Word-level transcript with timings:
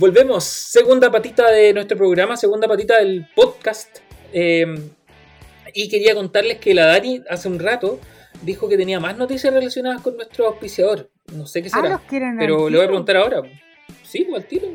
volvemos. 0.00 0.42
Segunda 0.44 1.10
patita 1.10 1.50
de 1.50 1.72
nuestro 1.74 1.96
programa, 1.98 2.36
segunda 2.36 2.66
patita 2.66 2.98
del 2.98 3.26
podcast. 3.36 3.98
Eh, 4.32 4.66
y 5.74 5.88
quería 5.88 6.14
contarles 6.14 6.58
que 6.58 6.74
la 6.74 6.86
Dani 6.86 7.22
hace 7.28 7.48
un 7.48 7.58
rato 7.58 8.00
dijo 8.42 8.68
que 8.68 8.76
tenía 8.76 8.98
más 8.98 9.16
noticias 9.18 9.52
relacionadas 9.52 10.00
con 10.02 10.16
nuestro 10.16 10.46
auspiciador. 10.48 11.10
No 11.34 11.46
sé 11.46 11.62
qué 11.62 11.68
Ah, 11.72 11.76
será. 11.76 11.88
los 11.90 12.00
quieren 12.02 12.36
pero 12.38 12.68
le 12.70 12.76
voy 12.78 12.84
a 12.84 12.88
preguntar 12.88 13.16
ahora. 13.18 13.42
Sí, 14.02 14.24
pues 14.24 14.42
al 14.42 14.48
tiro. 14.48 14.68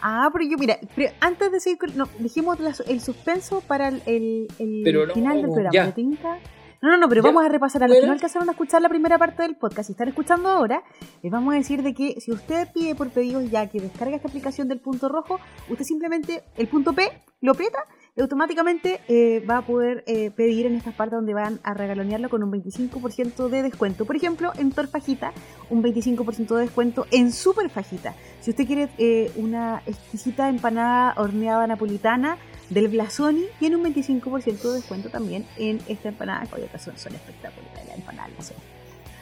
Ah, 0.00 0.30
pero 0.32 0.44
yo, 0.48 0.56
mira, 0.58 0.78
pero 0.96 1.12
antes 1.20 1.50
de 1.52 1.60
seguir, 1.60 1.78
no, 1.96 2.08
dijimos 2.20 2.58
la- 2.60 2.74
el 2.88 3.00
suspenso 3.00 3.60
para 3.66 3.88
el, 3.88 4.00
el- 4.06 4.48
el 4.58 4.80
Pero 4.84 5.06
no, 5.06 5.14
final 5.14 5.36
del 5.42 5.44
programa. 5.50 5.70
ya. 5.72 5.86
¿te 5.86 5.92
tinca? 5.92 6.38
No, 6.80 6.90
no, 6.90 6.96
no, 6.98 7.08
pero 7.08 7.22
Ya. 7.22 7.28
vamos 7.28 7.44
a 7.44 7.48
repasar 7.48 7.82
a 7.82 7.88
los 7.88 7.94
que 7.96 8.00
Bueno. 8.02 8.12
no 8.12 8.14
alcanzaron 8.14 8.48
a 8.48 8.52
escuchar 8.52 8.80
la 8.82 8.88
primera 8.88 9.18
parte 9.18 9.42
del 9.42 9.56
podcast. 9.56 9.86
Si 9.88 9.92
están 9.92 10.08
escuchando 10.08 10.48
ahora, 10.48 10.82
les 11.22 11.32
vamos 11.32 11.54
a 11.54 11.56
decir 11.56 11.82
de 11.82 11.92
que 11.92 12.20
si 12.20 12.30
usted 12.30 12.68
pide 12.72 12.94
por 12.94 13.10
pedidos 13.10 13.50
ya 13.50 13.66
que 13.68 13.80
descarga 13.80 14.14
esta 14.16 14.28
aplicación 14.28 14.68
del 14.68 14.80
punto 14.80 15.08
rojo, 15.08 15.40
usted 15.68 15.84
simplemente 15.84 16.44
el 16.56 16.68
punto 16.68 16.92
P 16.92 17.10
lo 17.40 17.52
aprieta 17.52 17.78
y 18.16 18.20
automáticamente 18.20 19.00
eh, 19.08 19.44
va 19.48 19.58
a 19.58 19.62
poder 19.62 20.02
eh, 20.06 20.30
pedir 20.32 20.66
en 20.66 20.74
estas 20.74 20.94
partes 20.94 21.16
donde 21.16 21.34
van 21.34 21.60
a 21.62 21.74
regalonearlo 21.74 22.28
con 22.28 22.42
un 22.42 22.50
25% 22.52 23.48
de 23.48 23.62
descuento. 23.62 24.04
Por 24.06 24.16
ejemplo, 24.16 24.52
en 24.58 24.70
Torfajita, 24.72 25.32
un 25.70 25.82
25% 25.82 26.54
de 26.56 26.60
descuento 26.62 27.06
en 27.12 27.30
Super 27.32 27.70
Fajita. 27.70 28.14
Si 28.40 28.50
usted 28.50 28.66
quiere 28.66 28.88
eh, 28.98 29.30
una 29.36 29.82
exquisita 29.86 30.48
empanada 30.48 31.14
horneada 31.16 31.66
napolitana 31.66 32.38
del 32.70 32.88
Blasoni, 32.88 33.44
tiene 33.58 33.76
un 33.76 33.84
25% 33.84 34.60
de 34.62 34.74
descuento 34.74 35.08
también 35.08 35.46
en 35.56 35.80
esta 35.88 36.08
empanada. 36.08 36.46
que 36.46 36.54
Oye, 36.56 36.68
son, 36.78 36.96
son 36.98 37.14
espectaculares 37.14 37.86
la 37.86 37.94
empanada 37.94 38.28
Blasoni. 38.28 38.60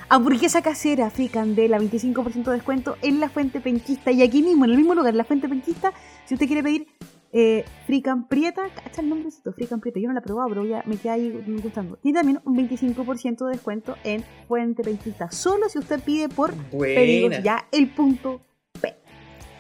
Hamburguesa 0.09 0.62
casera 0.62 1.10
fricandela, 1.10 1.78
25% 1.78 2.44
de 2.44 2.52
descuento 2.52 2.97
en 3.02 3.19
la 3.19 3.28
Fuente 3.28 3.61
Penquista. 3.61 4.12
Y 4.12 4.22
aquí 4.22 4.42
mismo, 4.42 4.64
en 4.64 4.70
el 4.70 4.77
mismo 4.77 4.94
lugar, 4.94 5.12
en 5.12 5.19
la 5.19 5.24
Fuente 5.24 5.48
Penquista, 5.48 5.92
si 6.27 6.34
usted 6.34 6.47
quiere 6.47 6.62
pedir 6.62 6.86
eh, 7.33 7.64
frican 7.86 8.28
prieta, 8.28 8.62
cacha 8.74 9.02
el 9.02 9.08
nombrecito, 9.08 9.52
frican 9.52 9.80
prieta. 9.80 9.98
Yo 9.98 10.06
no 10.06 10.14
la 10.14 10.20
he 10.20 10.22
probado, 10.22 10.48
pero 10.48 10.64
ya 10.64 10.83
me 10.86 10.97
queda 10.97 11.14
ahí 11.14 11.30
gustando. 11.62 11.97
Tiene 11.97 12.19
también 12.19 12.41
un 12.44 12.56
25% 12.56 13.47
de 13.47 13.52
descuento 13.52 13.97
en 14.05 14.24
Fuente 14.47 14.84
Penquista. 14.84 15.30
Solo 15.30 15.69
si 15.69 15.78
usted 15.78 16.00
pide 16.00 16.28
por 16.28 16.55
pedidos 16.55 17.30
Buena. 17.30 17.44
ya 17.44 17.69
el 17.72 17.91
punto 17.91 18.41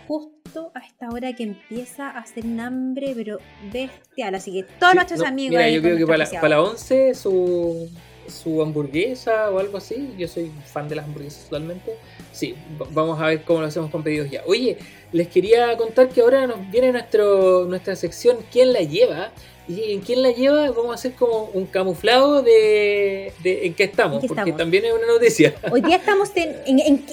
Justo 0.06 0.70
a 0.74 0.80
esta 0.86 1.08
hora 1.10 1.34
que 1.34 1.42
empieza 1.42 2.08
a 2.10 2.18
hacer 2.20 2.44
un 2.44 2.60
hambre, 2.60 3.12
pero 3.16 3.38
bestial. 3.72 4.34
Así 4.34 4.52
que 4.52 4.62
todos 4.78 4.92
Sí, 4.92 4.96
nuestros 4.96 5.20
no, 5.20 5.26
amigos. 5.26 5.50
Mira, 5.50 5.68
yo 5.68 5.80
con 5.80 5.90
creo 5.90 5.96
que 5.98 6.06
para 6.06 6.30
para 6.30 6.48
la 6.48 6.62
11 6.62 7.14
su, 7.14 7.88
su 8.28 8.62
hamburguesa 8.62 9.50
o 9.50 9.58
algo 9.58 9.78
así. 9.78 10.14
Yo 10.16 10.28
soy 10.28 10.50
fan 10.72 10.88
de 10.88 10.96
las 10.96 11.04
hamburguesas 11.06 11.44
totalmente. 11.44 11.92
Sí, 12.32 12.54
va- 12.80 12.86
vamos 12.90 13.20
a 13.20 13.26
ver 13.26 13.42
cómo 13.42 13.60
lo 13.60 13.66
hacemos 13.66 13.90
con 13.90 14.02
pedidos 14.02 14.30
ya. 14.30 14.42
Oye, 14.46 14.78
les 15.12 15.28
quería 15.28 15.76
contar 15.76 16.08
que 16.08 16.20
ahora 16.20 16.46
nos 16.46 16.70
viene 16.70 16.92
nuestro, 16.92 17.64
nuestra 17.64 17.96
sección 17.96 18.38
¿Quién 18.52 18.72
la 18.72 18.80
lleva? 18.80 19.32
Y 19.68 19.92
en 19.94 20.00
quién 20.00 20.22
la 20.22 20.30
lleva 20.30 20.70
vamos 20.70 20.92
a 20.92 20.94
hacer 20.94 21.14
como 21.14 21.50
un 21.52 21.66
camuflado 21.66 22.40
de, 22.42 23.32
de 23.42 23.66
en 23.66 23.74
qué 23.74 23.82
estamos, 23.84 24.16
¿En 24.16 24.20
qué 24.22 24.28
porque 24.28 24.40
estamos? 24.42 24.58
también 24.58 24.84
es 24.84 24.92
una 24.92 25.06
noticia. 25.08 25.54
Hoy 25.72 25.80
día 25.80 25.96
estamos 25.96 26.30
en. 26.36 26.54
¿En, 26.66 26.78
en, 26.78 27.04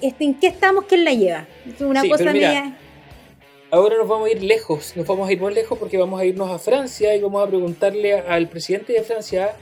este, 0.00 0.24
¿en 0.24 0.34
qué 0.34 0.48
estamos? 0.48 0.84
¿Quién 0.86 1.04
la 1.04 1.12
lleva? 1.12 1.46
Es 1.66 1.80
Una 1.80 2.02
Sí, 2.02 2.08
cosa 2.08 2.32
mira, 2.32 2.32
media. 2.48 2.78
Ahora 3.70 3.96
nos 3.96 4.08
vamos 4.08 4.28
a 4.28 4.32
ir 4.32 4.42
lejos, 4.42 4.96
nos 4.96 5.06
vamos 5.06 5.28
a 5.28 5.32
ir 5.32 5.40
más 5.40 5.52
lejos 5.52 5.78
porque 5.78 5.98
vamos 5.98 6.20
a 6.20 6.24
irnos 6.24 6.50
a 6.50 6.58
Francia 6.58 7.14
y 7.16 7.20
vamos 7.20 7.44
a 7.44 7.48
preguntarle 7.48 8.14
al 8.14 8.48
presidente 8.48 8.92
de 8.92 9.02
Francia 9.02 9.56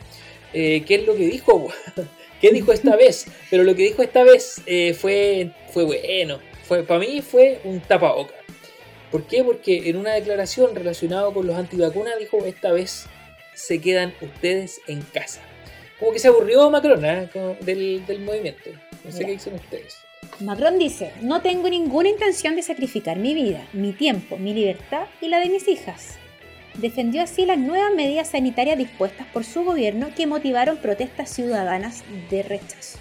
eh, 0.53 0.85
qué 0.87 0.97
es 0.97 1.07
lo 1.07 1.15
que 1.17 1.27
dijo, 1.27 1.69
qué 2.41 2.51
dijo 2.51 2.73
esta 2.73 2.97
vez. 2.97 3.27
Pero 3.51 3.65
lo 3.65 3.75
que 3.75 3.83
dijo 3.83 4.03
esta 4.03 4.23
vez 4.23 4.61
eh, 4.67 4.93
fue, 4.95 5.51
fue 5.73 5.85
bueno, 5.85 6.39
fue, 6.65 6.83
para 6.83 7.01
mí 7.01 7.23
fue 7.23 7.61
un 7.65 7.81
tapaboca. 7.81 8.35
¿Por 9.11 9.27
qué? 9.27 9.43
Porque 9.43 9.89
en 9.89 9.97
una 9.97 10.13
declaración 10.15 10.75
relacionada 10.75 11.33
con 11.33 11.47
los 11.47 11.57
antivacunas 11.57 12.19
dijo 12.19 12.45
esta 12.45 12.73
vez 12.73 13.07
se 13.55 13.81
quedan 13.81 14.13
ustedes 14.21 14.81
en 14.87 15.01
casa. 15.03 15.41
Como 15.99 16.13
que 16.13 16.19
se 16.19 16.29
aburrió 16.29 16.69
Macron 16.71 17.05
¿eh? 17.05 17.31
Del, 17.61 18.05
del 18.07 18.21
movimiento. 18.21 18.71
No 19.05 19.11
sé 19.13 19.19
Mira. 19.19 19.27
qué 19.27 19.33
dicen 19.33 19.55
ustedes. 19.55 20.04
Macron 20.41 20.79
dice: 20.79 21.13
No 21.23 21.41
tengo 21.43 21.69
ninguna 21.69 22.09
intención 22.09 22.57
de 22.57 22.63
sacrificar 22.63 23.17
mi 23.19 23.35
vida, 23.35 23.67
mi 23.73 23.93
tiempo, 23.93 24.37
mi 24.37 24.53
libertad 24.53 25.07
y 25.21 25.29
la 25.29 25.39
de 25.39 25.49
mis 25.49 25.69
hijas. 25.69 26.17
Defendió 26.75 27.23
así 27.23 27.47
las 27.47 27.59
nuevas 27.59 27.95
medidas 27.95 28.29
sanitarias 28.29 28.77
dispuestas 28.77 29.27
por 29.29 29.45
su 29.45 29.65
gobierno 29.65 30.09
que 30.17 30.27
motivaron 30.27 30.79
protestas 30.79 31.31
ciudadanas 31.31 32.03
de 32.31 32.43
rechazo. 32.43 32.99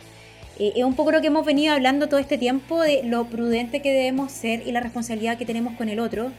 Eh, 0.59 0.73
es 0.75 0.83
un 0.83 0.95
poco 0.95 1.11
lo 1.11 1.21
que 1.21 1.27
hemos 1.27 1.43
venido 1.43 1.73
hablando 1.73 2.07
todo 2.07 2.19
este 2.19 2.37
tiempo 2.37 2.81
de 2.81 3.01
lo 3.03 3.25
prudente 3.25 3.81
que 3.81 3.91
debemos 3.91 4.31
ser 4.31 4.67
y 4.67 4.71
la 4.71 4.81
responsabilidad 4.81 5.39
que 5.39 5.47
tenemos 5.47 5.75
con 5.75 5.89
el 5.89 5.99
otro, 5.99 6.31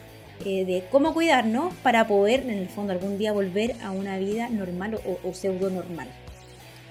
eh, 0.45 0.63
de 0.63 0.85
cómo 0.89 1.13
cuidarnos 1.13 1.73
para 1.83 2.07
poder, 2.07 2.41
en 2.41 2.51
el 2.51 2.69
fondo, 2.69 2.93
algún 2.93 3.17
día 3.17 3.33
volver 3.33 3.75
a 3.83 3.91
una 3.91 4.17
vida 4.17 4.47
normal 4.47 4.95
o, 5.05 5.19
o 5.27 5.33
pseudo 5.33 5.69
normal. 5.69 6.07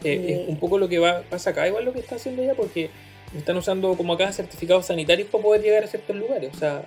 Eh, 0.05 0.27
Eh, 0.29 0.43
es 0.43 0.49
un 0.51 0.59
poco 0.59 0.77
lo 0.77 0.89
que 0.91 0.99
va, 0.99 1.23
pasa 1.23 1.51
acá, 1.51 1.67
igual 1.67 1.87
lo 1.87 1.95
que 1.95 2.01
está 2.01 2.17
haciendo 2.17 2.43
ella, 2.43 2.55
porque 2.55 2.91
están 3.39 3.57
usando 3.57 3.95
como 3.97 4.13
acá 4.13 4.33
certificados 4.33 4.87
sanitarios 4.87 5.29
para 5.29 5.43
poder 5.45 5.63
llegar 5.63 5.85
a 5.85 5.87
ciertos 5.87 6.15
lugares. 6.17 6.51
O 6.55 6.59
sea, 6.59 6.85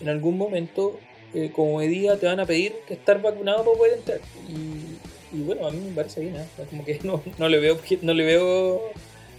en 0.00 0.08
algún 0.08 0.36
momento, 0.38 0.98
eh, 1.34 1.50
como 1.52 1.78
medida, 1.78 2.16
te 2.18 2.26
van 2.26 2.40
a 2.40 2.46
pedir 2.46 2.74
que 2.86 2.94
estar 2.94 3.20
vacunado 3.20 3.64
para 3.64 3.76
poder 3.76 3.98
entrar. 3.98 4.20
Y, 4.48 5.36
y 5.36 5.42
bueno, 5.42 5.66
a 5.66 5.70
mí 5.70 5.78
me 5.78 5.94
parece 5.94 6.20
bien, 6.20 6.36
¿eh? 6.36 6.44
Como 6.70 6.84
que 6.84 6.98
no, 7.04 7.22
no 7.38 7.48
le 7.48 7.58
veo, 7.58 7.78
no 8.02 8.14
le 8.14 8.24
veo, 8.24 8.82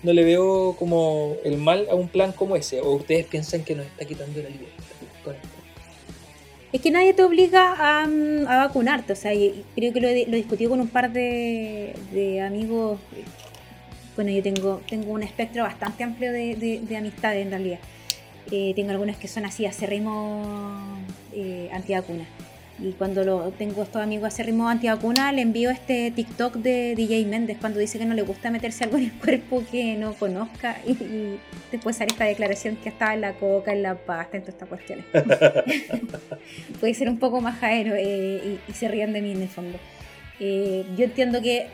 no 0.03 0.13
le 0.13 0.23
veo 0.23 0.75
como 0.77 1.35
el 1.43 1.57
mal 1.57 1.87
a 1.89 1.95
un 1.95 2.07
plan 2.09 2.31
como 2.33 2.55
ese. 2.55 2.81
O 2.81 2.91
ustedes 2.91 3.25
piensan 3.25 3.63
que 3.63 3.75
nos 3.75 3.85
está 3.85 4.05
quitando 4.05 4.41
la 4.41 4.49
libertad. 4.49 4.83
Es 6.71 6.81
que 6.81 6.91
nadie 6.91 7.15
te 7.15 7.23
obliga 7.23 7.73
a, 8.03 8.05
mm, 8.05 8.45
a 8.47 8.67
vacunarte, 8.67 9.13
o 9.13 9.15
sea, 9.15 9.33
y- 9.33 9.63
creo 9.75 9.91
que 9.91 9.99
lo, 10.01 10.07
he- 10.07 10.27
lo 10.27 10.33
he 10.33 10.37
discutido 10.37 10.69
con 10.69 10.79
un 10.79 10.87
par 10.87 11.11
de, 11.11 11.95
de 12.11 12.41
amigos. 12.41 12.99
Bueno, 14.15 14.31
yo 14.31 14.43
tengo, 14.43 14.81
tengo 14.89 15.11
un 15.13 15.23
espectro 15.23 15.63
bastante 15.63 16.03
amplio 16.03 16.31
de, 16.31 16.55
de- 16.55 16.79
de 16.81 16.97
amistades 16.97 17.43
en 17.45 17.51
realidad. 17.51 17.79
Eh, 18.51 18.73
tengo 18.75 18.91
algunas 18.91 19.17
que 19.17 19.27
son 19.27 19.45
así, 19.45 19.65
acérrimos 19.65 20.99
eh, 21.33 21.69
antivacunas. 21.71 22.27
Y 22.81 22.93
cuando 22.93 23.25
lo, 23.25 23.49
tengo 23.51 23.83
estos 23.83 24.01
amigos 24.01 24.27
acérrimos 24.27 24.71
antivacunas, 24.71 25.33
le 25.33 25.41
envío 25.41 25.69
este 25.69 26.11
TikTok 26.11 26.55
de 26.55 26.95
DJ 26.95 27.25
Méndez 27.25 27.57
cuando 27.59 27.77
dice 27.79 27.99
que 27.99 28.05
no 28.05 28.13
le 28.13 28.21
gusta 28.21 28.49
meterse 28.51 28.85
algo 28.85 28.97
en 28.97 29.03
el 29.05 29.11
cuerpo 29.13 29.63
que 29.69 29.95
no 29.95 30.13
conozca. 30.13 30.77
Y, 30.87 30.91
y 30.91 31.39
después 31.73 31.97
sale 31.97 32.11
esta 32.11 32.23
declaración 32.25 32.77
que 32.77 32.87
estaba 32.89 33.13
en 33.13 33.21
la 33.21 33.33
coca, 33.33 33.73
en 33.73 33.83
la 33.83 33.95
pasta, 33.95 34.37
en 34.37 34.43
todas 34.43 34.55
estas 34.55 34.69
cuestiones 34.69 35.05
puede 36.79 36.93
ser 36.93 37.09
un 37.09 37.19
poco 37.19 37.41
majadero 37.41 37.95
eh, 37.95 38.59
y, 38.67 38.71
y 38.71 38.73
se 38.73 38.87
rían 38.87 39.13
de 39.13 39.21
mí 39.21 39.31
en 39.31 39.41
el 39.41 39.49
fondo. 39.49 39.77
Eh, 40.39 40.85
yo 40.97 41.03
entiendo 41.03 41.41
que, 41.41 41.67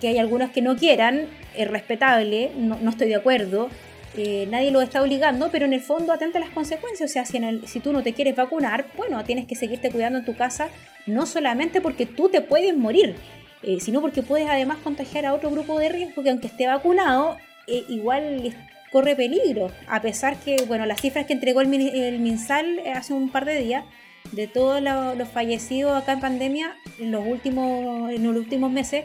que 0.00 0.08
hay 0.08 0.18
algunos 0.18 0.50
que 0.50 0.62
no 0.62 0.76
quieran, 0.76 1.26
es 1.56 1.68
respetable, 1.68 2.50
no, 2.56 2.78
no 2.80 2.90
estoy 2.90 3.08
de 3.08 3.16
acuerdo, 3.16 3.68
eh, 4.16 4.46
nadie 4.50 4.70
lo 4.70 4.80
está 4.82 5.02
obligando, 5.02 5.50
pero 5.52 5.66
en 5.66 5.72
el 5.72 5.80
fondo 5.80 6.12
atenta 6.12 6.38
las 6.40 6.50
consecuencias. 6.50 7.10
O 7.10 7.12
sea, 7.12 7.24
si, 7.24 7.36
en 7.36 7.44
el- 7.44 7.66
si 7.68 7.80
tú 7.80 7.92
no 7.92 8.02
te 8.02 8.12
quieres 8.12 8.34
vacunar, 8.36 8.86
bueno, 8.96 9.22
tienes 9.24 9.46
que 9.46 9.54
seguirte 9.54 9.90
cuidando 9.90 10.18
en 10.18 10.24
tu 10.24 10.34
casa, 10.36 10.68
no 11.06 11.26
solamente 11.26 11.80
porque 11.80 12.06
tú 12.06 12.28
te 12.28 12.40
puedes 12.40 12.76
morir, 12.76 13.14
eh, 13.62 13.78
sino 13.80 14.00
porque 14.00 14.22
puedes 14.22 14.48
además 14.48 14.78
contagiar 14.82 15.26
a 15.26 15.34
otro 15.34 15.50
grupo 15.50 15.78
de 15.78 15.88
riesgo 15.90 16.22
que 16.22 16.30
aunque 16.30 16.46
esté 16.48 16.66
vacunado, 16.66 17.36
eh, 17.66 17.84
igual 17.88 18.54
corre 18.90 19.14
peligro. 19.14 19.70
A 19.86 20.00
pesar 20.02 20.36
que, 20.40 20.56
bueno, 20.66 20.86
las 20.86 21.00
cifras 21.00 21.26
que 21.26 21.32
entregó 21.34 21.60
el, 21.60 21.72
el 21.72 22.18
MinSal 22.18 22.80
hace 22.94 23.12
un 23.12 23.28
par 23.30 23.44
de 23.44 23.60
días, 23.60 23.84
de 24.32 24.46
todos 24.48 24.82
lo- 24.82 25.14
los 25.14 25.28
fallecidos 25.28 25.92
acá 26.00 26.12
en 26.12 26.20
pandemia, 26.20 26.74
en 26.98 27.12
los 27.12 27.24
últimos, 27.26 28.10
en 28.10 28.24
los 28.24 28.34
últimos 28.36 28.70
meses, 28.72 29.04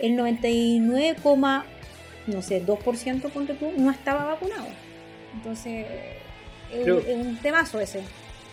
el 0.00 0.16
99, 0.16 1.16
no 2.26 2.42
sé, 2.42 2.64
2% 2.64 3.30
ponte 3.30 3.54
tú, 3.54 3.72
no 3.76 3.90
estaba 3.90 4.24
vacunado. 4.24 4.66
Entonces, 5.34 5.86
es, 6.72 6.84
Pero- 6.84 6.96
un, 6.98 7.06
es 7.06 7.16
un 7.26 7.36
temazo 7.38 7.80
ese. 7.80 8.00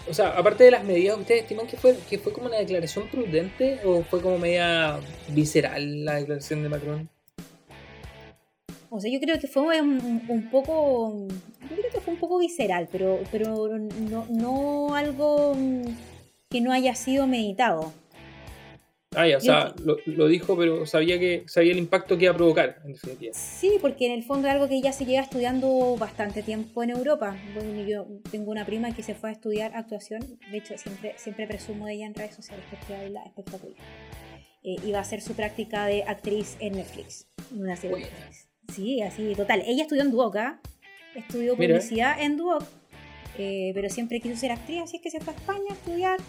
O 0.10 0.14
sea, 0.14 0.30
aparte 0.30 0.64
de 0.64 0.72
las 0.72 0.86
medidas, 0.86 1.18
¿ustedes 1.18 1.42
estiman 1.42 1.68
que 1.68 1.76
fue, 1.76 1.98
que 2.10 2.18
fue 2.18 2.32
como 2.32 2.48
una 2.48 2.58
declaración 2.58 3.08
prudente 3.10 3.80
o 3.84 4.04
fue 4.04 4.22
como 4.22 4.38
media 4.38 5.00
visceral 5.30 6.06
la 6.06 6.16
declaración 6.16 6.64
de 6.64 6.70
Macron? 6.70 7.10
O 8.90 9.02
sea, 9.02 9.12
yo 9.12 9.20
creo 9.20 9.38
que 9.38 9.48
fue 9.48 9.82
un, 9.82 10.24
un- 10.30 10.50
poco. 10.50 11.28
Yo 11.70 11.76
creo 11.76 11.92
que 11.92 12.00
fue 12.00 12.14
un 12.14 12.20
poco 12.22 12.38
visceral, 12.40 12.88
pero, 12.90 13.20
pero 13.34 13.68
no, 13.78 14.26
no 14.30 14.96
algo 14.96 15.58
que 16.50 16.62
no 16.62 16.72
haya 16.72 16.96
sido 16.96 17.28
meditado. 17.28 17.92
Ah, 19.18 19.28
ya, 19.28 19.38
o 19.38 19.42
sea, 19.42 19.74
lo, 19.84 19.98
lo 20.06 20.28
dijo, 20.28 20.56
pero 20.56 20.86
sabía 20.86 21.18
que 21.18 21.44
sabía 21.48 21.72
el 21.72 21.80
impacto 21.80 22.18
que 22.18 22.26
iba 22.26 22.34
a 22.34 22.38
provocar, 22.38 22.78
en 22.86 22.94
definitiva. 22.94 23.34
Sí, 23.34 23.78
porque 23.82 24.06
en 24.06 24.12
el 24.12 24.24
fondo 24.24 24.48
es 24.48 24.54
algo 24.54 24.68
que 24.68 24.80
ya 24.80 24.94
se 24.94 25.06
lleva 25.06 25.24
estudiando 25.24 25.98
bastante 25.98 26.44
tiempo 26.44 26.84
en 26.84 26.92
Europa. 26.92 27.36
Bueno, 27.56 27.84
yo 27.84 28.08
tengo 28.30 28.52
una 28.52 28.66
prima 28.66 28.94
que 28.94 29.02
se 29.02 29.16
fue 29.16 29.30
a 29.30 29.34
estudiar 29.34 29.76
actuación, 29.76 30.22
de 30.52 30.58
hecho 30.58 30.78
siempre, 30.78 31.16
siempre 31.18 31.48
presumo 31.48 31.88
de 31.88 31.94
ella 31.94 32.06
en 32.06 32.14
redes 32.14 32.36
sociales 32.36 32.64
porque 32.70 32.96
habla 32.96 33.24
espectacular. 33.24 33.76
Eh, 34.64 34.76
iba 34.86 35.00
a 35.00 35.02
hacer 35.02 35.22
su 35.22 35.34
práctica 35.34 35.86
de 35.88 36.04
actriz 36.04 36.58
en 36.60 36.74
Netflix, 36.74 37.28
en 37.52 37.62
una 37.64 37.76
serie 37.76 37.98
de. 37.98 38.04
Netflix. 38.04 38.48
Sí, 38.74 39.02
así, 39.02 39.34
total. 39.36 39.64
Ella 39.66 39.84
estudió 39.84 40.04
en 40.04 40.12
Duoc, 40.12 40.36
¿ah? 40.36 40.60
estudió 41.16 41.56
Mira. 41.56 41.76
publicidad 41.76 42.22
en 42.22 42.38
Duoc. 42.38 42.64
eh, 43.40 43.72
pero 43.74 43.90
siempre 43.90 44.20
quiso 44.20 44.36
ser 44.36 44.52
actriz, 44.52 44.82
así 44.84 45.00
que 45.00 45.10
se 45.10 45.20
fue 45.20 45.34
a 45.34 45.38
España 45.38 45.66
a 45.70 45.74
estudiar. 45.74 46.20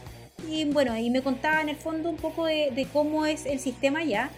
Y 0.46 0.64
bueno, 0.64 0.92
ahí 0.92 1.10
me 1.10 1.22
contaba 1.22 1.60
en 1.60 1.68
el 1.68 1.76
fondo 1.76 2.10
un 2.10 2.16
poco 2.16 2.46
de, 2.46 2.86
cómo 2.92 3.26
es 3.26 3.44
el 3.46 3.58
sistema 3.58 4.00
allá 4.00 4.30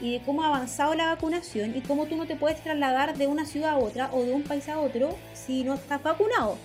y 0.00 0.12
de 0.12 0.20
cómo 0.20 0.42
ha 0.42 0.48
avanzado 0.48 0.94
la 0.94 1.06
vacunación 1.06 1.76
y 1.76 1.80
cómo 1.80 2.06
tú 2.06 2.16
no 2.16 2.26
te 2.26 2.36
puedes 2.36 2.62
trasladar 2.62 3.16
de 3.16 3.26
una 3.26 3.44
ciudad 3.44 3.70
a 3.70 3.78
otra 3.78 4.10
o 4.12 4.22
de 4.22 4.32
un 4.32 4.42
país 4.42 4.68
a 4.68 4.78
otro 4.78 5.16
si 5.34 5.64
no 5.64 5.74
estás 5.74 6.02
vacunado. 6.02 6.56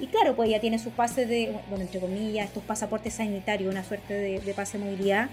Y 0.00 0.06
claro, 0.06 0.34
pues 0.34 0.48
ya 0.50 0.60
tiene 0.60 0.78
sus 0.78 0.92
pases 0.92 1.28
de, 1.28 1.54
bueno, 1.68 1.84
entre 1.84 2.00
comillas, 2.00 2.46
estos 2.46 2.62
pasaportes 2.62 3.14
sanitarios, 3.14 3.70
una 3.70 3.84
suerte 3.84 4.14
de, 4.14 4.54
pase 4.54 4.78
de 4.78 4.84
movilidad, 4.84 5.28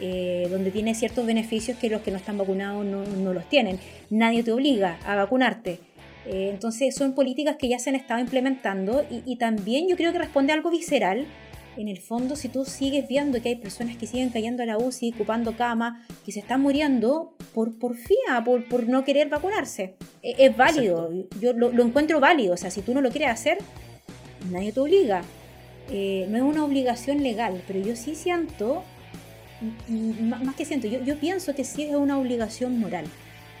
eh, 0.00 0.46
donde 0.50 0.70
tiene 0.70 0.94
ciertos 0.94 1.24
beneficios 1.24 1.78
que 1.78 1.88
los 1.88 2.02
que 2.02 2.10
no 2.10 2.18
están 2.18 2.36
vacunados 2.36 2.84
no, 2.84 3.04
no 3.04 3.32
los 3.32 3.48
tienen. 3.48 3.78
Nadie 4.10 4.42
te 4.42 4.52
obliga 4.52 4.98
a 5.06 5.16
vacunarte. 5.16 5.80
Eh, 6.26 6.50
entonces 6.50 6.94
son 6.94 7.14
políticas 7.14 7.56
que 7.56 7.68
ya 7.68 7.78
se 7.78 7.90
han 7.90 7.96
estado 7.96 8.20
implementando 8.20 9.04
y, 9.10 9.22
y 9.24 9.36
también 9.36 9.88
yo 9.88 9.96
creo 9.96 10.12
que 10.12 10.18
responde 10.18 10.52
a 10.52 10.56
algo 10.56 10.70
visceral 10.70 11.26
en 11.76 11.88
el 11.88 11.98
fondo, 11.98 12.36
si 12.36 12.48
tú 12.48 12.64
sigues 12.64 13.06
viendo 13.08 13.40
que 13.42 13.50
hay 13.50 13.56
personas 13.56 13.96
que 13.96 14.06
siguen 14.06 14.30
cayendo 14.30 14.62
a 14.62 14.66
la 14.66 14.78
UCI, 14.78 15.12
ocupando 15.14 15.56
cama, 15.56 16.06
que 16.24 16.32
se 16.32 16.40
están 16.40 16.60
muriendo 16.60 17.34
por 17.52 17.78
porfía, 17.78 18.42
por, 18.44 18.68
por 18.68 18.88
no 18.88 19.04
querer 19.04 19.28
vacunarse, 19.28 19.96
e, 20.22 20.34
es, 20.38 20.56
válido. 20.56 21.10
Yo 21.40 21.52
lo, 21.52 21.70
encuentro 21.82 22.20
válido. 22.20 22.54
O 22.54 22.56
sea, 22.56 22.70
si 22.70 22.82
tú 22.82 22.94
no 22.94 23.00
lo 23.00 23.10
quieres 23.10 23.30
hacer, 23.30 23.58
nadie 24.50 24.72
te 24.72 24.80
obliga. 24.80 25.22
Eh, 25.90 26.26
no 26.30 26.36
es 26.36 26.42
una 26.42 26.64
obligación 26.64 27.22
legal, 27.22 27.62
pero 27.66 27.80
yo 27.80 27.94
sí 27.96 28.14
siento, 28.14 28.82
más 29.88 30.54
que 30.54 30.64
siento, 30.64 30.86
yo, 30.86 31.02
yo 31.04 31.18
pienso 31.18 31.54
que 31.54 31.64
sí 31.64 31.82
es 31.82 31.94
una 31.94 32.18
obligación 32.18 32.78
moral. 32.78 33.04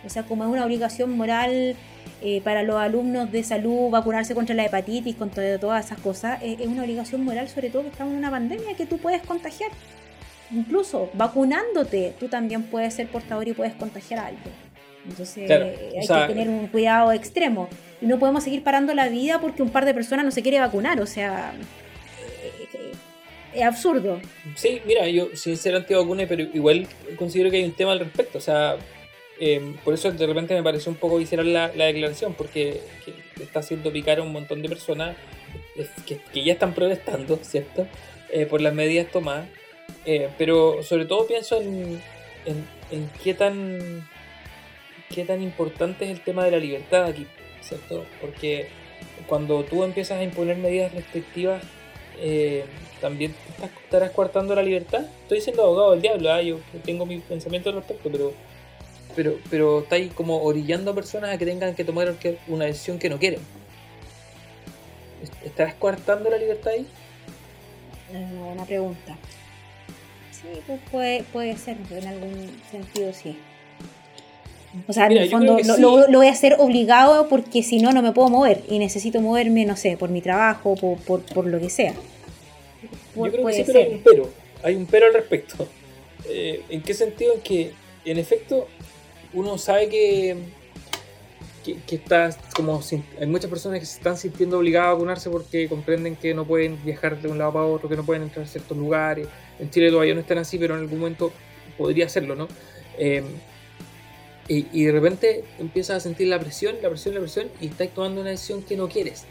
O 0.06 0.10
sea, 0.10 0.24
como 0.24 0.44
es 0.44 0.50
una 0.50 0.64
obligación 0.64 1.16
moral 1.16 1.76
eh, 2.22 2.40
para 2.42 2.62
los 2.62 2.76
alumnos 2.76 3.30
de 3.30 3.42
salud 3.42 3.90
vacunarse 3.90 4.34
contra 4.34 4.54
la 4.54 4.64
hepatitis, 4.64 5.16
contra 5.16 5.58
todas 5.58 5.86
esas 5.86 5.98
cosas, 5.98 6.42
eh, 6.42 6.56
es 6.60 6.66
una 6.66 6.82
obligación 6.82 7.24
moral, 7.24 7.48
sobre 7.48 7.70
todo 7.70 7.82
que 7.82 7.88
estamos 7.88 8.12
en 8.12 8.18
una 8.18 8.30
pandemia 8.30 8.74
que 8.76 8.86
tú 8.86 8.98
puedes 8.98 9.22
contagiar. 9.22 9.70
Incluso 10.50 11.10
vacunándote, 11.14 12.14
tú 12.20 12.28
también 12.28 12.64
puedes 12.64 12.94
ser 12.94 13.08
portador 13.08 13.48
y 13.48 13.52
puees 13.52 13.74
contagiar 13.74 14.20
a 14.20 14.26
alguien. 14.26 14.54
Entonces 15.08 15.50
hay 15.50 16.06
que 16.06 16.26
tener 16.26 16.48
un 16.48 16.66
cuidado 16.68 17.12
extremo. 17.12 17.68
Y 18.00 18.06
no 18.06 18.18
podemos 18.18 18.44
seguir 18.44 18.62
parando 18.62 18.94
la 18.94 19.08
vida 19.08 19.40
porque 19.40 19.62
un 19.62 19.70
par 19.70 19.84
de 19.84 19.94
personas 19.94 20.24
no 20.24 20.30
se 20.30 20.42
quiere 20.42 20.60
vacunar. 20.60 21.00
O 21.00 21.06
sea, 21.06 21.52
eh, 22.62 22.92
es 23.54 23.62
absurdo. 23.62 24.20
Sí, 24.54 24.80
mira, 24.86 25.08
yo 25.08 25.28
sin 25.34 25.56
ser 25.56 25.74
antivacuna, 25.74 26.24
pero 26.26 26.42
igual 26.42 26.86
considero 27.16 27.50
que 27.50 27.58
hay 27.58 27.64
un 27.64 27.72
tema 27.72 27.92
al 27.92 28.00
respecto. 28.00 28.38
O 28.38 28.40
sea, 28.40 28.76
eh, 29.40 29.74
por 29.84 29.94
eso 29.94 30.12
de 30.12 30.26
repente 30.26 30.54
me 30.54 30.62
pareció 30.62 30.92
un 30.92 30.98
poco 30.98 31.16
visceral 31.16 31.52
la, 31.52 31.68
declaración, 31.68 32.34
porque 32.34 32.80
está 33.40 33.60
haciendo 33.60 33.92
picar 33.92 34.18
a 34.18 34.22
un 34.22 34.32
montón 34.32 34.62
de 34.62 34.68
personas 34.68 35.16
que, 36.06 36.44
ya 36.44 36.52
están 36.52 36.74
protestando, 36.74 37.38
¿cierto? 37.42 37.86
Eh, 38.30 38.46
por 38.46 38.60
las 38.60 38.74
medidas 38.74 39.10
tomadas. 39.10 39.48
Eh, 40.06 40.30
pero 40.38 40.82
sobre 40.82 41.04
todo 41.04 41.26
pienso 41.26 41.60
en, 41.60 42.00
qué 43.22 43.34
tan 43.34 44.06
qué 45.14 45.24
tan 45.24 45.42
importante 45.42 46.04
es 46.04 46.10
el 46.10 46.20
tema 46.20 46.44
de 46.44 46.50
la 46.52 46.58
libertad 46.58 47.04
aquí, 47.04 47.26
¿cierto? 47.60 48.04
Porque 48.20 48.68
cuando 49.26 49.62
tú 49.64 49.84
empiezas 49.84 50.18
a 50.18 50.24
imponer 50.24 50.56
medidas 50.56 50.92
restrictivas, 50.92 51.62
también 53.00 53.34
estarás 53.84 54.10
coartando 54.12 54.54
la 54.54 54.62
libertad. 54.62 55.04
Estoy 55.22 55.40
siendo 55.40 55.62
abogado 55.62 55.92
del 55.92 56.02
diablo, 56.02 56.32
¿ah? 56.32 56.40
yo 56.40 56.58
tengo 56.84 57.04
mi 57.04 57.18
pensamiento 57.18 57.70
al 57.70 57.76
respecto, 57.76 58.08
pero 58.10 58.32
pero, 59.14 59.38
pero 59.50 59.80
estáis 59.80 60.12
como 60.12 60.42
orillando 60.42 60.90
a 60.90 60.94
personas 60.94 61.34
a 61.34 61.38
que 61.38 61.46
tengan 61.46 61.74
que 61.74 61.84
tomar 61.84 62.14
una 62.48 62.64
decisión 62.66 62.98
que 62.98 63.08
no 63.08 63.18
quieren. 63.18 63.40
¿Estás 65.44 65.74
coartando 65.74 66.30
la 66.30 66.36
libertad 66.36 66.72
ahí? 66.72 66.86
Es 68.12 68.32
una 68.32 68.46
buena 68.46 68.64
pregunta. 68.64 69.16
Sí, 70.30 70.60
pues 70.66 70.80
puede, 70.90 71.22
puede 71.32 71.56
ser, 71.56 71.76
en 71.90 72.06
algún 72.06 72.50
sentido 72.70 73.12
sí. 73.12 73.38
O 74.88 74.92
sea, 74.92 75.06
en 75.06 75.16
el 75.16 75.30
fondo 75.30 75.56
lo, 75.78 76.08
lo, 76.08 76.18
voy 76.18 76.26
a 76.26 76.32
hacer 76.32 76.56
obligado 76.58 77.28
porque 77.28 77.62
si 77.62 77.78
no, 77.78 77.92
no 77.92 78.02
me 78.02 78.12
puedo 78.12 78.28
mover 78.28 78.62
y 78.68 78.78
necesito 78.78 79.20
moverme, 79.20 79.64
no 79.64 79.76
sé, 79.76 79.96
por 79.96 80.10
mi 80.10 80.20
trabajo, 80.20 80.74
por, 80.74 80.98
por, 80.98 81.22
por 81.22 81.46
lo 81.46 81.60
que 81.60 81.70
sea. 81.70 81.94
Yo 83.14 83.22
creo 83.30 83.46
que 83.46 83.52
sí, 83.52 83.62
pero 83.64 83.78
hay 83.80 83.92
un 83.92 84.02
pero. 84.02 84.30
Hay 84.62 84.74
un 84.74 84.86
pero 84.86 85.06
al 85.06 85.14
respecto. 85.14 85.68
Eh, 86.28 86.62
¿En 86.68 86.82
qué 86.82 86.94
sentido? 86.94 87.34
En 87.34 87.40
que, 87.40 87.72
en 88.04 88.18
efecto, 88.18 88.66
uno 89.34 89.58
sabe 89.58 89.88
que, 89.88 90.36
que, 91.86 91.96
está 91.96 92.30
como 92.54 92.80
hay 93.20 93.26
muchas 93.26 93.50
personas 93.50 93.80
que 93.80 93.86
se 93.86 93.96
están 93.96 94.16
sintiendo 94.16 94.58
obligadas 94.58 94.88
a 94.88 94.92
vacunarse 94.92 95.30
porque 95.30 95.68
comprenden 95.68 96.16
que 96.16 96.34
no 96.34 96.44
pueden 96.46 96.82
viajar 96.84 97.20
de 97.20 97.28
un 97.28 97.38
lado 97.38 97.52
para 97.52 97.66
otro, 97.66 97.88
que 97.88 97.96
no 97.96 98.04
pueden 98.04 98.22
entrar 98.22 98.44
a 98.44 98.48
ciertos 98.48 98.76
lugares. 98.76 99.28
En 99.58 99.70
Chile 99.70 99.90
todavía 99.90 100.14
no 100.14 100.20
están 100.20 100.38
así, 100.38 100.58
pero 100.58 100.74
en 100.74 100.80
algún 100.80 100.98
momento 100.98 101.32
podría 101.76 102.06
hacerlo, 102.06 102.34
¿no? 102.34 102.48
Em, 102.98 103.24
y, 104.46 104.84
de 104.84 104.92
repente 104.92 105.44
empiezas 105.58 105.96
a 105.96 106.00
sentir 106.00 106.28
la 106.28 106.38
presión, 106.38 106.76
la 106.82 106.90
presión, 106.90 107.14
la 107.14 107.20
presión, 107.20 107.48
y 107.60 107.68
estás 107.68 107.88
tomando 107.94 108.20
una 108.20 108.30
decisión 108.30 108.62
que 108.62 108.76
no 108.76 108.88
quieres. 108.88 109.24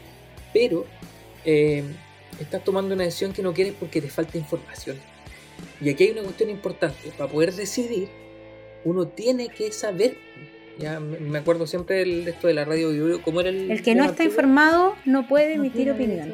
Pero 0.52 0.86
em, 1.44 1.94
estás 2.40 2.64
tomando 2.64 2.94
una 2.94 3.04
decisión 3.04 3.32
que 3.32 3.42
no 3.42 3.54
quieres 3.54 3.74
porque 3.78 4.00
te 4.00 4.08
falta 4.08 4.36
información. 4.38 4.98
Y 5.80 5.88
aquí 5.88 6.04
hay 6.04 6.10
una 6.10 6.22
cuestión 6.22 6.50
importante. 6.50 7.10
Para 7.16 7.30
poder 7.30 7.52
decidir, 7.52 8.08
uno 8.84 9.06
tiene 9.08 9.48
que 9.48 9.72
saber. 9.72 10.16
Ya 10.78 10.98
me 10.98 11.38
acuerdo 11.38 11.66
siempre 11.66 12.04
de 12.04 12.30
esto 12.30 12.48
de 12.48 12.54
la 12.54 12.64
radio 12.64 13.20
cómo 13.22 13.40
era 13.40 13.50
el. 13.50 13.70
El 13.70 13.82
que 13.82 13.94
no 13.94 14.04
está 14.04 14.24
informado 14.24 14.96
no 15.04 15.28
puede 15.28 15.54
emitir 15.54 15.90
opinión. 15.90 16.32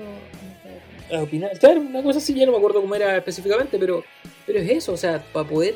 Ah, 1.12 1.22
opinar, 1.22 1.58
claro, 1.58 1.80
una 1.80 2.02
cosa 2.02 2.18
así, 2.18 2.34
ya 2.34 2.46
no 2.46 2.52
me 2.52 2.58
acuerdo 2.58 2.80
cómo 2.80 2.94
era 2.94 3.16
específicamente, 3.16 3.78
pero, 3.78 4.04
pero 4.46 4.60
es 4.60 4.70
eso, 4.70 4.92
o 4.92 4.96
sea, 4.96 5.24
para 5.32 5.48
poder 5.48 5.74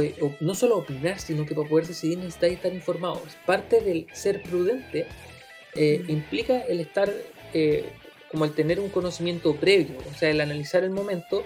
eh, 0.00 0.14
no 0.40 0.54
solo 0.54 0.76
opinar, 0.76 1.18
sino 1.18 1.44
que 1.44 1.54
para 1.54 1.68
poder 1.68 1.86
decidir 1.86 2.18
necesitáis 2.18 2.54
estar 2.54 2.72
informado. 2.72 3.20
Parte 3.44 3.80
del 3.80 4.06
ser 4.12 4.42
prudente 4.42 5.06
eh, 5.74 6.04
implica 6.08 6.60
el 6.60 6.80
estar, 6.80 7.12
eh, 7.54 7.86
como 8.30 8.44
el 8.44 8.52
tener 8.52 8.78
un 8.78 8.88
conocimiento 8.88 9.56
previo, 9.56 9.96
o 10.08 10.14
sea, 10.14 10.30
el 10.30 10.40
analizar 10.40 10.84
el 10.84 10.90
momento, 10.90 11.42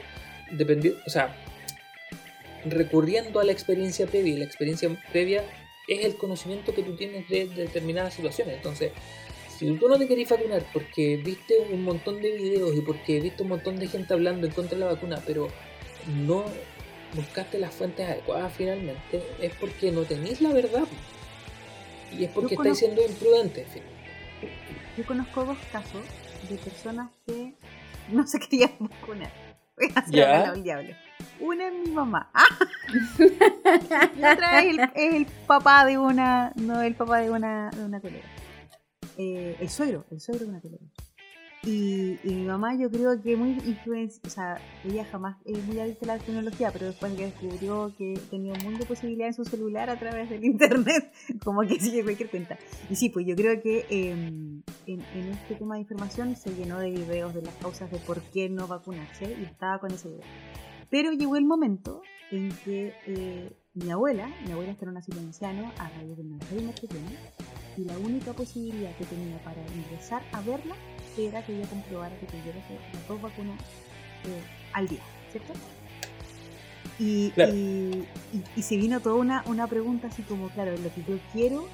dependiendo, 0.50 1.00
o 1.06 1.10
sea, 1.10 1.34
recurriendo 2.64 3.40
a 3.40 3.44
la 3.44 3.52
experiencia 3.52 4.06
previa. 4.06 4.34
Y 4.34 4.36
la 4.38 4.44
experiencia 4.44 4.88
previa 5.10 5.44
es 5.88 6.04
el 6.04 6.16
conocimiento 6.16 6.74
que 6.74 6.82
tú 6.82 6.96
tienes 6.96 7.28
de, 7.28 7.46
determinadas 7.46 8.14
situaciones. 8.14 8.56
Entonces, 8.56 8.92
si 9.58 9.76
tú 9.76 9.88
no 9.88 9.98
te 9.98 10.08
querés 10.08 10.28
vacunar 10.28 10.64
porque 10.72 11.16
viste 11.16 11.54
un 11.70 11.82
montón 11.82 12.20
de 12.20 12.32
videos 12.32 12.74
y 12.76 12.81
porque 12.81 13.20
viste 13.20 13.42
un 13.42 13.50
montón 13.50 13.76
de 13.76 13.88
gente 13.88 14.14
hablando 14.14 14.46
en 14.46 14.52
contra 14.52 14.78
de 14.78 14.84
la 14.84 14.92
vacuna, 14.92 15.22
pero 15.26 15.48
no 16.26 16.44
buscaste 17.14 17.58
las 17.58 17.74
fuentes 17.74 18.08
adecuadas 18.08 18.52
finalmente, 18.56 19.22
es 19.40 19.54
porque 19.56 19.92
no 19.92 20.02
tenéis 20.02 20.40
la 20.40 20.52
verdad. 20.52 20.84
Y 22.19 22.24
es 22.24 22.31
porque 22.31 22.54
estáis 22.54 22.78
siendo 22.78 23.02
imprudentes. 23.02 23.66
Yo 24.96 25.06
conozco 25.06 25.44
dos 25.44 25.58
casos 25.70 26.02
de 26.48 26.56
personas 26.56 27.10
que 27.26 27.54
no 28.10 28.26
se 28.26 28.38
querían 28.38 28.72
vacunar. 28.78 29.31
¿Ya? 30.10 30.52
el 30.52 30.62
diablo. 30.62 30.94
Una 31.41 31.69
es 31.69 31.74
mi 31.74 31.91
mamá. 31.91 32.31
la 34.19 34.32
otra 34.32 34.62
es 34.62 34.79
el, 34.94 35.26
papá 35.46 35.84
de 35.84 35.98
una. 35.98 36.52
No, 36.56 36.81
el 36.82 36.94
papá 36.94 37.19
de 37.19 37.31
una, 37.31 37.70
de 37.70 37.84
una 37.84 38.00
colega. 38.00 38.24
Eh, 39.17 39.56
el 39.60 39.69
suegro, 39.69 40.05
el 40.10 40.20
suegro 40.20 40.44
de 40.44 40.50
una 40.50 40.60
colega. 40.60 40.86
Y, 41.64 42.19
mi 42.24 42.44
mamá 42.44 42.74
yo 42.74 42.91
creo 42.91 43.22
que 43.22 43.36
muy 43.36 43.50
influencia, 43.50 44.20
o 44.26 44.31
sea, 44.31 44.60
ella 44.84 45.05
jamás 45.05 45.36
es 45.44 45.64
muy 45.64 45.79
adicta 45.79 46.06
a 46.06 46.17
la 46.17 46.19
tecnología, 46.19 46.72
pero 46.72 46.86
después 46.86 47.14
que 47.14 47.26
descubrió 47.26 47.94
que 47.96 48.19
tenía 48.31 48.55
un 48.55 48.64
mundo 48.64 48.81
de 48.81 48.86
posibilidades 48.86 49.38
en 49.38 49.44
su 49.44 49.50
celular 49.50 49.88
a 49.88 49.96
través 49.96 50.29
del 50.29 50.44
internet, 50.44 51.12
como 51.44 51.62
que 51.62 51.79
sigue 51.79 52.02
cualquier 52.02 52.31
cuenta. 52.31 52.58
Y 52.91 52.96
sí, 52.96 53.10
pues 53.10 53.26
yo 53.26 53.36
creo 53.36 53.62
que 53.62 53.86
em, 53.91 54.62
en, 54.88 55.00
en, 55.14 55.29
este 55.29 55.55
tema 55.55 55.76
de 55.76 55.82
información 55.82 56.34
se 56.34 56.52
llenó 56.52 56.81
de 56.81 56.91
videos 56.91 57.32
de 57.32 57.43
las 57.43 57.55
causas 57.55 57.88
de 57.93 57.98
por 57.98 58.20
qué 58.22 58.48
no 58.48 58.67
vacunarse 58.67 59.36
y 59.41 59.44
estaba 59.44 59.79
con 59.79 59.93
ese 59.93 60.08
video. 60.08 60.26
Pero 60.93 61.11
llegó 61.13 61.37
el 61.37 61.46
momento 61.46 62.03
en 62.31 62.51
que 62.67 62.93
eh, 63.06 63.51
mi 63.72 63.91
abuela, 63.91 64.31
mi 64.44 64.53
abuela 64.53 64.72
está 64.72 64.84
en 64.84 64.91
un 64.91 64.99
asilo 64.99 65.20
anciano 65.20 65.72
a 65.79 65.89
raíz 65.89 66.15
de 66.15 66.22
una 66.22 66.34
enfermedad 66.34 66.75
que 66.75 66.87
tiene, 66.87 67.17
y 67.79 67.84
la 67.84 67.96
única 67.96 68.34
posibilidad 68.34 68.94
que 68.99 69.06
tenía 69.06 69.39
para 69.39 69.56
ingresar 69.75 70.22
a 70.32 70.43
verla 70.43 70.75
era 71.17 71.43
que 71.46 71.56
ella 71.56 71.67
comprobara 71.67 72.15
que 72.20 72.27
tuviera 72.27 72.58
las 72.93 73.08
dos 73.08 73.22
vacunas 73.22 73.58
eh, 73.58 74.43
al 74.75 74.87
día, 74.87 75.01
¿cierto? 75.31 75.55
Y, 76.99 77.32
y, 78.55 78.63
se 78.63 78.77
vino 78.77 79.01
toda 79.01 79.15
una, 79.15 79.44
una 79.46 79.67
pregunta 79.67 80.08
así 80.08 80.22
como, 80.22 80.51
claro, 80.51 80.72
lo 80.72 80.94
que 80.94 81.03
yo 81.08 81.19
quiero, 81.32 81.69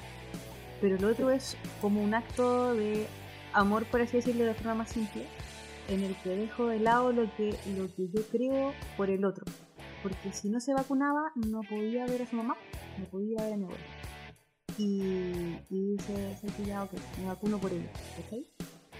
pero 0.79 0.97
lo 0.97 1.09
otro 1.09 1.29
es 1.29 1.57
como 1.81 2.01
un 2.01 2.13
acto 2.13 2.73
de 2.73 3.05
amor, 3.51 3.83
por 3.83 4.01
así 4.01 4.15
decirlo, 4.15 4.45
de 4.45 4.53
forma 4.53 4.75
más 4.75 4.89
simple, 4.91 5.25
en 5.89 6.03
el 6.03 6.15
que 6.17 6.29
dejo 6.29 6.67
de 6.67 6.79
lado 6.79 7.11
lo 7.11 7.23
que, 7.35 7.55
lo 7.77 7.93
que 7.95 8.09
yo 8.09 8.21
creo 8.31 8.73
por 8.97 9.09
el 9.09 9.25
otro. 9.25 9.45
Porque 10.03 10.31
si 10.31 10.49
no 10.49 10.59
se 10.59 10.73
vacunaba, 10.73 11.31
no 11.35 11.61
podía 11.61 12.05
ver 12.05 12.21
a 12.21 12.25
su 12.25 12.35
mamá, 12.35 12.55
no 12.97 13.05
podía 13.05 13.43
ver 13.43 13.53
a 13.53 13.57
mi 13.57 13.63
abuela. 13.65 13.83
Y, 14.77 15.57
y 15.69 15.97
dice, 15.97 16.37
se 16.37 16.65
ya, 16.65 16.83
ok, 16.83 16.91
me 17.19 17.27
vacuno 17.27 17.57
por 17.57 17.71
ello. 17.71 17.89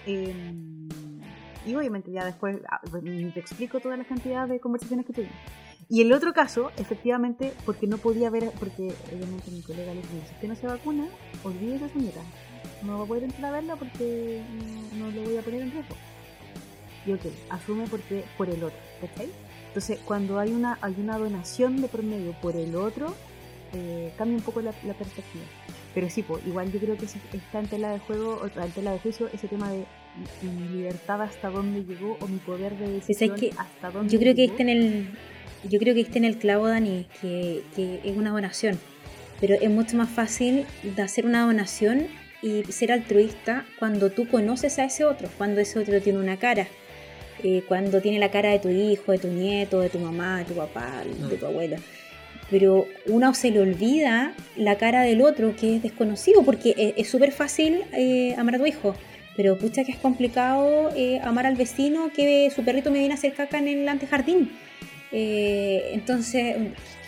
Em, 0.06 0.90
Y 1.66 1.76
obviamente 1.76 2.12
ya 2.12 2.26
después 2.26 2.58
ah, 2.70 2.82
pues, 2.90 3.04
te 3.04 3.40
explico 3.40 3.80
toda 3.80 3.96
la 3.96 4.04
cantidad 4.04 4.48
de 4.48 4.60
conversaciones 4.60 5.06
que 5.06 5.14
tuvimos. 5.14 5.36
Y 5.88 6.02
el 6.02 6.14
otro 6.14 6.34
caso, 6.34 6.72
efectivamente, 6.78 7.54
porque 7.66 7.88
no 7.88 7.98
podía 7.98 8.30
ver, 8.30 8.52
porque 8.60 8.94
obviamente 9.14 9.50
mi 9.52 9.62
colega 9.62 9.94
le 9.94 10.02
dijo, 10.02 10.14
si 10.28 10.34
usted 10.34 10.48
no 10.48 10.56
se 10.56 10.68
vacuna, 10.68 11.08
olvídese 11.44 11.98
nieta. 11.98 12.22
No 12.84 13.00
va 13.00 13.04
a 13.04 13.08
poder 13.08 13.24
entrar 13.24 13.46
a 13.46 13.52
verla 13.58 13.76
porque 13.76 14.42
no, 14.94 15.06
no 15.06 15.12
le 15.12 15.24
voy 15.24 15.38
a 15.38 15.42
poner 15.42 15.62
en 15.62 15.72
riesgo. 15.72 15.96
Y 17.06 17.14
ok, 17.14 17.22
asume 17.50 17.86
porque 17.90 18.24
por 18.38 18.50
el 18.50 18.64
otro, 18.64 18.80
¿cachai? 19.02 19.30
Entonces, 19.68 20.00
cuando 20.04 20.40
hay 20.40 20.52
una, 20.52 20.78
hay 20.82 20.96
una 20.98 21.18
donación 21.18 21.82
de 21.82 21.88
promedio 21.88 22.34
por 22.42 22.56
el 22.56 22.76
otro, 22.76 23.16
eh, 23.74 24.12
cambia 24.18 24.38
un 24.38 24.44
poco 24.44 24.62
la, 24.62 24.72
perspectiva. 24.72 25.46
Pero 25.94 26.10
sí, 26.10 26.24
pues, 26.24 26.46
igual 26.46 26.72
yo 26.72 26.80
creo 26.80 26.98
que 26.98 27.06
está 27.06 27.60
en 27.60 27.68
tela 27.68 27.92
de 27.92 28.00
juego, 28.00 28.42
en 28.44 28.72
tela 28.72 28.92
de 28.92 29.00
juicio, 29.00 29.30
ese 29.32 29.48
tema 29.48 29.72
de 29.72 29.86
mi 30.42 30.70
libertad 30.70 31.22
hasta 31.22 31.50
dónde 31.50 31.84
llegó 31.84 32.18
o 32.20 32.28
mi 32.28 32.38
poder 32.40 32.76
de 32.78 32.94
decisión 32.94 33.36
hasta 33.58 33.92
dónde 33.92 34.12
Yo 34.12 34.20
creo 34.20 34.36
que 34.36 34.46
está 34.46 34.64
en 34.64 34.70
el, 34.70 35.10
yo 35.70 35.80
creo 35.80 35.94
que 35.94 36.02
está 36.02 36.18
en 36.18 36.26
el 36.26 36.38
clavo, 36.38 36.68
Dani, 36.68 37.06
que, 37.22 37.64
que 37.76 38.02
es 38.04 38.18
una 38.18 38.32
donación. 38.32 38.80
Pero 39.40 39.56
es 39.56 39.70
mucho 39.70 39.98
más 39.98 40.10
fácil 40.10 40.66
de 40.84 41.02
hacer 41.02 41.26
una 41.26 41.46
donación 41.46 42.08
y 42.42 42.64
ser 42.64 42.92
altruista 42.92 43.66
cuando 43.78 44.10
tú 44.10 44.28
conoces 44.28 44.80
a 44.80 44.86
ese 44.86 45.06
otro, 45.06 45.30
cuando 45.38 45.62
ese 45.62 45.80
otro 45.80 46.02
tiene 46.02 46.20
una 46.20 46.38
cara, 46.38 46.68
eh, 47.44 47.64
cuando 47.68 48.02
tiene 48.02 48.20
la 48.20 48.30
cara 48.30 48.50
de 48.50 48.60
tu 48.60 48.70
hijo, 48.70 49.12
de 49.12 49.18
tu 49.18 49.28
nieto, 49.28 49.80
de 49.82 49.90
tu 49.90 50.00
mamá, 50.00 50.40
de 50.40 50.46
tu 50.46 50.54
papá, 50.54 51.04
de 51.06 51.38
tu 51.38 51.46
abuela. 51.46 51.78
Pero 52.50 52.88
uno 53.08 53.34
se 53.34 53.52
le 53.52 53.60
olvida 53.60 54.34
la 54.56 54.78
cara 54.78 55.04
del 55.04 55.22
otro 55.22 55.56
que 55.56 55.76
es 55.76 55.84
desconocido, 55.84 56.44
porque 56.44 56.94
es 56.98 57.08
súper 57.08 57.32
fácil 57.32 57.84
eh, 57.94 58.34
amar 58.38 58.56
a 58.56 58.58
tu 58.58 58.66
hijo, 58.66 58.96
pero 59.38 59.58
pucha 59.58 59.84
que 59.84 59.92
es 59.92 59.98
complicado 59.98 60.90
eh, 60.96 61.20
amar 61.24 61.46
al 61.46 61.56
vecino 61.56 62.12
que 62.14 62.52
su 62.56 62.64
perrito 62.64 62.92
me 62.92 63.00
viene 63.00 63.14
a 63.14 63.18
hacer 63.18 63.34
caca 63.34 63.60
en 63.60 63.68
el 63.68 63.88
antejardín. 63.88 64.52
entonces, 65.12 66.56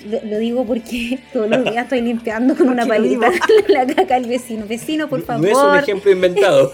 lo, 0.07 0.37
digo 0.37 0.65
porque 0.65 1.19
todos 1.33 1.49
los 1.49 1.63
días 1.63 1.83
estoy 1.83 2.01
limpiando 2.01 2.55
con 2.55 2.69
una 2.75 2.85
palita 2.85 3.31
la 3.67 3.87
caca 3.87 4.15
al 4.15 4.25
vecino. 4.25 4.67
Vecino, 4.67 5.09
por 5.09 5.23
favor. 5.23 5.43
No 5.43 5.51
es 5.51 5.57
un 5.57 5.77
ejemplo 5.77 6.11
inventado. 6.11 6.73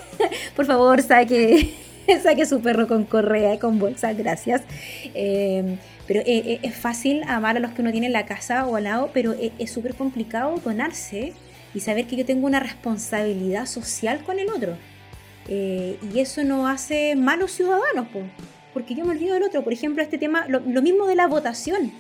por 0.56 0.66
favor, 0.66 1.02
saque 1.02 1.87
saque 2.24 2.46
su 2.46 2.62
perro 2.62 2.88
con 2.88 3.04
correa 3.04 3.56
y 3.56 3.58
con 3.58 3.80
bolsa, 3.80 4.14
gracias. 4.14 4.62
Eh, 5.14 5.78
pero 6.08 6.22
eh, 6.22 6.26
eh, 6.26 6.60
es 6.64 6.76
fácil 6.76 7.24
amar 7.28 7.58
a 7.58 7.60
los 7.60 7.72
que 7.72 7.82
uno 7.82 7.92
tiene 7.92 8.08
en 8.08 8.14
la 8.14 8.26
casa 8.26 8.66
o 8.66 8.76
al 8.76 8.86
lado, 8.86 9.10
pero 9.14 9.36
es 9.60 9.72
súper 9.72 9.96
complicado 9.96 10.56
donarse 10.64 11.34
y 11.74 11.80
saber 11.82 12.08
que 12.08 12.16
yo 12.16 12.26
tengo 12.26 12.48
una 12.48 12.60
responsabilidad 12.60 13.66
social 13.66 14.22
con 14.26 14.40
el 14.40 14.50
otro. 14.50 14.78
y 15.50 16.20
eso 16.20 16.44
no 16.44 16.68
hace 16.68 17.16
malos 17.16 17.52
ciudadanos, 17.52 18.08
porque 18.74 18.96
yo 18.96 19.06
me 19.06 19.12
olvido 19.12 19.34
del 19.34 19.44
otro. 19.44 19.64
Por 19.64 19.74
ejemplo, 19.74 20.02
este 20.04 20.18
tema, 20.18 20.46
lo, 20.48 20.82
mismo 20.82 21.08
de 21.08 21.16
la 21.16 21.28
votación. 21.28 21.92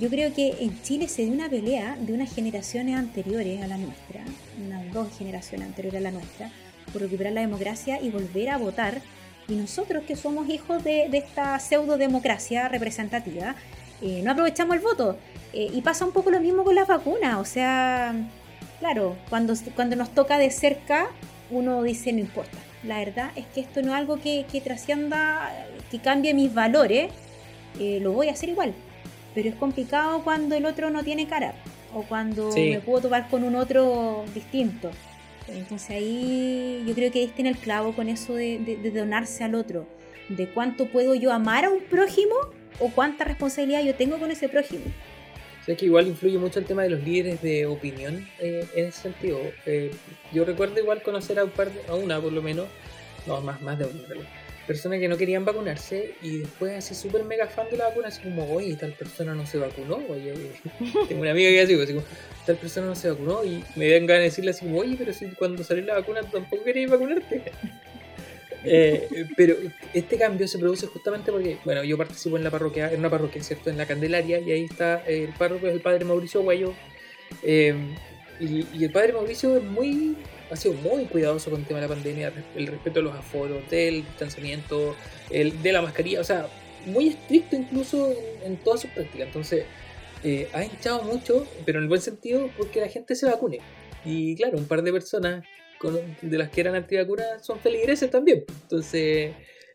yo 0.00 0.08
creo 0.08 0.34
que 0.34 0.56
en 0.60 0.82
Chile 0.82 1.08
se 1.08 1.24
dio 1.24 1.32
una 1.32 1.48
pelea 1.48 1.96
de 2.00 2.12
unas 2.12 2.34
generaciones 2.34 2.96
anteriores 2.96 3.62
a 3.62 3.68
la 3.68 3.78
nuestra, 3.78 4.24
unas 4.64 4.92
dos 4.92 5.08
generaciones 5.16 5.68
anteriores 5.68 6.00
a 6.00 6.02
la 6.02 6.10
nuestra, 6.10 6.50
por 6.92 7.02
recuperar 7.02 7.32
la 7.32 7.40
democracia 7.40 8.00
y 8.00 8.10
volver 8.10 8.50
a 8.50 8.58
votar. 8.58 9.00
Y 9.48 9.54
nosotros 9.54 10.04
que 10.04 10.16
somos 10.16 10.48
hijos 10.48 10.84
de, 10.84 11.06
esta 11.12 11.58
pseudo 11.58 11.98
democracia 11.98 12.68
representativa, 12.68 13.54
eh, 14.00 14.20
no 14.22 14.32
aprovechamos 14.32 14.76
el 14.76 14.82
voto. 14.82 15.16
Eh, 15.52 15.70
y 15.72 15.82
pasa 15.82 16.04
un 16.04 16.12
poco 16.12 16.30
lo 16.30 16.40
mismo 16.40 16.64
con 16.64 16.74
las 16.74 16.88
vacunas. 16.88 17.38
O 17.38 17.44
sea, 17.44 18.14
claro, 18.80 19.16
cuando, 19.28 19.54
cuando 19.74 19.96
nos 19.96 20.10
toca 20.10 20.38
de 20.38 20.50
cerca, 20.50 21.08
uno 21.50 21.82
dice 21.82 22.12
no 22.12 22.20
importa. 22.20 22.58
La 22.84 22.98
verdad 22.98 23.30
es 23.36 23.46
que 23.46 23.60
esto 23.60 23.82
no 23.82 23.92
es 23.92 23.94
algo 23.94 24.20
que, 24.20 24.44
que 24.50 24.60
trascienda, 24.60 25.52
que 25.90 25.98
cambie 25.98 26.34
mis 26.34 26.52
valores. 26.52 27.10
Eh, 27.78 27.98
lo 28.00 28.12
voy 28.12 28.28
a 28.28 28.32
hacer 28.32 28.48
igual. 28.48 28.74
Pero 29.34 29.48
es 29.48 29.54
complicado 29.54 30.22
cuando 30.24 30.54
el 30.54 30.66
otro 30.66 30.90
no 30.90 31.02
tiene 31.02 31.26
cara 31.26 31.54
o 31.94 32.02
cuando 32.02 32.50
me 32.54 32.80
puedo 32.80 33.02
topar 33.02 33.28
con 33.28 33.44
un 33.44 33.54
otro 33.54 34.24
distinto. 34.34 34.90
Entonces 35.48 35.90
ahí 35.90 36.84
yo 36.86 36.94
creo 36.94 37.10
que 37.10 37.24
este 37.24 37.40
en 37.40 37.46
el 37.46 37.56
clavo 37.56 37.94
con 37.94 38.08
eso 38.08 38.34
de, 38.34 38.78
donarse 38.94 39.44
al 39.44 39.54
otro, 39.54 39.86
de 40.28 40.48
cuánto 40.48 40.86
puedo 40.86 41.14
yo 41.14 41.32
amar 41.32 41.64
a 41.64 41.70
un 41.70 41.82
prójimo 41.82 42.34
o 42.78 42.90
cuánta 42.90 43.24
responsabilidad 43.24 43.82
yo 43.82 43.94
tengo 43.94 44.18
con 44.18 44.30
ese 44.30 44.48
prójimo. 44.48 44.84
O 45.68 45.76
que 45.76 45.84
igual 45.86 46.08
influye 46.08 46.38
mucho 46.38 46.58
el 46.58 46.64
tema 46.64 46.82
de 46.82 46.90
los 46.90 47.02
líderes 47.04 47.40
de 47.40 47.66
opinión 47.66 48.26
eh, 48.40 48.66
en 48.74 48.86
ese 48.86 49.02
sentido. 49.02 49.38
Eh, 49.64 49.92
yo 50.32 50.44
recuerdo 50.44 50.80
igual 50.80 51.02
conocer 51.02 51.38
a 51.38 51.44
un 51.44 51.50
par 51.50 51.70
a 51.88 51.94
una 51.94 52.20
por 52.20 52.32
lo 52.32 52.42
menos, 52.42 52.66
no, 53.26 53.40
más, 53.40 53.60
más 53.62 53.78
de 53.78 53.84
una 53.84 54.26
personas 54.66 55.00
que 55.00 55.08
no 55.08 55.16
querían 55.16 55.44
vacunarse 55.44 56.14
y 56.22 56.38
después 56.38 56.72
así 56.76 56.94
súper 56.94 57.24
mega 57.24 57.46
fan 57.46 57.66
de 57.70 57.76
la 57.76 57.88
vacuna, 57.88 58.08
así 58.08 58.22
como, 58.22 58.50
oye, 58.52 58.74
tal 58.76 58.92
persona 58.92 59.34
no 59.34 59.46
se 59.46 59.58
vacunó, 59.58 60.00
oye, 60.08 60.32
tengo 61.08 61.20
una 61.20 61.32
amiga 61.32 61.50
que 61.50 61.60
así, 61.60 61.80
así 61.80 61.94
como, 61.94 62.06
tal 62.46 62.56
persona 62.56 62.86
no 62.88 62.94
se 62.94 63.10
vacunó 63.10 63.44
y 63.44 63.64
me 63.76 63.88
dan 63.90 64.06
ganas 64.06 64.20
de 64.20 64.24
decirle 64.24 64.50
así 64.50 64.66
oye, 64.72 64.96
pero 64.98 65.12
si 65.12 65.26
cuando 65.30 65.62
salió 65.64 65.84
la 65.84 65.94
vacuna 65.94 66.22
tampoco 66.22 66.64
querías 66.64 66.90
vacunarte. 66.90 67.42
Eh, 68.64 69.26
pero 69.36 69.56
este 69.92 70.16
cambio 70.16 70.46
se 70.46 70.56
produce 70.56 70.86
justamente 70.86 71.32
porque, 71.32 71.58
bueno, 71.64 71.82
yo 71.82 71.98
participo 71.98 72.36
en 72.36 72.44
la 72.44 72.50
parroquia, 72.52 72.92
en 72.92 73.00
una 73.00 73.10
parroquia, 73.10 73.42
¿cierto? 73.42 73.70
En 73.70 73.76
la 73.76 73.86
Candelaria, 73.86 74.38
y 74.38 74.52
ahí 74.52 74.64
está 74.70 75.02
el 75.04 75.30
párroco, 75.30 75.66
es 75.66 75.72
el 75.72 75.80
padre 75.80 76.04
Mauricio 76.04 76.42
Guayo. 76.42 76.72
Eh, 77.42 77.74
y, 78.38 78.64
y, 78.72 78.84
el 78.84 78.92
padre 78.92 79.14
Mauricio 79.14 79.56
es 79.56 79.64
muy 79.64 80.16
ha 80.52 80.56
sido 80.56 80.74
muy 80.74 81.06
cuidadoso 81.06 81.50
con 81.50 81.60
el 81.60 81.66
tema 81.66 81.80
de 81.80 81.88
la 81.88 81.94
pandemia, 81.94 82.32
el 82.54 82.66
respeto 82.66 83.00
de 83.00 83.04
los 83.04 83.14
aforos, 83.14 83.68
del 83.70 84.04
distanciamiento, 84.04 84.94
el, 85.30 85.62
de 85.62 85.72
la 85.72 85.80
mascarilla, 85.80 86.20
o 86.20 86.24
sea, 86.24 86.46
muy 86.84 87.08
estricto 87.08 87.56
incluso 87.56 88.14
en, 88.44 88.56
todas 88.58 88.82
sus 88.82 88.90
prácticas. 88.90 89.28
Entonces, 89.28 89.64
eh, 90.24 90.48
ha 90.52 90.64
hinchado 90.64 91.02
mucho, 91.02 91.46
pero 91.64 91.78
en 91.78 91.84
el 91.84 91.88
buen 91.88 92.00
sentido, 92.00 92.48
porque 92.56 92.80
la 92.80 92.88
gente 92.88 93.14
se 93.16 93.26
vacune. 93.26 93.60
Y 94.04 94.36
claro, 94.36 94.58
un 94.58 94.66
par 94.66 94.82
de 94.82 94.92
personas 94.92 95.44
de 96.22 96.38
las 96.38 96.48
que 96.50 96.60
eran 96.60 96.76
antivacunas 96.76 97.44
son 97.44 97.58
feligreses 97.58 98.08
también. 98.08 98.44
Entonces, 98.62 99.32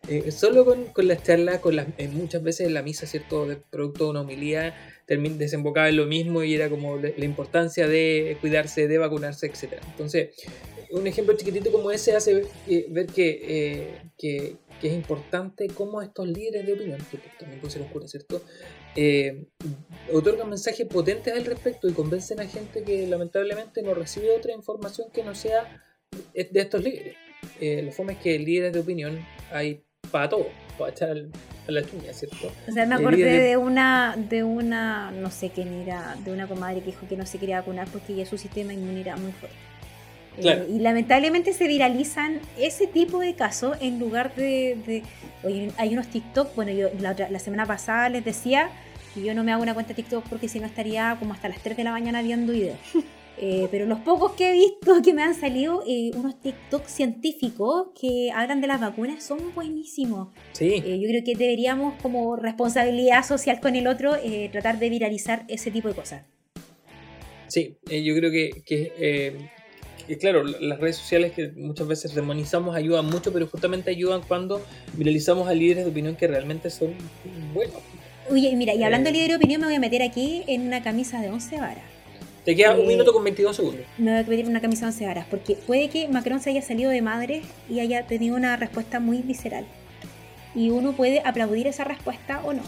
eh, 0.07 0.31
solo 0.31 0.63
con, 0.63 0.85
con, 0.85 1.07
las 1.07 1.21
charlas, 1.21 1.59
con 1.59 1.75
las, 1.75 1.87
eh, 1.97 2.07
muchas 2.07 2.41
veces 2.43 2.67
en 2.67 2.73
la 2.73 2.81
misa, 2.81 3.05
¿cierto? 3.05 3.45
De 3.45 3.57
producto 3.57 4.05
de 4.05 4.09
una 4.11 4.21
homilía, 4.21 4.73
desembocaba 5.05 5.89
en 5.89 5.97
lo 5.97 6.05
mismo 6.05 6.43
y 6.43 6.53
era 6.53 6.69
como 6.69 6.97
la 6.97 7.25
importancia 7.25 7.87
de 7.87 8.37
cuidarse, 8.39 8.87
de 8.87 8.97
vacunarse, 8.97 9.47
etc. 9.47 9.81
Entonces, 9.85 10.29
un 10.91 11.07
ejemplo 11.07 11.35
chiquitito 11.35 11.71
como 11.71 11.91
ese 11.91 12.15
hace 12.15 12.45
ver 12.89 13.07
que, 13.07 14.09
que, 14.17 14.55
es 14.81 14.93
importante 14.93 15.67
cómo 15.67 16.01
estos 16.01 16.27
líderes 16.27 16.65
de 16.65 16.73
opinión, 16.73 16.99
que 17.11 17.17
también 17.39 17.59
puede 17.59 17.73
ser 17.73 17.81
oscuro, 17.81 18.07
¿cierto? 18.07 18.41
Eh, 18.99 19.45
otorgan 20.11 20.49
mensajes 20.49 20.87
potentes 20.87 21.31
al 21.31 21.45
respecto 21.45 21.87
y 21.87 21.93
convencen 21.93 22.39
a 22.39 22.47
gente 22.47 22.83
que 22.83 23.05
lamentablemente 23.05 23.83
no 23.83 23.93
recibe 23.93 24.35
otra 24.35 24.53
información 24.53 25.09
que 25.13 25.23
no 25.23 25.35
sea 25.35 25.83
de 26.33 26.59
estos 26.59 26.83
líderes. 26.83 27.15
Eh, 27.61 27.83
lo 27.83 27.91
fome 27.91 28.13
es 28.13 28.19
que 28.19 28.39
líderes 28.39 28.73
de 28.73 28.79
opinión 28.79 29.23
hay 29.51 29.83
para 30.09 30.29
todo, 30.29 30.47
para 30.79 30.91
echar 30.91 31.15
a 31.67 31.71
la 31.71 31.83
chuña, 31.85 32.11
¿cierto? 32.11 32.51
O 32.67 32.71
sea, 32.71 32.87
me 32.87 32.95
acordé 32.95 33.23
de... 33.23 33.57
una, 33.57 34.15
de 34.17 34.43
una, 34.43 35.11
no 35.11 35.29
sé 35.29 35.51
quién 35.51 35.73
era, 35.73 36.17
de 36.23 36.31
una 36.31 36.47
comadre 36.47 36.79
que 36.79 36.87
dijo 36.87 37.07
que 37.07 37.17
no 37.17 37.25
se 37.25 37.37
quería 37.37 37.59
vacunar 37.59 37.87
porque 37.91 38.15
ya 38.15 38.25
su 38.25 38.37
sistema 38.37 38.73
inmune 38.73 39.01
era 39.01 39.15
muy 39.15 39.31
fuerte. 39.31 39.57
Eh, 40.37 40.67
y 40.69 40.79
lamentablemente 40.79 41.53
se 41.53 41.67
viralizan 41.67 42.39
ese 42.57 42.87
tipo 42.87 43.19
de 43.19 43.33
casos 43.33 43.77
en 43.81 43.99
lugar 43.99 44.35
de, 44.35 45.03
oye, 45.43 45.71
hay 45.77 45.93
unos 45.93 46.07
TikTok, 46.07 46.55
bueno, 46.55 46.71
yo 46.71 46.89
la, 46.99 47.15
la 47.29 47.39
semana 47.39 47.65
pasada 47.65 48.09
les 48.09 48.23
decía 48.23 48.69
que 49.13 49.23
yo 49.23 49.33
no 49.33 49.43
me 49.43 49.51
hago 49.51 49.63
una 49.63 49.73
cuenta 49.73 49.89
de 49.89 49.95
TikTok 49.95 50.25
porque 50.29 50.47
si 50.47 50.59
no 50.59 50.67
estaría 50.67 51.15
como 51.19 51.33
hasta 51.33 51.49
las 51.49 51.59
3 51.61 51.75
de 51.75 51.83
la 51.83 51.91
mañana 51.91 52.21
viendo 52.21 52.53
videos. 52.53 52.77
Eh, 53.39 53.67
pero 53.69 53.85
los 53.85 53.99
pocos 53.99 54.31
que 54.31 54.49
he 54.49 54.53
visto 54.53 55.01
que 55.03 55.13
me 55.13 55.21
han 55.21 55.35
salido, 55.35 55.83
eh, 55.87 56.09
unos 56.15 56.41
TikTok 56.41 56.87
científicos 56.87 57.89
que 57.99 58.31
hablan 58.33 58.61
de 58.61 58.67
las 58.67 58.81
vacunas 58.81 59.23
son 59.23 59.53
buenísimos. 59.53 60.29
Sí. 60.53 60.81
Eh, 60.83 60.99
yo 60.99 61.07
creo 61.07 61.23
que 61.23 61.35
deberíamos, 61.35 62.01
como 62.01 62.35
responsabilidad 62.35 63.23
social 63.23 63.59
con 63.59 63.75
el 63.75 63.87
otro, 63.87 64.15
tratar 64.51 64.79
de 64.79 64.89
viralizar 64.89 65.45
ese 65.47 65.69
tipo 65.69 65.87
de 65.87 65.93
cosas. 65.93 66.23
Sí, 67.47 67.77
yo 67.85 68.15
creo 68.15 68.31
que, 68.31 68.63
que, 68.65 69.51
claro, 70.15 70.43
las 70.43 70.79
redes 70.79 70.95
sociales 70.95 71.33
que 71.33 71.49
muchas 71.49 71.87
veces 71.87 72.15
demonizamos 72.15 72.75
ayudan 72.75 73.05
mucho, 73.05 73.33
pero 73.33 73.47
justamente 73.47 73.91
ayudan 73.91 74.21
cuando 74.21 74.61
viralizamos 74.93 75.47
a 75.49 75.53
líderes 75.53 75.83
de 75.83 75.91
opinión 75.91 76.15
que 76.15 76.27
realmente 76.27 76.69
son 76.69 76.95
buenos. 77.53 77.75
Oye, 78.29 78.55
mira, 78.55 78.73
y 78.73 78.83
hablando 78.83 79.07
de 79.09 79.13
líderes 79.13 79.33
de 79.33 79.37
opinión, 79.37 79.61
me 79.61 79.67
voy 79.67 79.75
a 79.75 79.79
meter 79.79 80.01
aquí 80.01 80.43
en 80.47 80.61
una 80.61 80.81
camisa 80.81 81.21
de 81.21 81.29
11 81.29 81.59
varas. 81.59 81.83
Te 82.45 82.55
queda 82.55 82.75
un 82.75 82.85
eh, 82.85 82.87
minuto 82.87 83.11
con 83.11 83.23
22 83.23 83.55
segundos. 83.55 83.85
Me 83.97 84.11
voy 84.11 84.21
a 84.21 84.25
pedir 84.25 84.47
una 84.47 84.61
camisa 84.61 84.85
de 84.85 84.91
11 84.91 85.05
varas, 85.05 85.25
porque 85.29 85.55
puede 85.55 85.89
que 85.89 86.07
Macron 86.07 86.39
se 86.39 86.49
haya 86.51 86.61
salido 86.61 86.89
de 86.89 87.01
madre 87.01 87.41
y 87.69 87.81
haya 87.81 88.07
tenido 88.07 88.37
una 88.37 88.55
respuesta 88.55 89.01
muy 89.01 89.21
visceral. 89.21 89.65
Y 90.55 90.69
uno 90.69 90.93
puede 90.93 91.21
aplaudir 91.25 91.67
esa 91.67 91.83
respuesta 91.83 92.41
o 92.45 92.53
no. 92.53 92.63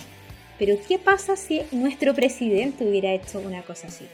Pero 0.58 0.78
¿qué 0.86 1.00
pasa 1.00 1.38
si 1.38 1.62
nuestro 1.72 2.14
presidente 2.14 2.86
hubiera 2.86 3.14
hecho 3.14 3.40
una 3.40 3.62
cosa 3.62 3.88
así? 3.88 4.06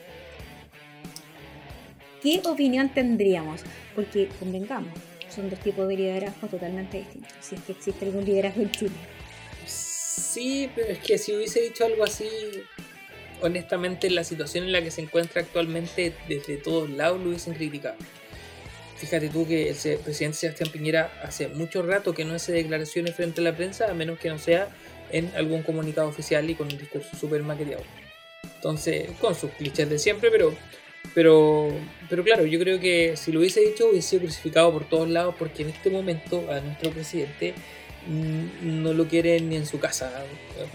¿Qué 2.26 2.42
opinión 2.44 2.90
tendríamos? 2.90 3.62
Porque 3.94 4.30
convengamos, 4.40 4.92
son 5.30 5.48
dos 5.48 5.60
tipos 5.60 5.88
de 5.88 5.96
liderazgo 5.96 6.48
totalmente 6.48 6.98
distintos, 6.98 7.32
si 7.40 7.54
es 7.54 7.62
que 7.62 7.74
existe 7.74 8.04
algún 8.04 8.26
liderazgo 8.26 8.64
en 8.64 8.72
Chile. 8.72 8.96
Sí, 9.68 10.68
pero 10.74 10.94
es 10.94 10.98
que 10.98 11.20
si 11.20 11.36
hubiese 11.36 11.62
dicho 11.62 11.86
algo 11.86 12.04
así, 12.04 12.28
honestamente, 13.44 14.10
la 14.10 14.24
situación 14.24 14.64
en 14.64 14.72
la 14.72 14.82
que 14.82 14.90
se 14.90 15.02
encuentra 15.02 15.42
actualmente, 15.42 16.16
desde 16.28 16.58
todos 16.58 16.90
lados 16.90 17.22
lo 17.22 17.30
hubiesen 17.30 17.54
criticado. 17.54 17.96
Fíjate 18.98 19.30
tú 19.30 19.46
que 19.48 19.70
el 19.70 20.00
presidente 20.00 20.38
Sebastián 20.38 20.72
Piñera 20.72 21.12
hace 21.22 21.48
mucho 21.50 21.84
rato 21.84 22.16
que 22.16 22.26
no 22.26 22.34
hace 22.34 22.54
declaraciones 22.54 23.14
frente 23.14 23.42
a 23.42 23.44
la 23.44 23.56
prensa, 23.56 23.92
a 23.92 23.94
menos 23.94 24.18
que 24.18 24.30
no 24.30 24.40
sea 24.40 24.70
en 25.12 25.32
algún 25.36 25.62
comunicado 25.62 26.08
oficial 26.08 26.50
y 26.50 26.56
con 26.56 26.72
un 26.72 26.78
discurso 26.80 27.16
súper 27.16 27.44
maquillado. 27.44 27.84
Entonces, 28.56 29.12
con 29.22 29.36
sus 29.36 29.52
clichés 29.52 29.88
de 29.88 30.00
siempre, 30.00 30.32
pero, 30.32 30.56
pero, 31.16 31.70
pero 32.10 32.26
claro, 32.26 32.46
yo 32.46 32.60
creo 32.60 32.80
que 32.80 33.16
si 33.16 33.32
lo 33.32 33.40
hubiese 33.40 33.62
dicho 33.62 33.88
hubiese 33.90 34.10
sido 34.10 34.24
crucificado 34.24 34.72
por 34.74 34.84
todos 34.84 35.10
lados 35.10 35.34
porque 35.40 35.64
en 35.64 35.70
este 35.70 35.90
momento 35.90 36.44
a 36.52 36.60
nuestro 36.60 36.92
presidente 36.92 37.56
no 38.62 38.94
lo 38.94 39.08
quieren 39.08 39.50
ni 39.50 39.56
en 39.56 39.66
su 39.66 39.80
casa, 39.80 40.12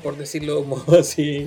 por 0.02 0.16
decirlo 0.16 0.66
así, 0.99 1.47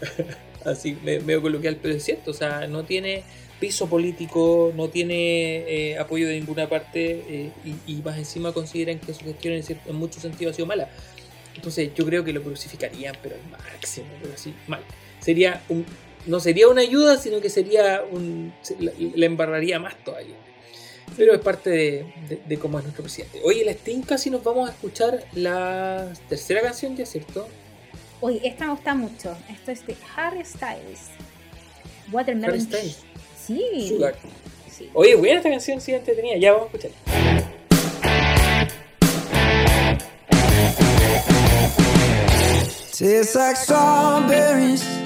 así 0.64 0.98
medio 1.02 1.40
coloquial, 1.40 1.78
pero 1.80 1.94
es 1.94 2.04
cierto, 2.04 2.32
o 2.32 2.34
sea, 2.34 2.66
no 2.66 2.84
tiene 2.84 3.22
piso 3.60 3.88
político, 3.88 4.72
no 4.76 4.88
tiene 4.88 5.92
eh, 5.92 5.98
apoyo 5.98 6.26
de 6.26 6.38
ninguna 6.38 6.68
parte 6.68 7.22
eh, 7.28 7.50
y, 7.86 7.94
más 8.02 8.18
encima 8.18 8.52
consideran 8.52 8.98
que 8.98 9.14
su 9.14 9.24
gestión 9.24 9.54
en, 9.54 9.64
en 9.86 9.94
muchos 9.94 10.20
sentidos 10.20 10.52
ha 10.52 10.56
sido 10.56 10.66
mala. 10.66 10.90
Entonces 11.54 11.90
yo 11.94 12.04
creo 12.04 12.22
que 12.22 12.34
lo 12.34 12.42
crucificarían, 12.42 13.16
pero 13.22 13.36
al 13.36 13.50
máximo, 13.50 14.08
pero 14.20 14.34
así, 14.34 14.52
mal. 14.66 14.82
Sería 15.20 15.62
un, 15.70 15.86
no 16.26 16.40
sería 16.40 16.68
una 16.68 16.82
ayuda, 16.82 17.16
sino 17.18 17.40
que 17.40 17.50
sería 17.50 18.02
un. 18.10 18.52
le 18.78 19.26
embarraría 19.26 19.78
más 19.78 19.94
todavía. 20.04 20.34
Pero 21.16 21.32
es 21.32 21.40
parte 21.40 22.04
de, 22.46 22.58
cómo 22.58 22.78
es 22.78 22.84
nuestro 22.84 23.04
presidente. 23.04 23.40
Oye, 23.44 23.64
la 23.64 23.72
Steam 23.72 24.02
casi 24.02 24.28
nos 24.28 24.42
vamos 24.42 24.68
a 24.68 24.72
escuchar 24.72 25.24
la 25.34 26.12
tercera 26.28 26.60
canción, 26.60 26.96
¿ya 26.96 27.06
cierto? 27.06 27.48
Oye, 28.20 28.40
esta 28.44 28.66
me 28.66 28.72
gusta 28.72 28.94
mucho. 28.94 29.36
Esto 29.48 29.70
es 29.70 29.86
de 29.86 29.96
Harry 30.16 30.44
Styles. 30.44 31.10
Watermelon. 32.12 32.50
Harry 32.50 32.60
Styles. 32.60 32.98
Sí. 33.38 33.88
Sugar. 33.88 34.16
sí. 34.70 34.90
Oye, 34.92 35.14
buena 35.14 35.36
esta 35.36 35.50
canción, 35.50 35.80
sí, 35.80 35.94
tenía. 36.04 36.36
Ya 36.38 36.52
vamos 36.52 36.68
a 36.74 36.76
escuchar. 36.76 36.90
Tastes 42.98 43.36
like 43.36 43.56
strawberries 43.56 45.05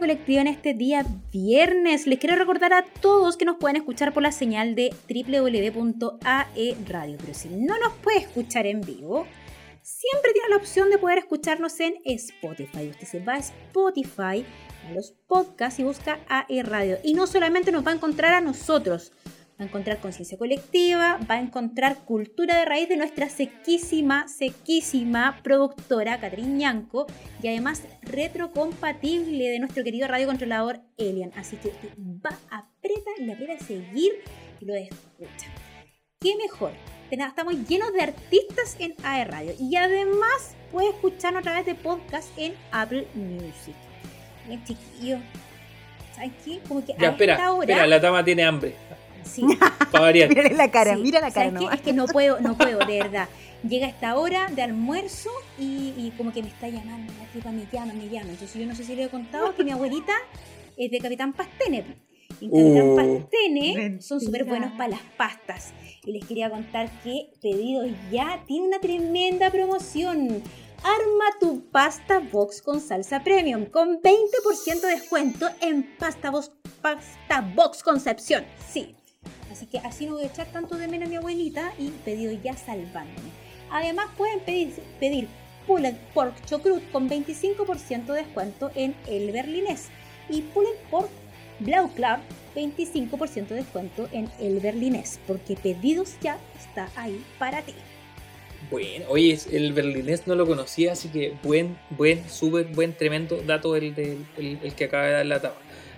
colectiva 0.00 0.40
en 0.40 0.48
este 0.48 0.74
día 0.74 1.06
viernes. 1.32 2.06
Les 2.06 2.18
quiero 2.18 2.36
recordar 2.36 2.72
a 2.72 2.84
todos 2.84 3.36
que 3.36 3.44
nos 3.44 3.56
pueden 3.56 3.76
escuchar 3.76 4.12
por 4.12 4.22
la 4.22 4.32
señal 4.32 4.74
de 4.74 4.92
www.aeradio. 5.08 5.88
Pero 7.18 7.34
si 7.34 7.48
no 7.48 7.78
nos 7.78 7.92
puede 8.02 8.18
escuchar 8.18 8.66
en 8.66 8.80
vivo, 8.80 9.26
siempre 9.82 10.32
tiene 10.32 10.48
la 10.50 10.56
opción 10.56 10.90
de 10.90 10.98
poder 10.98 11.18
escucharnos 11.18 11.78
en 11.80 11.94
Spotify. 12.04 12.88
Usted 12.90 13.06
se 13.06 13.20
va 13.20 13.34
a 13.34 13.38
Spotify, 13.38 14.44
a 14.88 14.92
los 14.92 15.12
podcasts 15.26 15.78
y 15.78 15.84
busca 15.84 16.18
AE 16.28 16.62
Radio. 16.64 16.98
Y 17.04 17.14
no 17.14 17.26
solamente 17.26 17.70
nos 17.70 17.86
va 17.86 17.92
a 17.92 17.94
encontrar 17.94 18.34
a 18.34 18.40
nosotros, 18.40 19.12
va 19.58 19.64
a 19.64 19.68
encontrar 19.68 19.98
conciencia 20.00 20.36
colectiva, 20.36 21.18
va 21.30 21.36
a 21.36 21.40
encontrar 21.40 22.04
cultura 22.04 22.56
de 22.58 22.64
raíz 22.64 22.88
de 22.88 22.96
nuestra 22.96 23.28
sequísima, 23.28 24.28
sequísima 24.28 25.40
productora 25.42 26.20
Catherine 26.20 26.56
Ñanco 26.58 27.06
y 27.42 27.48
además 27.48 27.84
retrocompatible 28.02 29.48
de 29.48 29.58
nuestro 29.58 29.82
querido 29.82 30.08
radiocontrolador 30.08 30.80
Elian. 30.98 31.32
Así 31.36 31.56
que 31.56 31.68
usted 31.68 31.88
va, 31.98 32.38
aprieta, 32.50 33.10
le 33.18 33.32
aprieta 33.32 33.64
seguir 33.64 34.12
y 34.60 34.64
lo 34.64 34.74
escucha. 34.74 35.50
¿qué 36.20 36.34
mejor? 36.36 36.72
Estamos 37.10 37.54
llenos 37.68 37.92
de 37.92 38.02
artistas 38.02 38.76
en 38.80 38.94
AE 39.04 39.24
Radio 39.26 39.52
y 39.60 39.76
además 39.76 40.56
puedes 40.72 40.92
escucharnos 40.94 41.40
a 41.40 41.42
través 41.42 41.64
de 41.66 41.74
podcast 41.76 42.28
en 42.36 42.54
Apple 42.72 43.06
Music. 43.14 43.74
Bien, 44.48 44.64
chiquillo. 44.64 45.18
¿Sabes 46.14 46.32
qué? 46.44 46.60
Como 46.66 46.84
que 46.84 46.94
Ya, 46.98 47.08
a 47.08 47.10
espera, 47.12 47.34
esta 47.34 47.52
hora. 47.52 47.64
espera, 47.64 47.86
la 47.86 48.00
tama 48.00 48.24
tiene 48.24 48.44
hambre. 48.44 48.74
Sí, 49.26 49.42
Para 49.92 50.04
variar. 50.04 50.28
Mírale 50.28 50.54
la 50.54 50.70
cara, 50.70 50.94
Sí, 50.94 51.02
mira 51.02 51.20
la 51.20 51.30
cara 51.30 51.46
¿sabes 51.46 51.52
qué? 51.58 51.64
nomás. 51.64 51.74
Es 51.74 51.80
que 51.82 51.92
no 51.92 52.06
puedo, 52.06 52.40
no 52.40 52.56
puedo, 52.56 52.78
de 52.86 52.98
verdad. 53.02 53.28
Llega 53.68 53.88
esta 53.88 54.16
hora 54.16 54.48
de 54.54 54.62
almuerzo 54.62 55.30
y, 55.58 55.92
y 55.96 56.12
como 56.16 56.32
que 56.32 56.42
me 56.42 56.48
está 56.48 56.68
llamando, 56.68 57.12
la 57.18 57.26
tipa 57.32 57.50
me 57.50 57.66
llama, 57.72 57.92
me 57.94 58.08
llama. 58.08 58.30
Entonces 58.30 58.54
yo 58.60 58.66
no 58.66 58.74
sé 58.74 58.84
si 58.84 58.94
le 58.94 59.04
he 59.04 59.08
contado 59.08 59.54
que 59.54 59.64
mi 59.64 59.72
abuelita 59.72 60.12
es 60.76 60.90
de 60.90 60.98
Capitán 60.98 61.32
Pastene. 61.32 61.84
Y 62.40 62.48
Capitán 62.50 62.88
Uh. 62.90 62.96
Pastene 62.96 63.72
son 64.00 64.18
Mentira. 64.18 64.20
súper 64.20 64.44
buenos 64.44 64.72
para 64.72 64.88
las 64.90 65.00
pastas. 65.16 65.72
Y 66.04 66.12
les 66.12 66.24
quería 66.26 66.50
contar 66.50 66.90
que 67.02 67.30
Pedidos 67.42 67.88
Ya 68.12 68.42
tiene 68.46 68.66
una 68.68 68.78
tremenda 68.78 69.50
promoción. 69.50 70.42
Arma 70.84 71.24
tu 71.40 71.64
pasta 71.70 72.20
box 72.20 72.60
con 72.62 72.80
salsa 72.80 73.24
premium 73.24 73.64
con 73.64 74.00
20% 74.02 74.80
de 74.82 74.88
descuento 74.88 75.48
en 75.62 75.82
pasta 75.98 76.30
box, 76.30 76.52
pasta 76.82 77.40
box 77.56 77.82
Concepción. 77.82 78.44
Sí, 78.70 78.94
Así 79.56 79.64
que 79.64 79.78
así 79.78 80.04
no 80.04 80.16
voy 80.16 80.24
a 80.24 80.26
echar 80.26 80.46
tanto 80.52 80.76
de 80.76 80.86
menos 80.86 81.06
a 81.06 81.10
mi 81.10 81.16
abuelita 81.16 81.72
y 81.78 81.88
pedido 82.04 82.30
ya 82.44 82.54
salvándome. 82.54 83.30
Además 83.70 84.08
pueden 84.14 84.40
pedir, 84.40 84.74
pedir 85.00 85.28
pulled 85.66 85.94
pork 86.12 86.34
chocrut 86.44 86.82
con 86.92 87.08
25% 87.08 88.04
de 88.04 88.18
descuento 88.22 88.70
en 88.74 88.94
el 89.06 89.32
berlinés 89.32 89.86
y 90.28 90.42
pulled 90.42 90.76
pork 90.90 91.08
blau 91.60 91.88
club 91.88 92.18
25% 92.54 93.48
de 93.48 93.54
descuento 93.54 94.10
en 94.12 94.30
el 94.38 94.60
berlinés 94.60 95.20
porque 95.26 95.56
pedidos 95.56 96.16
ya 96.20 96.38
está 96.58 96.90
ahí 96.94 97.24
para 97.38 97.62
ti. 97.62 97.72
Bueno, 98.70 99.06
oye, 99.08 99.38
el 99.52 99.72
berlinés 99.72 100.26
no 100.26 100.34
lo 100.34 100.46
conocía, 100.46 100.92
así 100.92 101.08
que 101.08 101.32
buen, 101.42 101.78
buen, 101.88 102.28
súper 102.28 102.66
buen, 102.66 102.92
tremendo 102.92 103.40
dato 103.40 103.74
el, 103.74 103.94
el, 104.36 104.74
que 104.74 104.84
acaba 104.84 105.06
de 105.06 105.12
dar 105.12 105.26
la 105.26 105.40
tapa. 105.40 105.56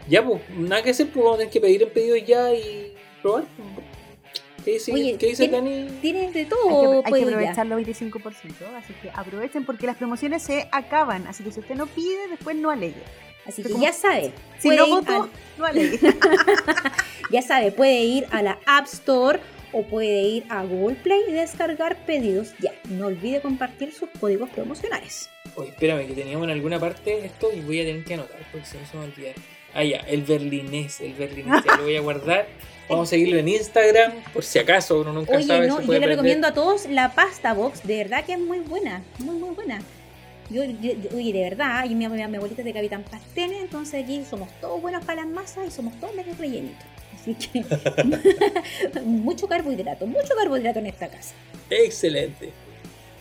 Ya, 0.08 0.24
pues, 0.24 0.42
nada 0.50 0.82
que 0.82 0.90
hacer, 0.90 1.06
pues 1.08 1.16
vamos 1.16 1.34
a 1.34 1.38
tener 1.38 1.52
que 1.52 1.60
pedir 1.60 1.82
en 1.82 1.90
pedido 1.90 2.16
ya 2.16 2.54
y 2.54 2.92
probar. 3.22 3.44
¿Qué 4.64 4.72
dice, 4.72 4.92
Oye, 4.92 5.16
¿qué 5.18 5.28
dice 5.28 5.48
¿quién- 5.48 5.64
Dani? 5.64 5.88
Tienes 6.02 6.34
de 6.34 6.40
Hay 6.40 6.46
todo, 6.46 6.90
que, 6.90 6.96
hay 6.98 7.02
que 7.04 7.10
Pedidos 7.26 7.30
Ya. 7.30 7.36
aprovechar 7.36 7.66
los 7.66 7.78
25%, 7.78 8.66
así 8.76 8.92
que 9.00 9.10
aprovechen 9.14 9.64
porque 9.64 9.86
las 9.86 9.96
promociones 9.96 10.42
se 10.42 10.68
acaban, 10.72 11.26
así 11.26 11.42
que 11.44 11.52
si 11.52 11.60
usted 11.60 11.74
no 11.76 11.86
pide, 11.86 12.28
después 12.28 12.56
no 12.56 12.70
alegue. 12.70 13.02
Así 13.46 13.62
que 13.62 13.70
ya 13.80 13.92
sabe. 13.94 14.32
Si 14.58 14.68
no 14.68 14.86
votó, 14.88 15.22
al- 15.22 15.30
no 15.56 15.64
alegue. 15.64 15.98
Ya 17.30 17.42
sabe, 17.42 17.72
puede 17.72 18.00
ir 18.04 18.26
a 18.30 18.42
la 18.42 18.58
App 18.66 18.86
Store 18.86 19.38
o 19.72 19.82
puede 19.86 20.22
ir 20.22 20.44
a 20.48 20.64
Google 20.64 20.96
Play 20.96 21.20
y 21.28 21.32
descargar 21.32 21.96
pedidos 22.06 22.54
ya. 22.58 22.72
No 22.88 23.06
olvide 23.06 23.40
compartir 23.42 23.92
sus 23.92 24.08
códigos 24.18 24.48
promocionales. 24.50 25.28
Oye, 25.56 25.68
espérame, 25.70 26.06
que 26.06 26.14
teníamos 26.14 26.44
en 26.44 26.50
alguna 26.50 26.78
parte 26.80 27.24
esto 27.26 27.50
y 27.54 27.60
voy 27.60 27.80
a 27.80 27.84
tener 27.84 28.04
que 28.04 28.14
anotar 28.14 28.38
porque 28.50 28.66
si 28.66 28.78
no 28.78 28.86
se 28.86 28.96
me 28.96 29.00
va 29.00 29.04
a 29.08 29.12
olvidar. 29.12 29.34
Ah, 29.74 29.84
ya, 29.84 29.98
el 30.00 30.22
berlinés, 30.22 31.00
el 31.02 31.12
berlinés, 31.14 31.62
ya 31.64 31.76
lo 31.76 31.82
voy 31.84 31.96
a 31.96 32.00
guardar. 32.00 32.46
Vamos 32.88 33.08
a 33.08 33.10
seguirlo 33.10 33.38
en 33.38 33.48
Instagram, 33.48 34.12
por 34.32 34.42
si 34.44 34.58
acaso, 34.58 35.00
uno 35.00 35.12
nunca 35.12 35.36
Oye, 35.36 35.44
sabe 35.44 35.66
no, 35.68 35.80
yo 35.80 35.92
le 35.92 36.06
recomiendo 36.06 36.46
a 36.46 36.54
todos 36.54 36.86
la 36.88 37.14
pasta 37.14 37.52
box, 37.52 37.86
de 37.86 37.98
verdad 37.98 38.24
que 38.24 38.32
es 38.32 38.38
muy 38.38 38.60
buena, 38.60 39.02
muy 39.18 39.36
muy 39.36 39.54
buena. 39.54 39.82
Yo, 40.50 40.62
oye, 40.62 41.32
de 41.32 41.42
verdad, 41.42 41.84
y 41.84 41.94
mi, 41.94 42.08
mi, 42.08 42.26
mi 42.26 42.36
abuelita 42.36 42.62
es 42.62 42.64
de 42.64 42.72
Capitán 42.72 43.04
Pastene, 43.10 43.60
entonces 43.60 44.02
aquí 44.02 44.24
somos 44.28 44.48
todos 44.62 44.80
buenos 44.80 45.04
para 45.04 45.22
las 45.22 45.30
masas 45.30 45.66
y 45.68 45.70
somos 45.70 45.98
todos 46.00 46.14
medio 46.14 46.34
rellenitos. 46.38 46.86
Así 47.14 47.34
que 47.34 47.64
mucho 49.04 49.46
carbohidrato, 49.46 50.06
mucho 50.06 50.34
carbohidrato 50.36 50.78
en 50.78 50.86
esta 50.86 51.08
casa. 51.08 51.34
Excelente. 51.68 52.50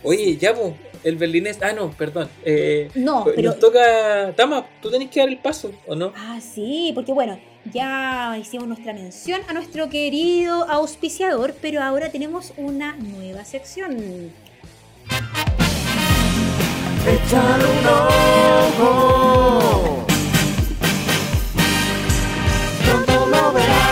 Oye, 0.03 0.37
ya, 0.37 0.53
pues, 0.53 0.73
el 1.03 1.17
berlinés. 1.17 1.57
Ah, 1.61 1.73
no, 1.73 1.91
perdón. 1.91 2.29
Eh, 2.45 2.89
No, 2.95 3.25
pero 3.25 3.49
Nos 3.49 3.59
toca. 3.59 4.33
Tama, 4.35 4.65
tú 4.81 4.89
tenés 4.89 5.09
que 5.09 5.19
dar 5.19 5.27
el 5.29 5.37
paso, 5.37 5.71
¿o 5.85 5.95
no? 5.95 6.13
Ah, 6.15 6.39
sí, 6.39 6.91
porque 6.93 7.11
bueno, 7.11 7.39
ya 7.73 8.37
hicimos 8.39 8.67
nuestra 8.67 8.93
mención 8.93 9.41
a 9.47 9.53
nuestro 9.53 9.89
querido 9.89 10.69
auspiciador, 10.69 11.55
pero 11.61 11.81
ahora 11.81 12.11
tenemos 12.11 12.53
una 12.57 12.95
nueva 12.95 13.45
sección. 13.45 14.31
Échale 17.07 17.63
un 17.63 17.87
ojo. 18.83 20.05
Pronto 22.85 23.27
lo 23.27 23.53
verás. 23.53 23.87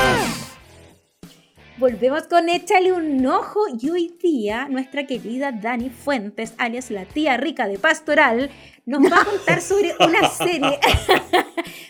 Volvemos 1.78 2.24
con 2.24 2.50
Échale 2.50 2.92
un 2.92 3.26
ojo 3.26 3.62
y 3.80 3.90
hoy 3.90 4.18
día 4.22 4.68
nuestra 4.70 5.06
querida 5.06 5.52
Dani 5.52 5.90
Fuentes, 5.90 6.54
alias 6.58 6.92
la 6.92 7.06
tía 7.06 7.38
rica 7.38 7.68
de 7.68 7.80
Pastoral, 7.80 8.50
nos 8.86 9.04
va 9.12 9.22
a 9.22 9.26
contar 9.26 9.62
sobre 9.62 9.94
una 10.00 10.30
serie. 10.30 10.80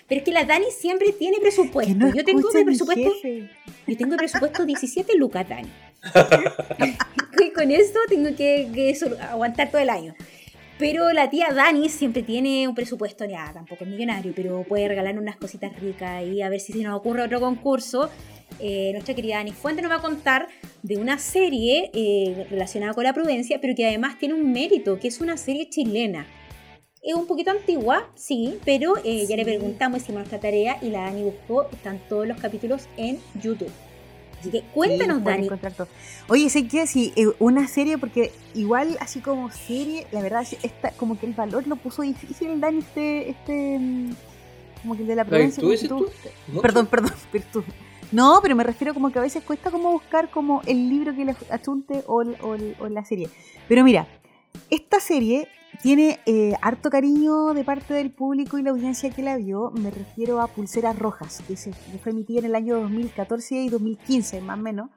Pero 0.07 0.19
es 0.19 0.25
que 0.25 0.31
la 0.31 0.45
Dani 0.45 0.65
siempre 0.71 1.11
tiene 1.13 1.37
presupuesto. 1.39 1.95
No 1.95 2.13
Yo 2.13 2.23
tengo 2.23 2.49
mi 2.53 2.63
presupuesto, 2.63 3.11
jefe. 3.21 3.49
yo 3.87 3.97
tengo 3.97 4.15
presupuesto 4.17 4.65
17 4.65 5.17
lucas, 5.17 5.47
Dani. 5.49 5.69
y 7.39 7.51
con 7.51 7.71
esto 7.71 7.99
tengo 8.07 8.29
que, 8.35 8.69
que 8.73 8.97
aguantar 9.21 9.71
todo 9.71 9.81
el 9.81 9.89
año. 9.89 10.13
Pero 10.77 11.13
la 11.13 11.29
tía 11.29 11.47
Dani 11.53 11.87
siempre 11.87 12.21
tiene 12.21 12.67
un 12.67 12.75
presupuesto, 12.75 13.23
ya 13.25 13.51
tampoco 13.53 13.85
es 13.85 13.89
millonario, 13.89 14.33
pero 14.35 14.63
puede 14.63 14.89
regalar 14.89 15.17
unas 15.17 15.37
cositas 15.37 15.71
ricas 15.79 16.23
y 16.25 16.41
a 16.41 16.49
ver 16.49 16.59
si 16.59 16.73
se 16.73 16.79
nos 16.79 16.97
ocurre 16.97 17.23
otro 17.23 17.39
concurso. 17.39 18.09
Eh, 18.59 18.91
nuestra 18.91 19.15
querida 19.15 19.37
Dani 19.37 19.51
Fuente 19.51 19.81
nos 19.81 19.91
va 19.91 19.95
a 19.95 20.01
contar 20.01 20.47
de 20.83 20.97
una 20.97 21.17
serie 21.17 21.91
eh, 21.93 22.45
relacionada 22.49 22.93
con 22.93 23.05
la 23.05 23.13
prudencia, 23.13 23.59
pero 23.61 23.73
que 23.73 23.87
además 23.87 24.19
tiene 24.19 24.33
un 24.33 24.51
mérito, 24.51 24.99
que 24.99 25.07
es 25.07 25.21
una 25.21 25.37
serie 25.37 25.69
chilena. 25.69 26.27
Es 27.05 27.13
un 27.13 27.27
poquito 27.27 27.51
antigua, 27.51 28.07
sí, 28.15 28.57
pero 28.65 28.95
eh, 29.03 29.27
ya 29.27 29.35
le 29.35 29.43
preguntamos, 29.45 30.01
hicimos 30.01 30.19
nuestra 30.21 30.39
tarea 30.39 30.79
y 30.81 30.89
la 30.89 31.01
Dani 31.01 31.21
buscó, 31.23 31.67
están 31.71 31.99
todos 32.09 32.27
los 32.27 32.39
capítulos 32.41 32.87
en 32.97 33.19
YouTube. 33.41 33.69
Así 34.39 34.49
que 34.49 34.61
cuéntanos, 34.73 35.19
Sí, 35.19 35.23
Dani. 35.23 35.49
Oye, 36.29 36.49
sé 36.49 36.67
que 36.67 36.87
sí, 36.87 37.13
eh, 37.15 37.27
una 37.37 37.67
serie, 37.67 37.99
porque 37.99 38.31
igual 38.55 38.97
así 38.99 39.19
como 39.19 39.51
serie, 39.51 40.07
la 40.11 40.21
verdad, 40.23 40.47
esta, 40.63 40.91
como 40.91 41.19
que 41.19 41.27
el 41.27 41.33
valor 41.33 41.67
lo 41.67 41.75
puso 41.75 42.01
difícil 42.01 42.49
el 42.49 42.59
Dani, 42.59 42.79
este, 42.79 43.29
este, 43.29 43.77
mm, 43.79 44.15
como 44.81 44.95
que 44.95 45.01
el 45.03 45.07
de 45.07 45.15
la 45.15 45.23
¿La 45.23 45.29
provincia. 45.29 45.61
como 45.61 45.71
dices 45.73 45.89
tú? 45.89 45.99
tú- 45.99 46.11
¿Mucho? 46.47 46.61
Perdón, 46.63 46.87
perdón, 46.87 47.11
virtud. 47.33 47.63
No, 48.11 48.39
pero 48.41 48.55
me 48.55 48.63
refiero 48.63 48.95
como 48.95 49.11
que 49.11 49.19
a 49.19 49.21
veces 49.21 49.43
cuesta 49.43 49.69
como 49.69 49.91
buscar 49.91 50.29
como 50.31 50.61
el 50.65 50.89
libro 50.89 51.15
que 51.15 51.23
le 51.25 51.35
achunte 51.51 52.03
o, 52.07 52.23
o 52.23 52.57
o 52.79 52.87
la 52.89 53.05
serie. 53.05 53.29
Pero 53.67 53.83
mira, 53.83 54.07
esta 54.71 54.99
serie 54.99 55.47
tiene 55.81 56.19
eh, 56.25 56.53
harto 56.61 56.89
cariño 56.89 57.53
de 57.53 57.63
parte 57.63 57.93
del 57.93 58.11
público 58.11 58.57
y 58.57 58.63
la 58.63 58.71
audiencia 58.71 59.09
que 59.09 59.21
la 59.21 59.37
vio. 59.37 59.71
Me 59.71 59.91
refiero 59.91 60.41
a 60.41 60.47
Pulseras 60.47 60.97
Rojas, 60.97 61.43
que, 61.47 61.55
se, 61.55 61.73
fue 61.73 62.11
emitida 62.11 62.39
en 62.39 62.45
el 62.45 62.55
año 62.55 62.79
2014 62.81 63.55
y 63.55 63.69
2015, 63.69 64.41
más 64.41 64.59
o 64.59 64.61
menos. 64.61 64.89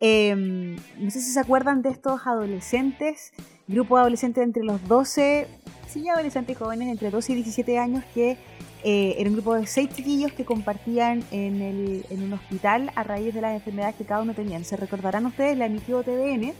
Eh, 0.00 0.76
no 0.98 1.10
sé 1.10 1.20
si 1.20 1.30
se 1.30 1.40
acuerdan 1.40 1.82
de 1.82 1.90
estos 1.90 2.26
adolescentes, 2.26 3.32
grupo 3.68 3.96
de 3.96 4.02
adolescentes 4.02 4.44
entre 4.44 4.64
los 4.64 4.86
12, 4.86 5.46
sí, 5.88 6.08
adolescentes 6.08 6.58
jóvenes 6.58 6.88
entre 6.88 7.10
12 7.10 7.32
y 7.32 7.34
17 7.36 7.78
años 7.78 8.04
que 8.12 8.36
eh, 8.82 9.16
era 9.18 9.30
un 9.30 9.36
grupo 9.36 9.54
de 9.54 9.66
seis 9.66 9.88
chiquillos 9.94 10.32
que 10.32 10.44
compartían 10.44 11.24
en, 11.30 11.62
el, 11.62 12.04
en 12.10 12.22
un 12.22 12.34
hospital 12.34 12.92
a 12.94 13.02
raíz 13.02 13.32
de 13.32 13.40
las 13.40 13.54
enfermedades 13.54 13.96
que 13.96 14.04
cada 14.04 14.20
uno 14.20 14.34
tenían. 14.34 14.64
Se 14.64 14.76
recordarán 14.76 15.24
ustedes, 15.24 15.56
la 15.56 15.66
emitió 15.66 16.02
TVN 16.02 16.52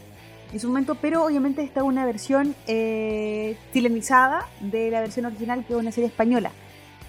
en 0.55 0.61
su 0.61 0.69
momento, 0.69 0.95
pero 0.95 1.25
obviamente 1.25 1.61
está 1.61 1.83
una 1.83 2.05
versión 2.05 2.55
eh, 2.65 3.57
chilenizada 3.73 4.47
de 4.61 4.89
la 4.89 5.01
versión 5.01 5.25
original, 5.25 5.65
que 5.65 5.73
es 5.73 5.79
una 5.79 5.91
serie 5.91 6.07
española, 6.07 6.49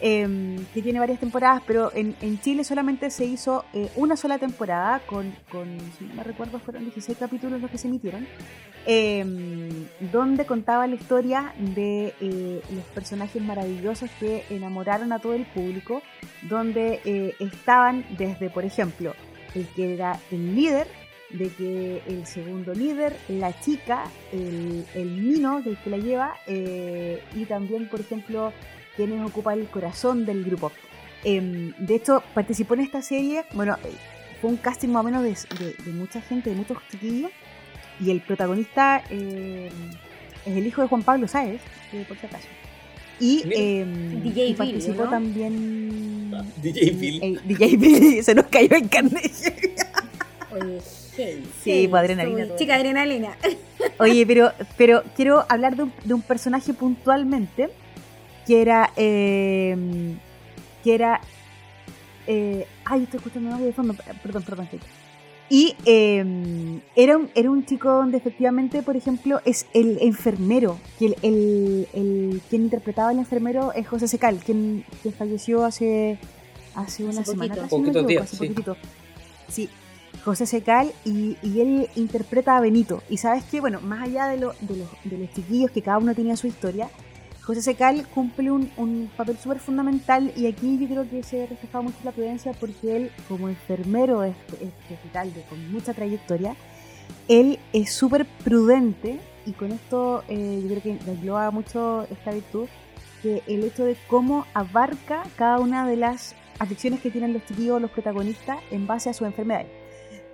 eh, 0.00 0.58
que 0.74 0.82
tiene 0.82 0.98
varias 0.98 1.20
temporadas, 1.20 1.62
pero 1.64 1.92
en, 1.94 2.16
en 2.22 2.40
Chile 2.40 2.64
solamente 2.64 3.08
se 3.08 3.24
hizo 3.24 3.64
eh, 3.72 3.88
una 3.94 4.16
sola 4.16 4.38
temporada, 4.38 5.00
con, 5.06 5.32
con, 5.48 5.78
si 5.96 6.06
no 6.06 6.14
me 6.14 6.24
recuerdo, 6.24 6.58
fueron 6.58 6.82
16 6.82 7.16
capítulos 7.18 7.60
los 7.60 7.70
que 7.70 7.78
se 7.78 7.86
emitieron, 7.86 8.26
eh, 8.84 9.24
donde 10.12 10.44
contaba 10.44 10.88
la 10.88 10.96
historia 10.96 11.54
de 11.56 12.14
eh, 12.20 12.60
los 12.74 12.84
personajes 12.94 13.40
maravillosos 13.40 14.10
que 14.18 14.42
enamoraron 14.50 15.12
a 15.12 15.20
todo 15.20 15.34
el 15.34 15.46
público, 15.46 16.02
donde 16.42 17.00
eh, 17.04 17.36
estaban 17.38 18.04
desde, 18.18 18.50
por 18.50 18.64
ejemplo, 18.64 19.14
el 19.54 19.68
que 19.68 19.94
era 19.94 20.18
el 20.32 20.56
líder, 20.56 20.88
de 21.30 21.48
que 21.48 22.02
el 22.06 22.26
segundo 22.26 22.72
líder, 22.74 23.16
la 23.28 23.58
chica, 23.60 24.04
el, 24.32 24.84
el 24.94 25.06
mino 25.10 25.60
del 25.62 25.76
que 25.78 25.90
la 25.90 25.98
lleva, 25.98 26.34
eh, 26.46 27.22
y 27.34 27.44
también, 27.46 27.88
por 27.88 28.00
ejemplo, 28.00 28.52
quienes 28.96 29.20
ocupan 29.28 29.58
el 29.60 29.66
corazón 29.66 30.24
del 30.24 30.44
grupo. 30.44 30.70
Em, 31.24 31.72
de 31.78 31.96
hecho, 31.96 32.22
participó 32.34 32.74
en 32.74 32.80
esta 32.80 33.02
serie, 33.02 33.44
bueno, 33.54 33.76
eh, 33.84 33.90
fue 34.40 34.50
un 34.50 34.56
casting 34.56 34.88
más 34.88 35.00
o 35.00 35.04
menos 35.04 35.22
de, 35.24 35.30
de- 35.58 35.74
de 35.84 35.92
mucha 35.92 36.20
gente, 36.20 36.50
de 36.50 36.56
muchos 36.56 36.78
chiquillos, 36.90 37.30
y 38.00 38.10
el 38.10 38.20
protagonista 38.20 39.02
eh, 39.10 39.70
es 40.44 40.56
el 40.56 40.66
hijo 40.66 40.82
de 40.82 40.88
Juan 40.88 41.02
Pablo 41.02 41.26
Sáez, 41.26 41.60
eh, 41.92 42.04
por 42.06 42.16
si 42.18 42.26
acaso. 42.26 42.46
Y, 43.18 43.42
em, 43.52 44.22
DJ 44.22 44.44
y 44.44 44.46
Bill, 44.48 44.56
participó 44.56 45.04
¿no? 45.04 45.10
también... 45.10 46.30
Ah, 46.36 46.44
DJ 46.60 46.90
Bill. 46.90 47.40
DJ 47.46 47.76
Bill, 47.78 48.22
se 48.24 48.34
nos 48.34 48.46
cayó 48.46 48.76
el 48.76 48.88
carnet. 48.90 49.32
Oye, 50.50 50.80
Hey, 51.16 51.42
Sí, 51.62 51.70
hey, 51.70 51.88
pues, 51.88 52.00
adrenalina 52.00 52.46
soy. 52.46 52.56
Chica 52.58 52.74
adrenalina. 52.74 53.36
Oye, 54.00 54.26
pero, 54.26 54.52
pero 54.76 55.02
quiero 55.16 55.44
hablar 55.48 55.76
de 55.76 55.84
un, 55.84 55.92
de 56.04 56.14
un 56.14 56.22
personaje 56.22 56.72
puntualmente 56.74 57.68
que 58.46 58.60
era. 58.62 58.90
eh, 58.96 60.14
que 60.84 60.94
era. 60.94 61.20
eh, 62.26 62.66
ay, 62.84 63.04
estoy 63.04 63.18
escuchando 63.18 63.52
algo 63.54 63.64
de 63.66 63.72
fondo. 63.72 63.94
Perdón, 64.22 64.42
perdón. 64.42 64.68
Felipe. 64.68 64.86
Y 65.48 65.76
eh, 65.84 66.80
era, 66.96 67.16
un, 67.16 67.30
era 67.36 67.50
un 67.50 67.64
chico 67.64 67.88
donde 67.88 68.16
efectivamente, 68.18 68.82
por 68.82 68.96
ejemplo, 68.96 69.40
es 69.44 69.66
el 69.74 69.98
enfermero. 70.00 70.78
Que 70.98 71.06
el, 71.06 71.16
el, 71.22 71.88
el- 71.94 72.40
quien 72.50 72.62
interpretaba 72.62 73.10
al 73.10 73.18
enfermero 73.18 73.72
es 73.72 73.86
José 73.86 74.08
Secal, 74.08 74.38
quien, 74.44 74.84
quien 75.02 75.14
falleció 75.14 75.64
hace, 75.64 76.18
hace 76.74 77.04
una 77.04 77.20
Hace 77.20 77.30
semana. 77.30 77.54
poquito. 77.54 77.68
Poquitos 77.68 77.90
equivoco, 77.90 78.08
días, 78.08 78.22
hace 78.24 78.36
sí. 78.36 78.42
poquitito. 78.48 78.76
Sí, 79.48 79.68
José 80.24 80.46
Secal 80.46 80.92
y, 81.04 81.36
él 81.42 81.88
interpreta 81.96 82.56
a 82.56 82.60
Benito. 82.60 83.02
Y 83.08 83.18
sabes 83.18 83.44
que, 83.44 83.60
bueno, 83.60 83.80
más 83.80 84.02
allá 84.02 84.26
de, 84.26 84.38
lo- 84.38 84.54
de, 84.60 84.76
los, 84.76 85.32
chiquillos 85.34 85.70
que 85.70 85.82
cada 85.82 85.98
uno 85.98 86.14
tenía 86.14 86.36
su 86.36 86.46
historia, 86.46 86.88
José 87.42 87.62
Secal 87.62 88.06
cumple 88.08 88.50
un, 88.50 89.10
papel 89.16 89.38
súper 89.38 89.60
fundamental 89.60 90.32
y 90.36 90.46
aquí 90.46 90.78
yo 90.78 90.88
creo 90.88 91.08
que 91.08 91.22
se 91.22 91.46
reflejaba 91.46 91.82
mucho 91.82 91.98
la 92.02 92.10
prudencia 92.10 92.52
porque 92.52 92.96
él, 92.96 93.10
como 93.28 93.48
enfermero 93.48 94.20
de 94.20 94.30
este, 94.30 94.64
este 94.64 94.94
hospital 94.94 95.32
con 95.48 95.72
mucha 95.72 95.94
trayectoria, 95.94 96.56
él 97.28 97.60
es 97.72 97.92
súper 97.92 98.26
prudente 98.44 99.20
y 99.46 99.52
con 99.52 99.70
esto 99.70 100.24
eh, 100.28 100.60
yo 100.62 100.68
creo 100.68 100.82
que 100.82 101.10
engloba 101.10 101.50
mucho 101.52 102.02
esta 102.10 102.32
virtud, 102.32 102.66
que 103.22 103.42
el 103.46 103.62
hecho 103.62 103.84
de 103.84 103.96
cómo 104.08 104.44
abarca 104.52 105.22
cada 105.36 105.60
una 105.60 105.88
de 105.88 105.96
las 105.96 106.34
aflicciones 106.58 107.00
que 107.00 107.10
tienen 107.10 107.32
los 107.32 107.44
chiquillos, 107.46 107.80
los 107.80 107.90
protagonistas, 107.92 108.58
en 108.72 108.86
base 108.86 109.08
a 109.10 109.14
su 109.14 109.24
enfermedad. 109.24 109.66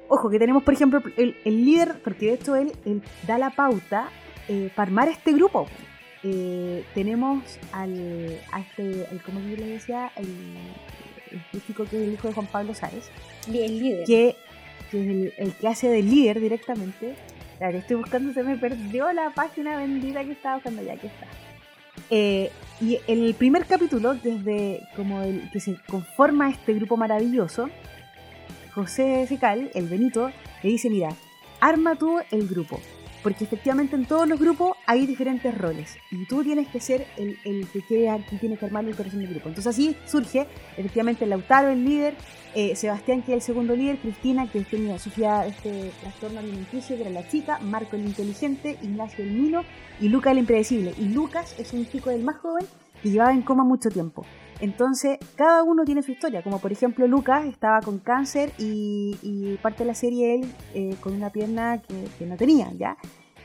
Ojo, 0.09 0.29
que 0.31 0.39
tenemos, 0.39 0.63
por 0.63 0.75
ejemplo, 0.75 1.03
el, 1.17 1.37
el 1.45 1.65
líder, 1.65 2.01
porque 2.05 2.27
de 2.27 2.35
hecho 2.35 2.55
él, 2.57 2.73
él 2.85 3.03
da 3.27 3.39
la 3.39 3.51
pauta 3.51 4.09
eh, 4.49 4.71
para 4.75 4.89
armar 4.89 5.09
este 5.09 5.33
grupo. 5.33 5.67
Eh, 6.23 6.85
tenemos 6.95 7.43
al, 7.73 8.39
a 8.53 8.61
este, 8.61 9.07
el, 9.11 9.23
como 9.25 9.41
yo 9.41 9.57
le 9.57 9.67
decía, 9.67 10.13
el, 10.17 10.29
el 11.53 11.67
chico 11.67 11.85
que 11.85 11.97
es 11.97 12.09
el 12.09 12.15
hijo 12.15 12.29
de 12.29 12.35
Juan 12.35 12.47
Pablo 12.47 12.75
Sáez, 12.75 13.11
El 13.49 13.79
líder. 13.81 14.05
que, 14.05 14.37
que 14.91 15.01
es 15.01 15.09
el, 15.09 15.35
el 15.39 15.53
que 15.55 15.69
hace 15.69 15.89
de 15.89 16.03
líder 16.03 16.41
directamente. 16.41 17.15
Claro, 17.59 17.79
estoy 17.79 17.97
buscando, 17.97 18.33
se 18.33 18.43
me 18.43 18.57
perdió 18.57 19.13
la 19.13 19.31
página 19.31 19.77
bendita 19.79 20.25
que 20.25 20.33
estaba 20.33 20.57
buscando 20.57 20.83
ya, 20.83 20.97
que 20.97 21.07
está. 21.07 21.27
Eh, 22.11 22.51
y 22.81 22.99
el 23.07 23.35
primer 23.35 23.65
capítulo, 23.67 24.15
desde 24.15 24.81
como 24.97 25.23
el 25.23 25.51
que 25.53 25.61
se 25.61 25.77
conforma 25.89 26.51
este 26.51 26.75
grupo 26.75 26.97
maravilloso, 26.97 27.69
José 28.75 29.27
Secal, 29.27 29.71
el 29.75 29.89
Benito, 29.89 30.31
le 30.63 30.71
dice, 30.71 30.89
mira, 30.91 31.11
arma 31.61 31.97
tú 31.97 32.19
el 32.31 32.49
grupo. 32.49 32.81
Porque 33.23 33.45
efectivamente 33.45 33.95
en 33.95 34.05
todos 34.05 34.29
los 34.29 34.41
grupos 34.41 34.73
hay 34.85 35.07
diferentes 35.07 35.57
roles. 35.57 35.97
Y 36.11 36.27
tú 36.27 36.43
tienes 36.43 36.67
que 36.69 36.81
ser 36.81 37.07
el, 37.17 37.39
que, 37.73 37.81
tiene 38.41 38.57
que 38.57 38.67
armar 38.67 38.85
el 38.85 38.97
corazón 38.97 39.21
del 39.21 39.31
grupo. 39.31 39.49
Entonces 39.49 39.73
así 39.73 39.97
surge 40.07 40.49
efectivamente 40.77 41.25
Lautaro, 41.27 41.69
el 41.69 41.85
líder, 41.85 42.15
eh, 42.55 42.75
Sebastián, 42.75 43.23
que 43.23 43.33
es 43.33 43.37
el 43.37 43.43
segundo 43.43 43.77
líder, 43.77 43.99
Cristina, 43.99 44.51
que 44.51 44.63
tenía, 44.63 44.99
sufría 44.99 45.47
este 45.47 45.93
trastorno 46.01 46.41
alimenticio, 46.41 46.97
que 46.97 47.03
era 47.03 47.11
la 47.11 47.29
chica, 47.29 47.61
Marco 47.61 47.95
el 47.95 48.07
inteligente, 48.07 48.77
Ignacio 48.83 49.23
el 49.23 49.31
mino 49.31 49.63
y 50.01 50.09
Luca 50.09 50.33
el 50.33 50.39
impredecible. 50.39 50.93
Y 50.99 51.11
Lucas 51.11 51.55
es 51.59 51.73
un 51.73 51.87
chico 51.87 52.11
del 52.11 52.25
más 52.25 52.39
joven 52.39 52.67
que 53.03 53.11
llevaba 53.11 53.33
en 53.33 53.43
coma 53.43 53.63
mucho 53.63 53.89
tiempo. 53.89 54.27
Entonces, 54.63 55.19
cada 55.35 55.65
uno 55.65 55.85
tiene 55.85 56.05
su 56.05 56.13
historia, 56.13 56.41
como 56.41 56.61
por 56.61 56.71
ejemplo 56.71 57.09
Lucas 57.09 57.47
estaba 57.47 57.81
con 57.81 57.99
cáncer 57.99 58.53
y, 58.59 59.59
parte 59.61 59.83
de 59.83 59.87
la 59.87 59.95
serie 59.97 60.37
él 60.37 60.55
eh, 60.73 60.95
con 61.01 61.15
una 61.15 61.31
pierna 61.31 61.83
que, 61.83 62.25
no 62.27 62.37
tenía, 62.37 62.73
¿ya? 62.79 62.97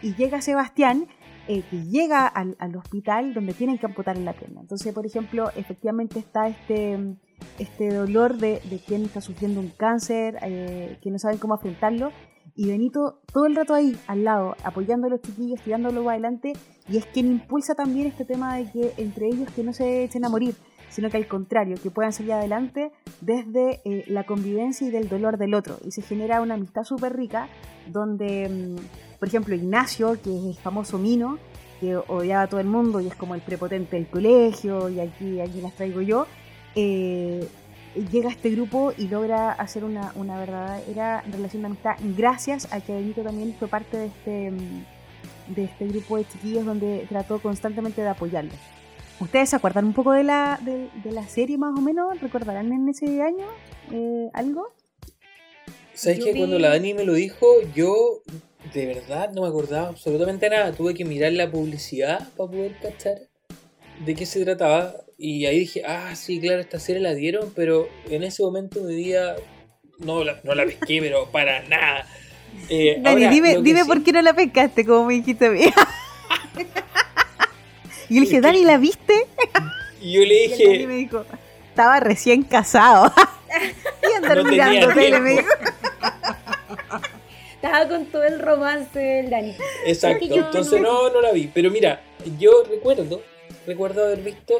Y 0.03 0.13
llega 0.13 0.41
Sebastián, 0.41 1.07
eh, 1.47 1.63
que 1.71 1.85
llega 1.85 2.27
al, 2.27 2.55
al 2.59 2.75
hospital 2.75 3.33
donde 3.33 3.53
tienen 3.53 3.79
que 3.79 3.87
amputar 3.87 4.15
la 4.19 4.33
pierna. 4.33 4.61
Entonces, 4.61 4.93
por 4.93 5.07
ejemplo, 5.07 5.49
efectivamente 5.55 6.19
está 6.19 6.49
este, 6.49 7.15
este 7.57 7.91
dolor 7.91 8.37
de, 8.37 8.61
quien 8.85 9.03
está 9.03 9.19
sufriendo 9.19 9.59
un 9.59 9.69
cáncer, 9.69 10.37
eh, 10.43 10.99
que 11.01 11.09
no 11.09 11.17
saben 11.17 11.39
cómo 11.39 11.55
afrontarlo. 11.55 12.11
Y 12.55 12.67
Benito 12.67 13.21
todo 13.33 13.47
el 13.47 13.55
rato 13.55 13.73
ahí, 13.73 13.97
al 14.05 14.23
lado, 14.23 14.55
apoyando 14.63 15.07
a 15.07 15.09
los 15.09 15.21
chiquillos, 15.21 15.61
tirándolo 15.61 16.07
adelante, 16.07 16.53
y 16.87 16.97
es 16.97 17.07
quien 17.07 17.27
impulsa 17.27 17.73
también 17.73 18.05
este 18.05 18.23
tema 18.23 18.57
de 18.57 18.71
que 18.71 18.93
entre 18.97 19.27
ellos 19.27 19.49
que 19.55 19.63
no 19.63 19.73
se 19.73 20.03
echen 20.03 20.23
a 20.23 20.29
morir, 20.29 20.55
sino 20.89 21.09
que 21.09 21.17
al 21.17 21.27
contrario, 21.27 21.77
que 21.81 21.91
puedan 21.91 22.13
salir 22.13 22.33
adelante 22.33 22.91
desde 23.21 23.81
eh, 23.85 24.05
la 24.07 24.25
convivencia 24.25 24.87
y 24.87 24.91
del 24.91 25.09
dolor 25.09 25.37
del 25.37 25.53
otro. 25.53 25.77
Y 25.85 25.91
se 25.91 26.01
genera 26.01 26.41
una 26.41 26.55
amistad 26.55 26.83
súper 26.83 27.15
rica, 27.15 27.49
donde, 27.87 28.49
mm, 28.49 29.17
por 29.19 29.27
ejemplo, 29.27 29.55
Ignacio, 29.55 30.19
que 30.21 30.35
es 30.35 30.45
el 30.45 30.55
famoso 30.55 30.97
Mino, 30.97 31.37
que 31.79 31.95
odiaba 31.95 32.43
a 32.43 32.47
todo 32.47 32.59
el 32.59 32.67
mundo 32.67 32.99
y 33.01 33.07
es 33.07 33.15
como 33.15 33.35
el 33.35 33.41
prepotente 33.41 33.95
del 33.95 34.07
colegio, 34.07 34.89
y 34.89 34.99
aquí, 34.99 35.39
aquí 35.39 35.61
las 35.61 35.73
traigo 35.73 36.01
yo, 36.01 36.25
eh, 36.75 37.47
llega 38.11 38.29
a 38.29 38.31
este 38.31 38.49
grupo 38.49 38.93
y 38.97 39.07
logra 39.07 39.51
hacer 39.51 39.83
una, 39.83 40.11
una 40.15 40.37
verdadera 40.39 41.21
relación 41.31 41.63
de 41.63 41.67
amistad 41.67 41.95
gracias 42.15 42.71
a 42.71 42.81
que 42.81 42.93
Benito 42.93 43.23
también 43.23 43.55
fue 43.57 43.67
parte 43.67 43.97
de 43.97 44.05
este, 44.07 44.51
mm, 44.51 45.53
de 45.55 45.63
este 45.63 45.87
grupo 45.87 46.17
de 46.17 46.25
chiquillos 46.25 46.65
donde 46.65 47.05
trató 47.09 47.39
constantemente 47.39 48.01
de 48.01 48.09
apoyarlos. 48.09 48.76
¿Ustedes 49.19 49.49
se 49.49 49.55
acuerdan 49.55 49.85
un 49.85 49.93
poco 49.93 50.11
de 50.11 50.23
la, 50.23 50.59
de, 50.63 50.89
de 51.03 51.11
la 51.11 51.27
serie 51.27 51.57
más 51.57 51.75
o 51.77 51.81
menos? 51.81 52.19
¿Recordarán 52.21 52.71
en 52.71 52.87
ese 52.89 53.21
año 53.21 53.45
eh, 53.91 54.29
algo? 54.33 54.67
¿Sabes 55.93 56.19
que 56.19 56.33
vi- 56.33 56.39
cuando 56.39 56.59
la 56.59 56.69
Dani 56.69 56.93
me 56.93 57.03
lo 57.03 57.13
dijo, 57.13 57.47
yo 57.73 58.21
de 58.73 58.85
verdad 58.85 59.31
no 59.33 59.41
me 59.41 59.47
acordaba 59.47 59.87
absolutamente 59.87 60.47
nada. 60.49 60.71
Tuve 60.71 60.93
que 60.93 61.03
mirar 61.03 61.31
la 61.33 61.49
publicidad 61.49 62.19
para 62.37 62.51
poder 62.51 62.75
cachar 62.79 63.17
de 64.05 64.13
qué 64.15 64.25
se 64.27 64.43
trataba. 64.45 64.93
Y 65.17 65.47
ahí 65.47 65.59
dije, 65.61 65.81
ah, 65.83 66.13
sí, 66.15 66.39
claro, 66.39 66.61
esta 66.61 66.79
serie 66.79 67.01
la 67.01 67.15
dieron, 67.15 67.51
pero 67.55 67.87
en 68.11 68.23
ese 68.23 68.43
momento 68.43 68.85
de 68.85 68.93
día 68.93 69.35
no 69.97 70.23
la, 70.23 70.39
no 70.43 70.53
la 70.53 70.63
pesqué, 70.65 70.99
pero 71.01 71.25
para 71.31 71.63
nada. 71.67 72.05
Eh, 72.69 72.99
Dani, 73.01 73.23
ahora, 73.23 73.29
dime, 73.33 73.57
dime 73.63 73.81
sí- 73.81 73.87
por 73.87 74.03
qué 74.03 74.11
no 74.11 74.21
la 74.21 74.33
pescaste, 74.35 74.85
como 74.85 75.05
me 75.07 75.15
dijiste 75.15 75.47
a 75.47 75.49
mí. 75.49 75.61
y 78.09 78.15
yo 78.15 78.21
le 78.21 78.27
dije, 78.27 78.41
Dani, 78.41 78.63
¿la 78.63 78.77
viste? 78.77 79.13
Y 80.01 80.11
yo 80.13 80.21
le 80.21 80.45
Y 80.45 80.49
Dani 80.49 80.63
dije, 80.67 80.87
me 80.87 80.95
dijo, 80.95 81.25
estaba 81.69 81.99
recién 81.99 82.43
casado. 82.43 83.11
y 84.03 84.13
andar 84.15 84.37
No 84.37 84.43
mirando 84.43 84.93
tele, 84.93 85.19
me 85.19 85.33
tiempo. 85.33 85.51
dijo. 85.57 85.71
Estaba 87.55 87.87
con 87.89 88.05
todo 88.05 88.23
el 88.23 88.39
romance 88.39 88.99
del 88.99 89.29
Dani. 89.31 89.55
Exacto, 89.85 90.25
yo 90.27 90.35
entonces 90.35 90.79
no... 90.79 91.09
no, 91.09 91.21
la 91.21 91.31
vi. 91.31 91.49
Pero 91.51 91.71
mira, 91.71 92.01
yo 92.37 92.63
recuerdo, 92.69 93.21
recuerdo 93.65 94.05
haber 94.05 94.19
visto 94.19 94.53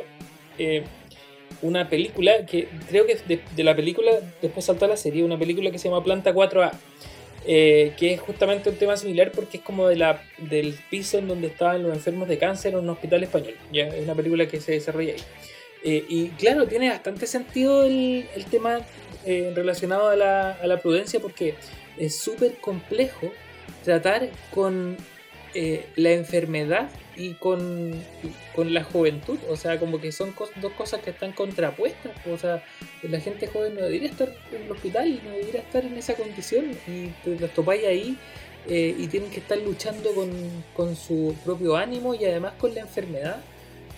eh, 0.58 0.84
una 1.62 1.88
película 1.90 2.46
que 2.48 2.68
creo 2.90 3.06
que 3.06 3.16
de, 3.28 3.40
de 3.56 3.64
la 3.64 3.76
película, 3.76 4.12
después 4.42 4.66
saltó 4.66 4.86
a 4.86 4.88
la 4.88 4.98
serie, 4.98 5.24
una 5.24 5.38
película 5.38 5.70
que 5.70 5.78
se 5.78 5.90
llama 5.90 6.04
Planta 6.04 6.34
4A, 6.34 6.72
eh, 7.50 7.94
que 7.98 8.14
es 8.14 8.20
justamente 8.20 8.70
un 8.70 8.76
tema 8.76 8.98
similar 8.98 9.32
porque 9.32 9.58
es 9.58 9.64
como 9.64 9.88
de 9.88 9.96
la, 9.96 10.22
del 10.38 10.78
piso 10.90 11.18
en 11.18 11.30
donde 11.30 11.48
estaban 11.48 11.82
los 11.82 11.94
enfermos 11.94 12.28
de 12.28 12.38
cáncer 12.38 12.74
en 12.74 12.80
un 12.80 12.90
hospital 12.90 13.24
español. 13.24 13.56
Ya, 13.72 13.88
es 13.88 14.04
una 14.04 14.16
película 14.16 14.48
que 14.48 14.60
se 14.60 14.74
desarrolla 14.74 15.14
ahí. 15.14 15.24
Eh, 15.84 16.06
y 16.10 16.28
claro, 16.30 16.68
tiene 16.68 16.90
bastante 16.90 17.26
sentido 17.26 17.86
el, 17.86 18.28
el 18.36 18.46
tema 18.46 18.82
eh, 19.26 19.54
relacionado 19.56 20.10
a 20.10 20.16
la, 20.18 20.52
a 20.52 20.68
la 20.68 20.78
prudencia 20.82 21.22
porque 21.22 21.56
es 21.98 22.18
súper 22.18 22.56
complejo 22.56 23.32
tratar 23.86 24.28
con 24.52 24.98
eh, 25.60 25.88
la 25.96 26.12
enfermedad 26.12 26.88
y 27.16 27.34
con, 27.34 28.00
con 28.56 28.76
la 28.76 28.84
juventud. 28.84 29.40
O 29.50 29.56
sea, 29.56 29.80
como 29.80 30.00
que 30.00 30.12
son 30.12 30.36
dos 30.62 30.72
cosas 30.74 31.02
que 31.02 31.10
están 31.10 31.32
contrapuestas. 31.32 32.12
O 32.28 32.38
sea, 32.38 32.64
la 33.02 33.20
gente 33.20 33.48
joven 33.48 33.74
no 33.74 33.82
debería 33.82 34.08
estar 34.08 34.32
en 34.52 34.62
el 34.62 34.72
hospital, 34.72 35.20
no 35.24 35.32
debería 35.32 35.62
estar 35.62 35.84
en 35.84 35.98
esa 35.98 36.14
condición. 36.14 36.78
Y 36.86 37.08
te 37.24 37.40
los 37.40 37.50
topáis 37.56 37.86
ahí 37.86 38.20
eh, 38.68 38.96
y 39.00 39.08
tienen 39.08 39.32
que 39.32 39.40
estar 39.40 39.58
luchando 39.58 40.14
con, 40.14 40.30
con 40.76 40.96
su 40.96 41.36
propio 41.44 41.76
ánimo 41.76 42.14
y 42.14 42.24
además 42.26 42.54
con 42.60 42.76
la 42.76 42.82
enfermedad. 42.82 43.38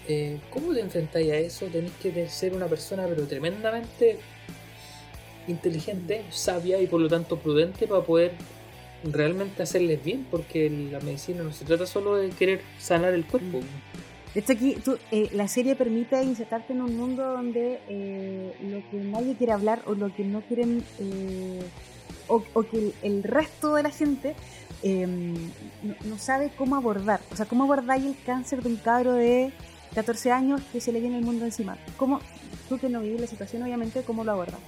Eh, 0.07 0.37
¿Cómo 0.51 0.73
te 0.73 0.79
enfrentáis 0.79 1.29
a 1.29 1.35
eso? 1.35 1.65
Tenéis 1.65 1.91
que 2.01 2.29
ser 2.29 2.53
una 2.53 2.67
persona 2.67 3.05
pero 3.05 3.27
tremendamente 3.27 4.17
inteligente, 5.45 6.23
sabia 6.29 6.81
y 6.81 6.87
por 6.87 7.01
lo 7.01 7.09
tanto 7.09 7.37
prudente 7.37 7.85
para 7.85 8.01
poder 8.01 8.31
realmente 9.03 9.63
hacerles 9.63 10.03
bien, 10.03 10.25
porque 10.29 10.69
la 10.69 10.99
medicina 10.99 11.43
no 11.43 11.51
se 11.51 11.65
trata 11.65 11.85
solo 11.85 12.15
de 12.15 12.29
querer 12.29 12.61
sanar 12.79 13.13
el 13.13 13.25
cuerpo. 13.25 13.59
De 14.33 14.41
hecho, 14.41 14.53
aquí 14.53 14.77
eh, 15.11 15.29
la 15.33 15.47
serie 15.47 15.75
permite 15.75 16.21
insertarte 16.21 16.73
en 16.73 16.81
un 16.81 16.95
mundo 16.95 17.23
donde 17.23 17.79
eh, 17.89 18.53
lo 18.61 18.89
que 18.89 18.97
nadie 18.97 19.35
quiere 19.35 19.53
hablar 19.53 19.81
o 19.85 19.95
lo 19.95 20.13
que 20.13 20.23
no 20.23 20.41
quieren, 20.41 20.83
eh, 20.99 21.61
o, 22.27 22.63
que 22.63 22.77
el, 22.77 22.93
el 23.01 23.23
resto 23.23 23.73
de 23.73 23.83
la 23.83 23.89
gente 23.89 24.35
eh, 24.83 25.07
no, 25.07 25.95
no 26.05 26.17
sabe 26.17 26.51
cómo 26.55 26.75
abordar. 26.75 27.21
O 27.31 27.35
sea, 27.35 27.45
cómo 27.45 27.63
abordáis 27.63 28.05
el 28.05 28.15
cáncer 28.25 28.61
de 28.61 28.69
un 28.69 28.75
cabro 28.77 29.13
de 29.13 29.51
14 29.95 30.31
años 30.31 30.61
que 30.71 30.79
se 30.79 30.91
le 30.91 30.99
viene 30.99 31.17
el 31.17 31.25
mundo 31.25 31.45
encima. 31.45 31.77
¿Cómo, 31.97 32.19
tú 32.67 32.77
que 32.77 32.89
no 32.89 33.01
vivís 33.01 33.21
la 33.21 33.27
situación, 33.27 33.63
obviamente, 33.63 34.03
cómo 34.03 34.23
lo 34.23 34.31
abordas? 34.31 34.59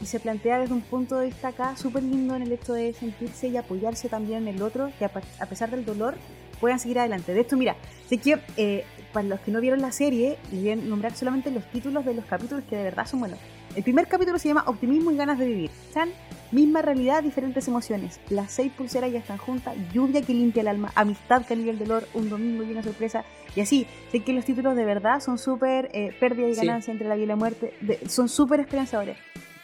Y 0.00 0.06
se 0.06 0.20
plantea 0.20 0.58
desde 0.60 0.74
un 0.74 0.82
punto 0.82 1.18
de 1.18 1.26
vista 1.26 1.48
acá 1.48 1.76
súper 1.76 2.02
lindo 2.02 2.34
en 2.36 2.42
el 2.42 2.52
hecho 2.52 2.72
de 2.74 2.92
sentirse 2.92 3.48
y 3.48 3.56
apoyarse 3.56 4.08
también 4.08 4.46
en 4.48 4.56
el 4.56 4.62
otro, 4.62 4.90
que 4.98 5.04
a, 5.04 5.46
pesar 5.48 5.70
del 5.70 5.84
dolor 5.84 6.14
puedan 6.60 6.78
seguir 6.78 6.98
adelante. 6.98 7.32
De 7.34 7.40
esto, 7.40 7.56
mira, 7.56 7.76
sé 8.08 8.18
que 8.18 8.38
eh, 8.56 8.84
para 9.12 9.28
los 9.28 9.40
que 9.40 9.50
no 9.50 9.60
vieron 9.60 9.80
la 9.80 9.92
serie, 9.92 10.36
les 10.52 10.60
voy 10.62 10.70
a 10.70 10.76
nombrar 10.76 11.14
solamente 11.16 11.50
los 11.50 11.64
títulos 11.70 12.04
de 12.04 12.14
los 12.14 12.24
capítulos 12.24 12.64
que 12.68 12.76
de 12.76 12.84
verdad 12.84 13.06
son 13.06 13.20
buenos. 13.20 13.38
El 13.74 13.82
primer 13.82 14.06
capítulo 14.08 14.38
se 14.38 14.48
llama 14.48 14.64
Optimismo 14.66 15.10
y 15.10 15.16
ganas 15.16 15.38
de 15.38 15.46
vivir. 15.46 15.70
Chan, 15.92 16.08
misma 16.50 16.80
realidad, 16.80 17.22
diferentes 17.22 17.68
emociones. 17.68 18.20
Las 18.30 18.52
seis 18.52 18.72
pulseras 18.72 19.12
ya 19.12 19.18
están 19.18 19.36
juntas, 19.36 19.74
lluvia 19.92 20.22
que 20.22 20.32
limpia 20.32 20.62
el 20.62 20.68
alma, 20.68 20.92
amistad 20.94 21.44
que 21.44 21.52
alivia 21.54 21.72
el 21.72 21.78
dolor, 21.78 22.06
un 22.14 22.30
domingo 22.30 22.62
y 22.62 22.70
una 22.70 22.82
sorpresa. 22.82 23.24
Y 23.54 23.60
así, 23.60 23.86
sé 24.12 24.20
que 24.20 24.32
los 24.32 24.46
títulos 24.46 24.76
de 24.76 24.84
verdad 24.86 25.20
son 25.20 25.36
súper 25.38 25.90
eh, 25.92 26.14
pérdida 26.18 26.48
y 26.48 26.54
Sí. 26.54 26.64
ganancia 26.66 26.90
entre 26.92 27.06
la 27.08 27.16
vida 27.16 27.24
y 27.24 27.28
la 27.28 27.36
muerte. 27.36 27.74
de- 27.82 28.08
son 28.08 28.28
súper 28.30 28.60
esperanzadores. 28.60 29.16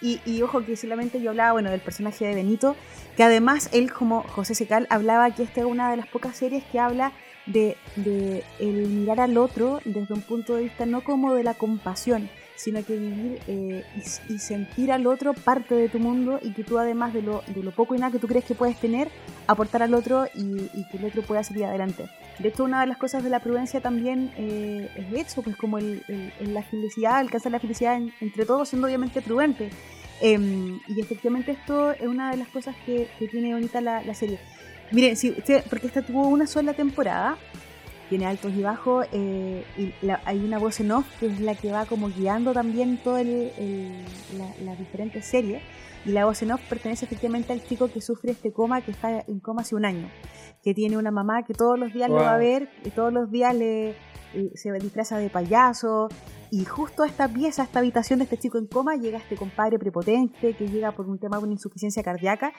Y, 0.02 0.20
y 0.26 0.42
ojo 0.42 0.64
que 0.64 0.76
solamente 0.76 1.22
yo 1.22 1.30
hablaba, 1.30 1.52
bueno, 1.52 1.70
del 1.70 1.80
personaje 1.80 2.26
de 2.26 2.34
Benito, 2.34 2.76
que 3.16 3.22
además 3.22 3.68
él, 3.72 3.92
como 3.92 4.22
José 4.22 4.54
Secal, 4.54 4.86
hablaba 4.90 5.30
que 5.30 5.44
esta 5.44 5.60
es 5.60 5.66
una 5.66 5.90
de 5.90 5.96
las 5.96 6.08
pocas 6.08 6.36
series 6.36 6.64
que 6.64 6.80
habla 6.80 7.12
de, 7.46 7.76
de 7.96 8.44
el 8.58 8.88
mirar 8.88 9.20
al 9.20 9.38
otro 9.38 9.80
desde 9.84 10.14
un 10.14 10.22
punto 10.22 10.54
de 10.54 10.64
vista 10.64 10.86
no 10.86 11.02
como 11.02 11.34
de 11.34 11.42
la 11.42 11.54
compasión, 11.54 12.28
sino 12.56 12.84
que 12.84 12.96
vivir 12.96 13.38
eh, 13.48 13.84
y, 14.28 14.34
y 14.34 14.38
sentir 14.38 14.92
al 14.92 15.06
otro 15.06 15.32
parte 15.34 15.74
de 15.74 15.88
tu 15.88 15.98
mundo 15.98 16.38
y 16.42 16.52
que 16.52 16.62
tú 16.64 16.78
además 16.78 17.12
de 17.12 17.22
lo, 17.22 17.42
de 17.48 17.62
lo 17.62 17.70
poco 17.72 17.94
y 17.94 17.98
nada 17.98 18.12
que 18.12 18.18
tú 18.18 18.28
crees 18.28 18.44
que 18.44 18.54
puedes 18.54 18.78
tener, 18.78 19.08
aportar 19.46 19.82
al 19.82 19.94
otro 19.94 20.26
y, 20.34 20.70
y 20.74 20.84
que 20.90 20.98
el 20.98 21.04
otro 21.06 21.22
pueda 21.22 21.42
salir 21.42 21.64
adelante. 21.64 22.06
De 22.38 22.48
hecho, 22.48 22.64
una 22.64 22.80
de 22.80 22.86
las 22.86 22.96
cosas 22.98 23.22
de 23.24 23.30
la 23.30 23.40
prudencia 23.40 23.80
también 23.80 24.30
eh, 24.36 24.88
es 24.96 25.26
eso, 25.28 25.42
pues 25.42 25.56
como 25.56 25.78
el, 25.78 26.02
el- 26.08 26.54
la 26.54 26.62
felicidad, 26.62 27.16
alcanzar 27.16 27.52
la 27.52 27.60
felicidad 27.60 27.96
en- 27.96 28.12
entre 28.20 28.44
todos, 28.46 28.68
siendo 28.68 28.86
obviamente 28.86 29.20
prudente. 29.22 29.70
Em, 30.20 30.78
y 30.88 31.00
efectivamente 31.00 31.50
esto 31.52 31.90
es 31.92 32.02
una 32.06 32.30
de 32.30 32.36
las 32.36 32.48
cosas 32.48 32.76
que, 32.86 33.08
que 33.18 33.26
tiene 33.28 33.54
bonita 33.54 33.80
la, 33.80 34.02
la 34.02 34.14
serie. 34.14 34.38
Miren, 34.92 35.16
si 35.16 35.30
usted, 35.30 35.64
porque 35.68 35.86
esta 35.88 36.02
tuvo 36.02 36.28
una 36.28 36.46
sola 36.46 36.74
temporada, 36.74 37.36
tiene 38.12 38.26
altos 38.26 38.52
y 38.54 38.60
bajos, 38.60 39.06
eh, 39.10 39.64
y 39.78 39.94
la- 40.04 40.20
hay 40.26 40.38
una 40.44 40.58
voz 40.58 40.80
en 40.80 40.90
off 40.90 41.06
que 41.18 41.28
es 41.28 41.40
la 41.40 41.54
que 41.54 41.72
va 41.72 41.86
como 41.86 42.10
guiando 42.10 42.52
también 42.52 42.98
todas 43.02 43.24
la, 43.24 44.54
las 44.62 44.78
diferentes 44.78 45.24
series. 45.24 45.62
Y 46.04 46.10
la 46.10 46.26
voz 46.26 46.42
en 46.42 46.50
off 46.52 46.60
pertenece 46.68 47.06
efectivamente 47.06 47.54
al 47.54 47.64
chico 47.64 47.88
que 47.90 48.02
sufre 48.02 48.32
este 48.32 48.52
coma, 48.52 48.82
que 48.82 48.90
está 48.90 49.24
en 49.26 49.40
coma 49.40 49.62
hace 49.62 49.74
un 49.76 49.86
año, 49.86 50.10
que 50.62 50.74
tiene 50.74 50.98
una 50.98 51.10
mamá 51.10 51.44
que 51.46 51.54
todos 51.54 51.78
los 51.78 51.90
días 51.94 52.10
lo 52.10 52.16
va 52.16 52.32
a 52.34 52.36
Wow. 52.36 52.40
ver, 52.40 52.68
que 52.84 52.90
todos 52.90 53.14
los 53.14 53.30
días 53.30 53.54
le, 53.54 53.90
eh, 54.34 54.50
se 54.56 54.70
disfraza 54.72 55.16
de 55.16 55.30
payaso, 55.30 56.10
y 56.52 56.66
justo 56.66 57.02
a 57.02 57.06
esta 57.06 57.26
pieza, 57.28 57.62
a 57.62 57.64
esta 57.64 57.78
habitación 57.78 58.18
de 58.18 58.24
este 58.24 58.36
chico 58.36 58.58
en 58.58 58.66
coma, 58.66 58.96
llega 58.96 59.16
este 59.16 59.36
compadre 59.36 59.78
prepotente 59.78 60.52
que 60.52 60.68
llega 60.68 60.92
por 60.92 61.08
un 61.08 61.18
tema 61.18 61.38
de 61.38 61.44
una 61.44 61.54
insuficiencia 61.54 62.02
cardíaca 62.02 62.52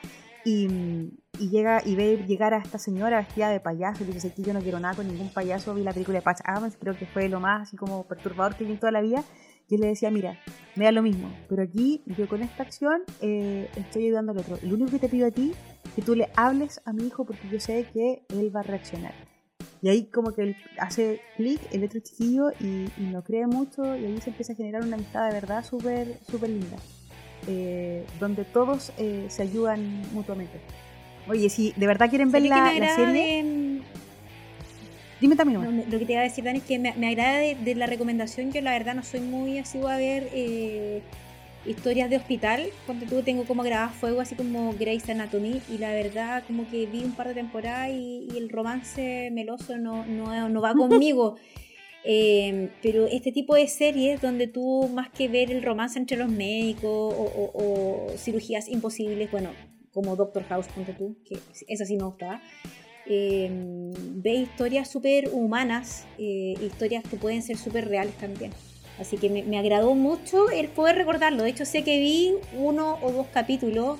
y, 0.43 1.11
llega 1.37 1.79
y 1.85 1.95
ve 1.95 2.25
llegar 2.27 2.55
a 2.55 2.57
esta 2.57 2.79
señora 2.79 3.17
vestida 3.17 3.49
de 3.49 3.59
payaso 3.59 4.03
y 4.03 4.07
dice 4.07 4.33
que 4.33 4.41
yo 4.41 4.51
no 4.51 4.61
quiero 4.61 4.79
nada 4.79 4.95
con 4.95 5.07
ningún 5.07 5.31
payaso, 5.31 5.75
vi 5.75 5.83
la 5.83 5.93
película 5.93 6.17
de 6.17 6.21
Patch 6.23 6.39
Adams, 6.43 6.75
creo 6.79 6.97
que 6.97 7.05
fue 7.05 7.29
lo 7.29 7.39
más 7.39 7.67
así 7.67 7.77
como 7.77 8.07
perturbador 8.07 8.55
que 8.55 8.63
vi 8.63 8.71
en 8.71 8.79
toda 8.79 8.91
la 8.91 9.01
vida. 9.01 9.23
Y 9.69 9.75
él 9.75 9.81
le 9.81 9.87
decía, 9.87 10.09
mira, 10.09 10.39
me 10.75 10.85
da 10.85 10.91
lo 10.91 11.03
mismo, 11.03 11.31
pero 11.47 11.61
aquí 11.61 12.01
yo 12.17 12.27
con 12.27 12.41
esta 12.41 12.63
acción 12.63 13.03
eh, 13.21 13.69
estoy 13.75 14.07
ayudando 14.07 14.31
al 14.31 14.39
otro. 14.39 14.57
Lo 14.63 14.73
único 14.73 14.89
que 14.89 14.99
te 14.99 15.07
pido 15.07 15.27
a 15.27 15.31
ti 15.31 15.53
que 15.95 16.01
tú 16.01 16.15
le 16.15 16.29
hables 16.35 16.81
a 16.85 16.93
mi 16.93 17.05
hijo 17.05 17.25
porque 17.25 17.47
yo 17.47 17.59
sé 17.59 17.87
que 17.93 18.25
él 18.29 18.53
va 18.53 18.61
a 18.61 18.63
reaccionar. 18.63 19.13
Y 19.83 19.89
ahí 19.89 20.03
como 20.05 20.31
que 20.33 20.41
él 20.43 20.55
hace 20.79 21.19
clic 21.37 21.59
el 21.71 21.83
otro 21.83 21.99
chiquillo 21.99 22.51
y, 22.59 22.87
y 22.97 23.09
lo 23.11 23.21
cree 23.23 23.45
mucho 23.45 23.83
y 23.97 24.05
ahí 24.05 24.19
se 24.21 24.29
empieza 24.31 24.53
a 24.53 24.55
generar 24.55 24.81
una 24.81 24.95
amistad 24.95 25.27
de 25.27 25.33
verdad 25.33 25.63
súper 25.63 26.17
súper 26.31 26.49
linda. 26.49 26.77
eh, 27.47 28.05
donde 28.19 28.45
todos 28.45 28.93
eh, 28.97 29.25
se 29.27 29.41
ayudan 29.43 30.01
mutuamente. 30.13 30.57
Oye, 31.29 31.49
si 31.49 31.73
de 31.75 31.85
verdad 31.87 32.09
quieren 32.09 32.31
ver 32.31 32.47
¿Sabes 32.47 32.73
qué 32.73 32.79
la, 32.79 32.85
la 32.87 32.95
serie, 32.95 33.81
dime 35.19 35.35
también 35.35 35.61
No, 35.61 35.71
lo 35.89 35.99
que 35.99 36.05
te 36.05 36.13
iba 36.13 36.21
a 36.21 36.23
decir, 36.25 36.43
Dani, 36.43 36.59
es 36.59 36.65
que 36.65 36.79
me, 36.79 36.93
me 36.95 37.07
agrada 37.09 37.39
de, 37.39 37.55
de 37.55 37.75
la 37.75 37.85
recomendación. 37.85 38.51
Yo, 38.53 38.61
la 38.61 38.71
verdad, 38.71 38.95
no 38.95 39.03
soy 39.03 39.19
muy 39.21 39.57
asidua 39.57 39.95
a 39.95 39.97
ver 39.97 40.29
eh, 40.33 41.01
historias 41.65 42.09
de 42.09 42.17
hospital. 42.17 42.65
Cuando 42.85 43.05
tú 43.05 43.21
tengo 43.23 43.45
como 43.45 43.63
grabadas 43.63 43.95
fuego, 43.95 44.21
así 44.21 44.35
como 44.35 44.73
Grey's 44.73 45.09
Anatomy. 45.09 45.61
Y 45.69 45.77
la 45.77 45.91
verdad, 45.93 46.43
como 46.47 46.69
que 46.69 46.85
vi 46.85 47.03
un 47.03 47.13
par 47.13 47.27
de 47.29 47.33
temporadas 47.35 47.89
y, 47.89 48.27
y 48.33 48.37
el 48.37 48.49
romance 48.49 49.29
meloso 49.31 49.77
no, 49.77 50.05
no, 50.05 50.49
no 50.49 50.61
va 50.61 50.73
conmigo. 50.75 51.35
Eh, 52.05 52.69
pero 52.81 53.07
este 53.07 53.31
tipo 53.31 53.55
de 53.55 53.67
series 53.67 54.21
donde 54.21 54.47
tú, 54.47 54.89
más 54.93 55.09
que 55.09 55.27
ver 55.29 55.51
el 55.51 55.63
romance 55.63 55.97
entre 55.97 56.17
los 56.17 56.29
médicos 56.29 56.83
o, 56.91 57.23
o- 57.23 57.51
o 57.53 58.17
cirugías 58.17 58.67
imposibles, 58.67 59.31
bueno, 59.31 59.51
como 59.93 60.15
Doctor 60.17 60.43
House, 60.49 60.67
ponte 60.67 60.91
tú, 60.93 61.15
que 61.23 61.37
esa 61.67 61.85
sí 61.85 61.95
me 61.95 62.03
gustaba 62.03 62.41
eh, 63.05 63.49
ve 64.15 64.33
historias 64.33 64.89
súper 64.89 65.29
humanas, 65.33 66.05
eh, 66.17 66.55
historias 66.61 67.03
que 67.03 67.17
pueden 67.17 67.41
ser 67.41 67.57
súper 67.57 67.87
reales 67.87 68.15
también. 68.15 68.51
Así 68.99 69.17
que 69.17 69.29
me, 69.29 69.43
me 69.43 69.57
agradó 69.57 69.95
mucho 69.95 70.49
el 70.49 70.67
poder 70.69 70.95
recordarlo. 70.95 71.43
De 71.43 71.49
hecho, 71.49 71.65
sé 71.65 71.83
que 71.83 71.99
vi 71.99 72.33
uno 72.55 72.97
o 73.01 73.11
dos 73.11 73.27
capítulos. 73.33 73.99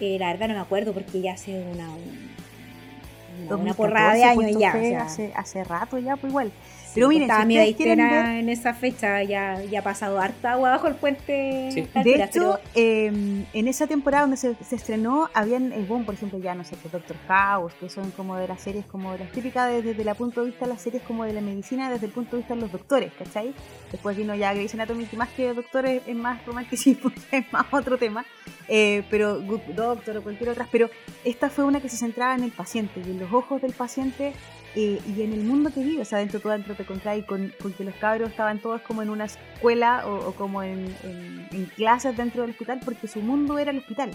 eh, 0.00 0.16
la 0.18 0.32
verdad 0.32 0.48
no 0.48 0.54
me 0.54 0.60
acuerdo 0.60 0.92
porque 0.92 1.20
ya 1.20 1.34
hace 1.34 1.52
una, 1.60 1.88
una, 1.90 3.56
una 3.56 3.74
2014, 3.74 3.76
porrada 3.76 4.14
de 4.14 4.24
años 4.24 4.58
ya. 4.58 4.72
fue 4.72 4.80
o 4.80 4.88
sea, 4.88 5.02
hace, 5.02 5.32
hace 5.36 5.64
rato 5.64 5.98
ya, 5.98 6.16
pues 6.16 6.30
igual. 6.30 6.50
Pero 6.94 7.06
pues, 7.06 7.14
miren, 7.14 7.22
estaba 7.22 7.42
si 7.42 7.46
media 7.48 7.76
quieren 7.76 7.98
ver- 8.10 8.26
en 8.40 8.48
esa 8.48 8.74
fecha, 8.74 9.22
ya, 9.22 9.62
ya 9.64 9.80
ha 9.80 9.82
pasado 9.82 10.20
harta 10.20 10.52
agua 10.52 10.70
bajo 10.70 10.88
el 10.88 10.94
puente. 10.96 11.70
Sí. 11.72 11.88
De 12.02 12.22
hecho, 12.22 12.30
pero- 12.32 12.60
eh, 12.74 13.44
en 13.52 13.68
esa 13.68 13.86
temporada 13.86 14.22
donde 14.22 14.36
se, 14.36 14.54
se 14.62 14.76
estrenó, 14.76 15.30
habían, 15.34 15.72
el 15.72 15.84
boom, 15.86 16.04
por 16.04 16.14
ejemplo, 16.14 16.38
ya 16.38 16.54
no 16.54 16.64
sé, 16.64 16.76
pues, 16.76 16.92
Doctor 16.92 17.16
House, 17.28 17.72
que 17.80 17.88
son 17.88 18.10
como 18.12 18.36
de 18.36 18.46
las 18.48 18.60
series, 18.60 18.84
como 18.86 19.12
de 19.12 19.20
las 19.20 19.32
típicas 19.32 19.70
desde, 19.70 20.02
el 20.02 20.14
punto 20.16 20.40
de 20.42 20.48
vista 20.50 20.66
de 20.66 20.72
las 20.72 20.82
series 20.82 21.02
como 21.02 21.24
de 21.24 21.32
la 21.32 21.40
medicina, 21.40 21.90
desde 21.90 22.06
el 22.06 22.12
punto 22.12 22.32
de 22.36 22.42
vista 22.42 22.54
de 22.54 22.60
los 22.60 22.70
doctores, 22.72 23.12
¿cachai? 23.18 23.54
Después 23.90 24.16
vino 24.16 24.34
ya 24.34 24.52
Grey's 24.52 24.74
Anatomy, 24.74 25.06
que 25.06 25.16
más 25.16 25.28
que 25.30 25.52
doctores 25.54 26.02
es 26.06 26.16
más 26.16 26.44
romanticismo, 26.44 27.10
es 27.32 27.50
más 27.52 27.66
otro 27.72 27.96
tema, 27.98 28.24
eh, 28.68 29.02
pero 29.10 29.40
Good 29.40 29.60
Doctor 29.74 30.18
o 30.18 30.22
cualquier 30.22 30.50
otra, 30.50 30.68
pero 30.70 30.90
esta 31.24 31.48
fue 31.50 31.64
una 31.64 31.80
que 31.80 31.88
se 31.88 31.96
centraba 31.96 32.34
en 32.34 32.44
el 32.44 32.50
paciente 32.52 33.00
y 33.06 33.10
en 33.10 33.18
los 33.20 33.32
ojos 33.32 33.62
del 33.62 33.72
paciente 33.72 34.32
eh, 34.74 35.00
y 35.06 35.22
en 35.22 35.32
el 35.34 35.40
mundo 35.44 35.70
que 35.70 35.82
vive, 35.82 36.00
o 36.02 36.04
sea, 36.04 36.18
dentro 36.18 36.40
todo 36.40 36.52
dentro 36.52 36.74
te 36.74 36.82
encontráis 36.82 37.24
con, 37.26 37.52
que 37.76 37.84
los 37.84 37.94
cabros 37.96 38.30
estaban 38.30 38.58
todos 38.58 38.80
como 38.82 39.02
en 39.02 39.10
una 39.10 39.26
escuela 39.26 40.06
o, 40.06 40.32
como 40.32 40.62
en, 40.62 40.86
en- 41.02 41.66
clases 41.76 42.16
dentro 42.16 42.42
del 42.42 42.50
hospital 42.52 42.80
porque 42.84 43.06
su 43.06 43.20
mundo 43.20 43.58
era 43.58 43.70
el 43.70 43.78
hospital. 43.78 44.10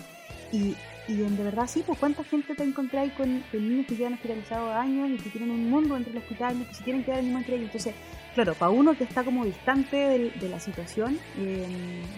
Y, 0.51 0.75
y 1.07 1.21
en 1.23 1.37
de 1.37 1.43
verdad 1.43 1.67
sí, 1.67 1.83
pues 1.85 1.99
cuánta 1.99 2.23
gente 2.23 2.55
te 2.55 2.63
encontráis 2.63 3.11
con, 3.13 3.43
niños 3.53 3.85
que 3.87 3.95
llevan 3.95 4.13
hospitalizados 4.13 4.73
años 4.75 5.09
y 5.11 5.17
que 5.17 5.29
tienen 5.29 5.51
un 5.51 5.69
mundo 5.69 5.93
dentro 5.95 6.11
del 6.13 6.21
hospital 6.23 6.55
y 6.61 6.65
que 6.65 6.73
se 6.73 6.83
quieren 6.83 7.03
quedar 7.03 7.19
en 7.19 7.25
el 7.25 7.25
mismo 7.27 7.39
entre 7.39 7.55
ellos. 7.55 7.65
Entonces, 7.67 7.93
claro, 8.33 8.53
para 8.55 8.71
uno 8.71 8.97
que 8.97 9.03
está 9.03 9.23
como 9.23 9.45
distante 9.45 9.95
del- 9.97 10.39
de, 10.39 10.49
la 10.49 10.59
situación, 10.59 11.19
eh, 11.37 11.65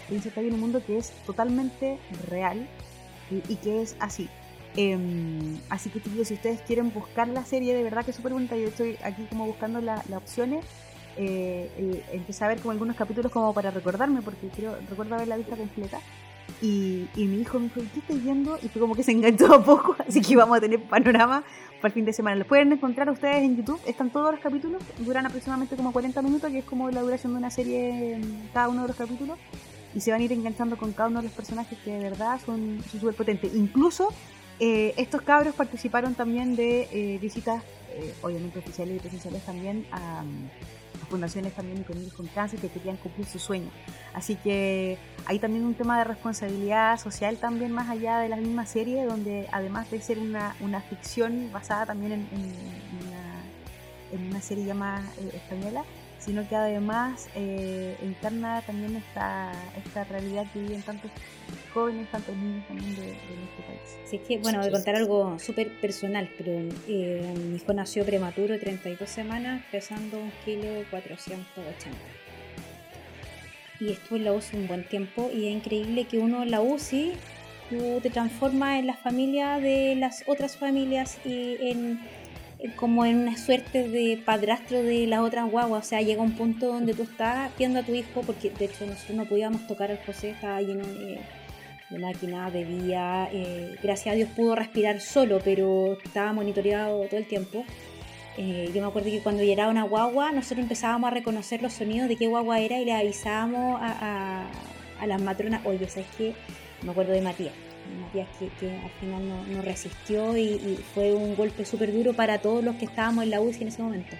piensa 0.07 0.29
que 0.29 0.39
hay 0.39 0.47
un 0.49 0.59
mundo 0.59 0.81
que 0.85 0.97
es 0.97 1.11
totalmente 1.25 1.97
real 2.29 2.65
y 3.31 3.55
que 3.57 3.81
es 3.81 3.95
así. 3.99 4.29
Em, 4.75 5.57
así 5.69 5.89
que 5.89 6.01
chicos, 6.01 6.27
si 6.27 6.35
ustedes 6.35 6.61
quieren 6.61 6.93
buscar 6.93 7.27
la 7.27 7.43
serie, 7.45 7.73
de 7.75 7.83
verdad 7.83 8.05
que 8.05 8.11
es 8.11 8.17
súper 8.17 8.33
bonita. 8.33 8.55
Yo 8.55 8.67
estoy 8.67 8.97
aquí 9.03 9.23
como 9.29 9.45
buscando 9.45 9.81
la- 9.81 10.03
las 10.07 10.17
opciones. 10.19 10.63
Eh, 11.17 11.69
eh, 11.77 12.03
empecé 12.13 12.45
a 12.45 12.47
ver 12.47 12.59
como 12.59 12.71
algunos 12.71 12.95
capítulos 12.95 13.31
como 13.31 13.53
para 13.53 13.71
recordarme, 13.71 14.21
porque 14.21 14.47
creo, 14.55 14.77
recuerdo 14.89 15.15
haberla 15.15 15.37
vista 15.37 15.57
completa. 15.57 15.99
Y, 16.61 17.07
y 17.15 17.25
mi 17.25 17.41
hijo 17.41 17.59
me 17.59 17.65
dijo, 17.65 17.81
¿qué 17.93 17.99
estoy 17.99 18.17
viendo? 18.19 18.57
Y 18.61 18.69
fue 18.69 18.81
como 18.81 18.95
que 18.95 19.03
se 19.03 19.11
enganchó 19.11 19.53
a 19.53 19.63
poco, 19.63 19.95
así 20.07 20.21
que 20.21 20.35
vamos 20.35 20.57
a 20.57 20.61
tener 20.61 20.81
panorama 20.81 21.43
para 21.77 21.87
el 21.87 21.93
fin 21.93 22.05
de 22.05 22.13
semana. 22.13 22.35
Los 22.37 22.47
pueden 22.47 22.71
encontrar 22.71 23.09
ustedes 23.09 23.43
en 23.43 23.57
YouTube, 23.57 23.79
están 23.85 24.09
todos 24.11 24.31
los 24.31 24.39
capítulos, 24.41 24.81
duran 24.99 25.25
aproximadamente 25.25 25.75
como 25.75 25.91
40 25.91 26.21
minutos, 26.21 26.49
que 26.51 26.59
es 26.59 26.65
como 26.65 26.89
la 26.89 27.01
duración 27.01 27.33
de 27.33 27.39
una 27.39 27.49
serie 27.51 28.13
en 28.15 28.49
cada 28.53 28.69
uno 28.69 28.81
de 28.83 28.87
los 28.89 28.97
capítulos. 28.97 29.37
Y 29.95 30.01
se 30.01 30.11
van 30.11 30.21
a 30.21 30.23
ir 30.23 30.31
enganchando 30.33 30.77
con 30.77 30.91
cada 30.93 31.09
uno 31.09 31.19
de 31.19 31.25
los 31.25 31.33
personajes 31.33 31.77
que 31.79 31.91
de 31.91 31.99
verdad 32.09 32.39
son 32.45 32.81
súper 32.91 33.15
potentes. 33.15 33.53
Incluso 33.55 34.09
eh, 34.59 34.93
estos 34.97 35.21
cabros 35.21 35.55
participaron 35.55 36.15
también 36.15 36.55
de 36.55 36.87
eh, 36.91 37.17
visitas, 37.19 37.63
eh, 37.93 38.13
obviamente 38.21 38.59
oficiales 38.59 38.97
y 38.97 38.99
presenciales 38.99 39.43
también, 39.45 39.85
a, 39.91 40.23
fundaciones 41.09 41.53
también 41.55 41.83
con 41.83 41.97
niños 41.97 42.13
con 42.13 42.27
cáncer 42.27 42.59
que 42.59 42.69
querían 42.69 42.97
cumplir 42.97 43.25
su 43.25 43.39
sueño. 43.39 43.71
Así 44.13 44.35
que 44.35 44.99
hay 45.25 45.39
también 45.39 45.65
un 45.65 45.73
tema 45.73 45.97
de 45.97 46.03
responsabilidad 46.03 46.99
social 46.99 47.37
también 47.37 47.71
más 47.71 47.89
allá 47.89 48.19
de 48.19 48.29
la 48.29 48.35
misma 48.35 48.67
serie, 48.67 49.05
donde 49.05 49.47
además 49.51 49.89
de 49.89 50.01
ser 50.01 50.19
una, 50.19 50.55
una 50.59 50.81
ficción 50.81 51.49
basada 51.51 51.87
también 51.87 52.27
en 54.11 54.27
una 54.27 54.41
serie 54.41 54.65
llamada 54.65 55.03
eh, 55.19 55.31
española, 55.35 55.83
sino 56.19 56.47
que 56.47 56.55
además 56.55 57.29
eh, 57.35 57.95
encarna 58.01 58.61
también 58.61 58.95
esta, 58.97 59.51
esta 59.85 60.03
realidad 60.03 60.45
que 60.53 60.59
viven 60.59 60.81
tantos 60.81 61.09
jóvenes, 61.73 62.09
tantos 62.11 62.35
niños 62.35 62.67
también 62.67 62.95
de, 62.95 63.01
de 63.01 63.11
nuestro 63.11 63.65
país. 63.65 63.79
Así 64.05 64.19
que, 64.19 64.37
bueno, 64.39 64.61
a 64.61 64.69
contar 64.69 64.95
algo 64.95 65.39
súper 65.39 65.69
personal, 65.79 66.29
pero 66.37 66.51
eh, 66.87 67.33
mi 67.37 67.55
hijo 67.55 67.73
nació 67.73 68.05
prematuro, 68.05 68.53
de 68.53 68.59
32 68.59 69.09
semanas, 69.09 69.63
pesando 69.71 70.19
un 70.19 70.31
kilo 70.43 70.67
480. 70.89 71.97
y 73.79 73.91
estuve 73.91 74.19
en 74.19 74.25
la 74.25 74.33
UCI 74.33 74.57
un 74.57 74.67
buen 74.67 74.83
tiempo 74.83 75.31
y 75.33 75.47
es 75.47 75.55
increíble 75.55 76.05
que 76.05 76.17
uno 76.17 76.43
en 76.43 76.51
la 76.51 76.61
UCI 76.61 77.13
tú 77.69 77.99
te 78.01 78.09
transformas 78.09 78.79
en 78.79 78.87
la 78.87 78.95
familia 78.95 79.59
de 79.59 79.95
las 79.95 80.23
otras 80.27 80.57
familias 80.57 81.17
y 81.23 81.55
en 81.61 81.99
como 82.75 83.05
en 83.05 83.17
una 83.17 83.37
suerte 83.37 83.87
de 83.87 84.17
padrastro 84.25 84.81
de 84.83 85.07
las 85.07 85.21
otras 85.21 85.49
guaguas. 85.49 85.85
O 85.85 85.87
sea, 85.89 86.01
llega 86.01 86.21
un 86.21 86.33
punto 86.33 86.67
donde 86.67 86.93
tú 86.93 87.03
estás 87.03 87.51
viendo 87.57 87.79
a 87.79 87.83
tu 87.83 87.93
hijo, 87.93 88.21
porque 88.21 88.49
de 88.49 88.65
hecho 88.65 88.85
nosotros 88.85 89.17
no 89.17 89.25
podíamos 89.25 89.65
tocar 89.67 89.91
al 89.91 89.99
José, 90.05 90.31
estaba 90.31 90.61
lleno 90.61 90.85
de, 90.85 91.19
de 91.89 91.99
máquinas, 91.99 92.51
bebía. 92.51 93.29
eh, 93.31 93.75
gracias 93.81 94.13
a 94.13 94.15
Dios 94.15 94.29
pudo 94.35 94.55
respirar 94.55 94.99
solo, 94.99 95.39
pero 95.43 95.97
estaba 96.03 96.33
monitoreado 96.33 97.01
todo 97.05 97.17
el 97.19 97.25
tiempo. 97.27 97.63
Eh, 98.37 98.69
yo 98.73 98.81
me 98.81 98.87
acuerdo 98.87 99.09
que 99.09 99.21
cuando 99.21 99.43
llegaba 99.43 99.69
una 99.71 99.83
guagua, 99.83 100.31
nosotros 100.31 100.59
empezábamos 100.59 101.07
a 101.09 101.13
reconocer 101.13 101.61
los 101.61 101.73
sonidos 101.73 102.07
de 102.09 102.15
qué 102.15 102.27
guagua 102.27 102.59
era 102.59 102.79
y 102.79 102.85
le 102.85 102.93
avisábamos 102.93 103.81
a, 103.81 103.87
a- 104.01 104.49
a 105.01 105.07
las 105.07 105.21
matronas, 105.21 105.65
oye, 105.65 105.87
¿sabes 105.87 106.07
qué? 106.17 106.33
Me 106.83 106.91
acuerdo 106.91 107.13
de 107.13 107.21
Matías. 107.21 107.53
Matías 108.01 108.27
que, 108.37 108.47
que 108.59 108.71
al 108.77 108.89
final 108.99 109.27
no, 109.27 109.43
no 109.47 109.61
resistió 109.61 110.37
y, 110.37 110.41
y 110.43 110.79
fue 110.93 111.13
un 111.13 111.35
golpe 111.35 111.65
súper 111.65 111.91
duro 111.93 112.13
para 112.13 112.39
todos 112.39 112.63
los 112.63 112.75
que 112.75 112.85
estábamos 112.85 113.23
en 113.23 113.29
la 113.31 113.41
UCI 113.41 113.61
en 113.63 113.67
ese 113.69 113.81
momento. 113.81 114.15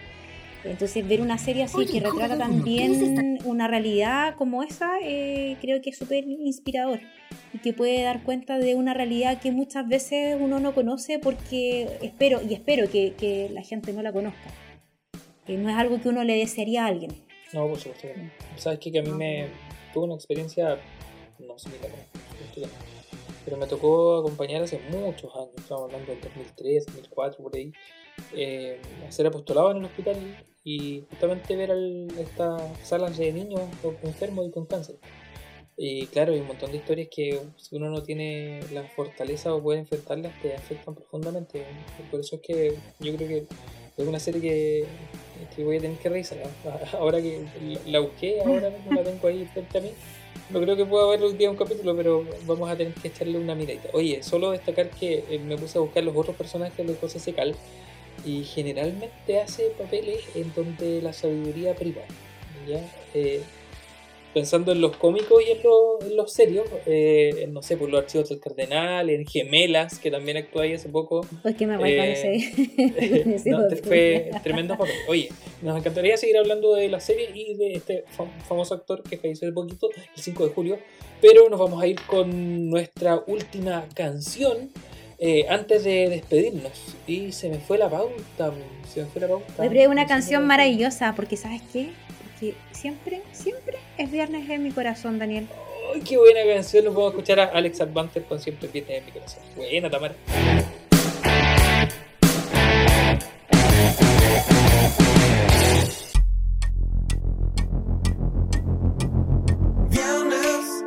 Entonces 0.66 1.08
ver 1.08 1.22
una 1.22 1.38
serie 1.38 1.64
así 1.64 1.78
Oye, 1.78 1.92
que 1.94 2.00
retrata 2.02 2.36
¿cómo- 2.38 2.50
cómo? 2.52 2.64
¿Qué 2.66 2.86
es 2.86 3.00
también 3.16 3.40
una 3.46 3.68
realidad 3.70 4.36
como 4.36 4.62
esa, 4.62 4.92
eh, 5.02 5.56
creo 5.62 5.82
que 5.82 5.92
es 5.92 5.98
súper 5.98 6.26
inspirador 6.28 7.00
y 7.54 7.60
que 7.60 7.72
puede 7.72 8.02
dar 8.04 8.24
cuenta 8.24 8.58
de 8.60 8.76
una 8.76 8.94
realidad 8.94 9.40
que 9.40 9.52
muchas 9.54 9.88
veces 9.88 10.36
uno 10.40 10.60
no 10.60 10.74
conoce 10.76 11.18
porque 11.18 11.88
espero 12.02 12.42
y 12.48 12.54
espero 12.54 12.90
que, 12.90 13.14
que 13.14 13.50
la 13.54 13.62
gente 13.62 13.94
no 13.94 14.02
la 14.02 14.12
conozca. 14.12 14.50
Que 15.48 15.58
no 15.58 15.70
es 15.70 15.76
algo 15.78 16.02
que 16.02 16.10
uno 16.10 16.24
le 16.26 16.36
desearía 16.36 16.84
a 16.84 16.88
alguien. 16.88 17.12
No, 17.54 17.68
por 17.68 17.80
supuesto 17.80 18.08
que 18.10 18.22
no. 18.22 18.30
Sabes 18.58 18.80
qué? 18.80 18.92
que 18.92 19.00
a 19.00 19.04
mí 19.04 19.12
me 19.12 19.48
tuve 19.94 20.06
una 20.06 20.16
experiencia, 20.16 20.78
no 21.40 21.58
sé, 21.58 21.70
pero 23.50 23.60
me 23.60 23.66
tocó 23.66 24.18
acompañar 24.20 24.62
hace 24.62 24.80
muchos 24.92 25.36
años, 25.36 25.50
estamos 25.58 25.86
hablando 25.86 26.12
del 26.12 26.22
2003, 26.22 26.86
2004, 26.86 27.44
por 27.44 27.56
ahí, 27.56 27.72
eh, 28.36 28.80
hacer 29.08 29.26
apostolado 29.26 29.72
en 29.72 29.78
el 29.78 29.86
hospital 29.86 30.18
y 30.64 31.02
justamente 31.10 31.56
ver 31.56 31.72
al- 31.72 32.12
estas 32.20 32.62
salas 32.84 33.18
de 33.18 33.34
niños 33.34 33.62
enfermos 34.04 34.48
y 34.48 34.52
con 34.52 34.68
cáncer. 34.68 34.98
Y 35.78 36.06
claro, 36.08 36.34
hay 36.34 36.42
un 36.42 36.48
montón 36.48 36.72
de 36.72 36.78
historias 36.78 37.08
que 37.10 37.42
si 37.58 37.76
uno 37.76 37.90
no 37.90 38.04
tiene 38.04 38.60
la 38.72 38.84
fortaleza 38.84 39.56
o 39.56 39.64
puede 39.64 39.80
enfrentarlas, 39.80 40.40
te 40.44 40.54
afectan 40.54 40.94
profundamente. 40.94 41.64
Por 42.12 42.20
eso 42.20 42.36
es 42.36 42.42
que 42.44 42.76
yo 43.00 43.16
creo 43.16 43.28
que 43.28 43.46
es 43.98 44.08
una 44.08 44.20
serie 44.20 44.42
que, 45.56 45.64
voy 45.64 45.78
a 45.78 45.82
tener 45.82 45.98
que 45.98 46.10
revisar. 46.10 46.38
Ahora 46.94 47.20
que 47.20 47.48
la 47.88 48.00
busqué, 48.00 48.42
ahora 48.42 48.70
mismo 48.70 48.92
la 48.94 49.04
tengo 49.04 49.28
ahí 49.28 49.44
frente 49.46 49.78
a 49.78 49.82
mí. 49.82 49.90
No 50.50 50.60
creo 50.60 50.76
que 50.76 50.86
pueda 50.86 51.06
haber 51.06 51.24
un 51.24 51.38
día 51.38 51.50
un 51.50 51.58
capítulo, 51.58 51.96
pero 51.96 52.26
vamos 52.46 52.70
a 52.70 52.76
tener 52.76 52.94
que 52.94 53.10
echarle 53.10 53.38
una 53.38 53.54
miradita. 53.54 53.90
Oye, 53.94 54.24
solo 54.24 54.52
destacar 54.52 54.90
que 54.90 55.24
eh, 55.30 55.40
me 55.40 55.58
puse 55.58 55.78
a 55.78 55.82
buscar 55.82 56.04
los 56.04 56.16
otros 56.16 56.36
personajes 56.36 56.88
de 56.88 56.96
José 56.96 57.20
Secal 57.20 57.56
y 58.26 58.44
generalmente 58.44 59.40
hace 59.40 59.70
papeles 59.78 60.24
en 60.36 60.52
donde 60.56 61.02
la 61.02 61.14
sabiduría 61.14 61.76
priva. 61.76 62.02
¿ya? 62.68 62.82
Eh, 63.14 63.44
pensando 64.34 64.72
en 64.72 64.80
los 64.82 64.96
cómicos 64.98 65.42
y 65.48 65.52
en, 65.52 65.58
los- 65.64 66.06
en 66.12 66.16
los 66.16 66.32
serios, 66.34 66.68
eh, 66.86 67.48
no 67.52 67.62
sé, 67.64 67.78
por 67.78 67.90
los 67.90 68.02
archivos 68.02 68.30
del 68.30 68.40
Cardenal, 68.40 69.10
en 69.10 69.26
Gemelas, 69.26 69.98
que 70.00 70.12
también 70.12 70.38
actuó 70.38 70.62
ahí 70.62 70.74
hace 70.74 70.90
poco. 70.90 71.26
Pues 71.42 71.56
que 71.56 71.66
me 71.68 71.78
Eh. 71.90 73.34
Ese 73.36 73.50
No, 73.50 73.60
fue 73.84 74.32
tremendo 74.44 74.78
papel. 74.78 74.94
Oye, 75.08 75.30
nos 75.62 75.78
encantaría 75.78 76.16
seguir 76.18 76.38
hablando 76.38 76.76
de 76.76 76.90
la 76.90 77.00
serie 77.00 77.30
y 77.34 77.56
de 77.56 77.74
este 77.74 78.04
fam- 78.18 78.30
famoso 78.48 78.74
actor 78.76 79.02
que 79.04 79.18
falleció 79.18 79.48
hace 79.48 79.54
poquito, 79.54 79.90
el 80.16 80.22
5 80.24 80.48
de 80.48 80.54
julio, 80.54 80.80
pero 81.22 81.50
nos 81.50 81.60
vamos 81.60 81.82
a 81.82 81.88
ir 81.88 82.00
con 82.08 82.70
nuestra 82.70 83.22
última 83.28 83.86
canción 83.96 84.70
eh, 85.18 85.46
antes 85.50 85.84
de 85.84 86.08
despedirnos. 86.10 86.72
Y 87.08 87.32
se 87.32 87.50
me 87.50 87.58
fue 87.60 87.78
la 87.78 87.90
pauta, 87.90 88.54
se 88.88 89.02
me 89.02 89.08
fue 89.08 89.22
la 89.22 89.28
pauta. 89.28 89.66
Es 89.66 89.88
una 89.88 90.04
me 90.04 90.08
canción 90.08 90.46
maravillosa, 90.46 91.14
porque 91.16 91.36
¿sabes 91.36 91.62
qué? 91.74 91.90
Porque 92.40 92.56
siempre, 92.72 93.22
siempre 93.34 93.78
es 93.98 94.10
viernes 94.10 94.50
en 94.50 94.64
mi 94.64 94.72
corazón, 94.72 95.20
Daniel. 95.20 95.48
¡Ay, 95.94 96.02
qué 96.02 96.18
buena 96.18 96.40
canción! 96.54 96.86
Vamos 96.86 97.08
a 97.08 97.10
escuchar 97.10 97.40
a 97.42 97.46
Alex 97.46 97.82
Advanter 97.82 98.24
con 98.24 98.40
Siempre 98.40 98.70
Viernes 98.70 99.00
en 99.00 99.06
mi 99.06 99.12
corazón. 99.12 99.44
Buena, 99.58 99.90
Tamara. 99.90 100.16
Viernes, 109.90 110.86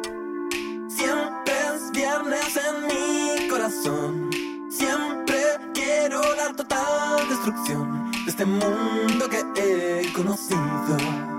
siempre 0.89 1.55
es 1.75 1.93
viernes 1.93 2.57
en 2.57 2.87
mi 2.87 3.49
corazón. 3.49 4.31
Siempre 4.71 5.37
quiero 5.75 6.23
la 6.35 6.57
total 6.57 7.29
destrucción 7.29 8.11
de 8.25 8.31
este 8.31 8.47
mundo 8.47 9.29
que 9.29 10.01
he 10.01 10.13
conocido. 10.15 11.32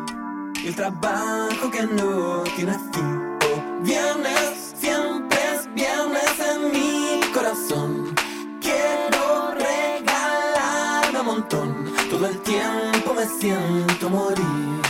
Y 0.64 0.68
el 0.68 0.76
trabajo 0.76 1.70
que 1.70 1.84
no 1.84 2.44
tiene 2.56 2.72
fin. 2.94 3.38
Viernes, 3.82 4.74
siempre 4.80 5.38
es 5.54 5.68
viernes 5.76 6.40
en 6.40 6.72
mi 6.72 7.20
corazón. 7.34 8.16
Quiero 8.62 9.52
regalarme 9.56 11.20
un 11.20 11.26
montón. 11.26 11.94
Todo 12.10 12.28
el 12.28 12.40
tiempo 12.44 13.14
me 13.14 13.26
siento 13.26 14.10
morir. 14.10 14.82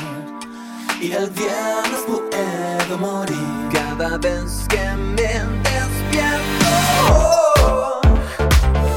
Y 1.01 1.11
el 1.11 1.27
viernes 1.31 2.01
puedo 2.05 2.97
morir 2.99 3.69
cada 3.73 4.19
vez 4.19 4.67
que 4.69 4.95
me 4.95 5.23
despierto. 5.23 6.67
Oh, 7.09 8.01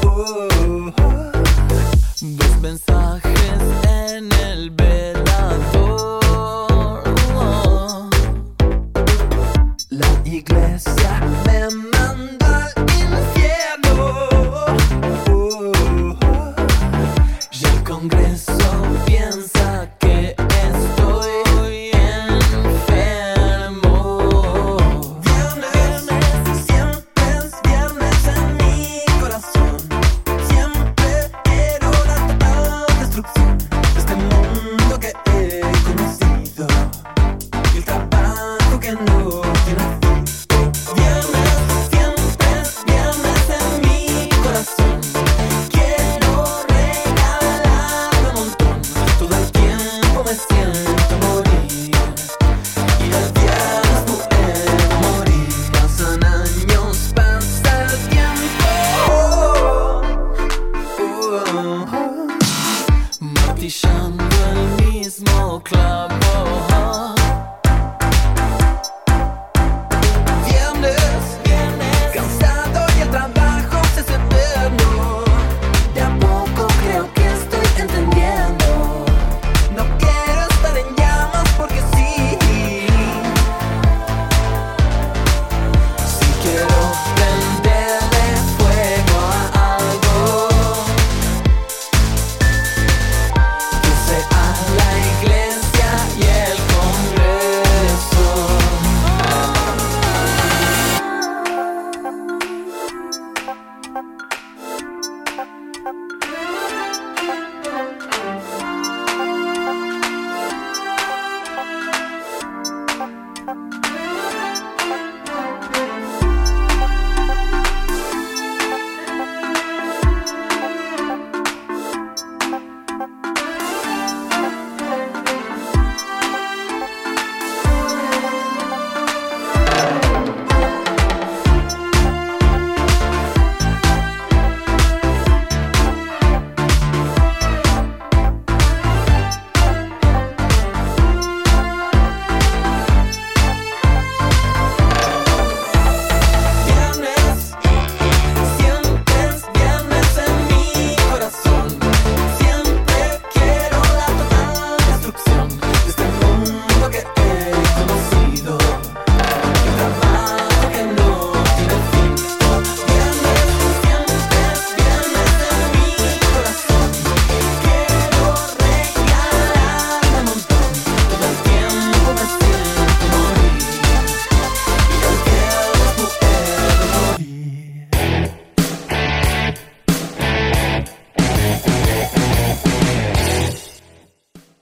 oh, 0.05 0.93
oh. 1.01 1.31
Dos 2.21 2.61
mensajes 2.61 3.26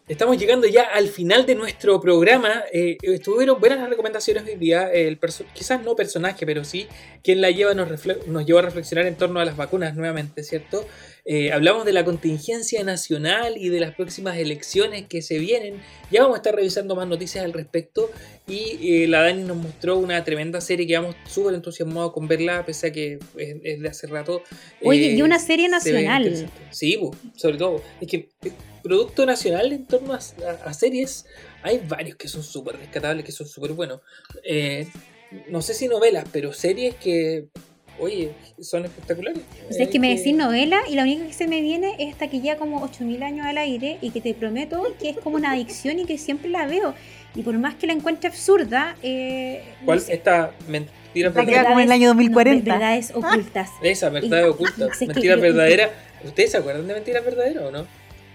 Estamos 0.07 0.37
llegando 0.37 0.67
ya 0.67 0.83
al 0.83 1.07
final 1.07 1.47
de 1.47 1.55
nuestro 1.55 1.99
programa. 1.99 2.63
Eh, 2.71 2.95
estuvieron 3.01 3.59
buenas 3.59 3.79
las 3.79 3.89
recomendaciones 3.89 4.43
hoy 4.45 4.53
día. 4.55 4.91
El 4.91 5.17
quizás 5.51 5.81
no 5.81 5.95
personaje, 5.95 6.45
pero 6.45 6.63
sí 6.63 6.87
quien 7.23 7.41
la 7.41 7.49
lleva 7.49 7.73
nos, 7.73 7.89
nos 8.27 8.45
llevó 8.45 8.59
a 8.59 8.61
reflexionar 8.61 9.07
en 9.07 9.15
torno 9.15 9.39
a 9.39 9.45
las 9.45 9.57
vacunas 9.57 9.95
nuevamente, 9.95 10.43
¿cierto? 10.43 10.85
Eh, 11.27 11.51
hablamos 11.51 11.85
de 11.85 11.91
la 11.93 12.05
contingencia 12.05 12.83
nacional 12.83 13.55
y 13.57 13.69
de 13.69 13.79
las 13.79 13.95
próximas 13.95 14.37
elecciones 14.37 15.07
que 15.07 15.23
se 15.23 15.39
vienen. 15.39 15.81
Ya 16.11 16.21
vamos 16.21 16.35
a 16.35 16.37
estar 16.37 16.53
revisando 16.55 16.95
más 16.95 17.07
noticias 17.07 17.43
al 17.43 17.51
respecto. 17.53 18.11
Y 18.47 19.03
eh, 19.03 19.07
la 19.07 19.23
Dani 19.23 19.41
nos 19.43 19.57
mostró 19.57 19.97
una 19.97 20.23
tremenda 20.23 20.61
serie 20.61 20.85
que 20.85 20.95
vamos 20.97 21.15
súper 21.27 21.55
entusiasmados 21.55 22.13
con 22.13 22.27
verla, 22.27 22.63
pese 22.63 22.87
a 22.87 22.91
que 22.91 23.13
es, 23.37 23.55
es 23.63 23.81
de 23.81 23.89
hace 23.89 24.05
rato. 24.05 24.43
Oye, 24.83 25.13
Eh, 25.13 25.15
y 25.15 25.21
una 25.23 25.39
serie 25.39 25.67
nacional. 25.67 26.47
Sí, 26.71 26.99
sobre 27.35 27.57
todo. 27.57 27.81
Es 27.99 28.07
que 28.07 28.29
eh, 28.43 28.51
producto 28.83 29.25
nacional 29.25 29.73
en 29.73 29.85
torno 29.87 30.13
a, 30.13 30.17
a- 30.17 30.69
a 30.69 30.73
series, 30.75 31.25
hay 31.63 31.81
varios 31.87 32.17
que 32.17 32.27
son 32.27 32.43
súper 32.43 32.77
rescatables, 32.77 33.25
que 33.25 33.31
son 33.31 33.47
súper 33.47 33.71
buenos. 33.73 33.99
Eh, 34.43 34.87
no 35.49 35.63
sé 35.63 35.73
si 35.73 35.87
novelas, 35.87 36.25
pero 36.31 36.53
series 36.53 36.93
que, 36.95 37.47
oye, 37.99 38.31
son 38.59 38.85
espectaculares. 38.85 39.39
O 39.69 39.73
sea, 39.73 39.83
es 39.85 39.89
que 39.89 39.99
me 39.99 40.15
decís 40.15 40.35
novela 40.35 40.79
y 40.89 40.95
la 40.95 41.03
única 41.03 41.25
que 41.27 41.33
se 41.33 41.47
me 41.47 41.61
viene 41.61 41.95
es 41.99 42.09
esta 42.09 42.27
que 42.27 42.39
lleva 42.41 42.57
como 42.57 42.81
8000 42.83 43.23
años 43.23 43.45
al 43.45 43.57
aire 43.57 43.97
y 44.01 44.11
que 44.11 44.21
te 44.21 44.33
prometo 44.33 44.83
que 44.99 45.09
es 45.09 45.17
como 45.17 45.35
una 45.37 45.51
adicción 45.51 45.99
y 45.99 46.05
que 46.05 46.17
siempre 46.17 46.49
la 46.49 46.67
veo. 46.67 46.93
Y 47.35 47.41
por 47.41 47.57
más 47.57 47.75
que 47.75 47.87
la 47.87 47.93
encuentre 47.93 48.29
absurda, 48.29 48.95
eh, 49.03 49.61
no 49.81 49.85
¿Cuál? 49.85 49.99
sé, 50.01 50.13
Esta 50.13 50.51
mentira 50.67 51.29
verdadera. 51.29 51.65
como 51.65 51.79
en 51.79 51.85
el 51.87 51.91
año 51.91 52.01
no, 52.07 52.13
2040. 52.13 52.71
verdades 52.73 53.11
ocultas. 53.13 53.69
Esa, 53.81 54.09
verdad 54.09 54.41
Y- 54.45 54.49
oculta. 54.49 54.85
es 54.87 54.97
que 54.97 55.07
Mentiras 55.07 55.35
yo- 55.37 55.41
verdaderas. 55.41 55.89
¿Ustedes 56.23 56.51
se 56.51 56.57
acuerdan 56.57 56.87
de 56.87 56.93
mentiras 56.93 57.23
verdaderas 57.25 57.63
o 57.63 57.71
no? 57.71 57.85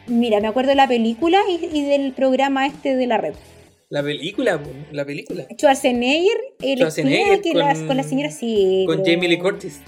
Mira, 0.06 0.40
me 0.40 0.48
acuerdo 0.48 0.70
de 0.70 0.76
la 0.76 0.88
película 0.88 1.40
y, 1.48 1.64
y 1.72 1.84
del 1.86 2.12
programa 2.12 2.66
este 2.66 2.94
de 2.96 3.06
la 3.06 3.18
red. 3.18 3.34
La 3.90 4.02
película, 4.04 4.60
la 4.92 5.04
película. 5.04 5.46
Schwarzenegger, 5.52 6.38
el 6.62 6.78
Schwarzenegger 6.78 7.40
que 7.42 7.50
con- 7.52 7.58
las, 7.58 7.78
con 7.80 7.96
la 7.96 8.04
señora 8.04 8.30
sí. 8.30 8.84
Con 8.86 9.04
Jamie 9.04 9.28
Lee 9.28 9.38
Curtis. 9.38 9.80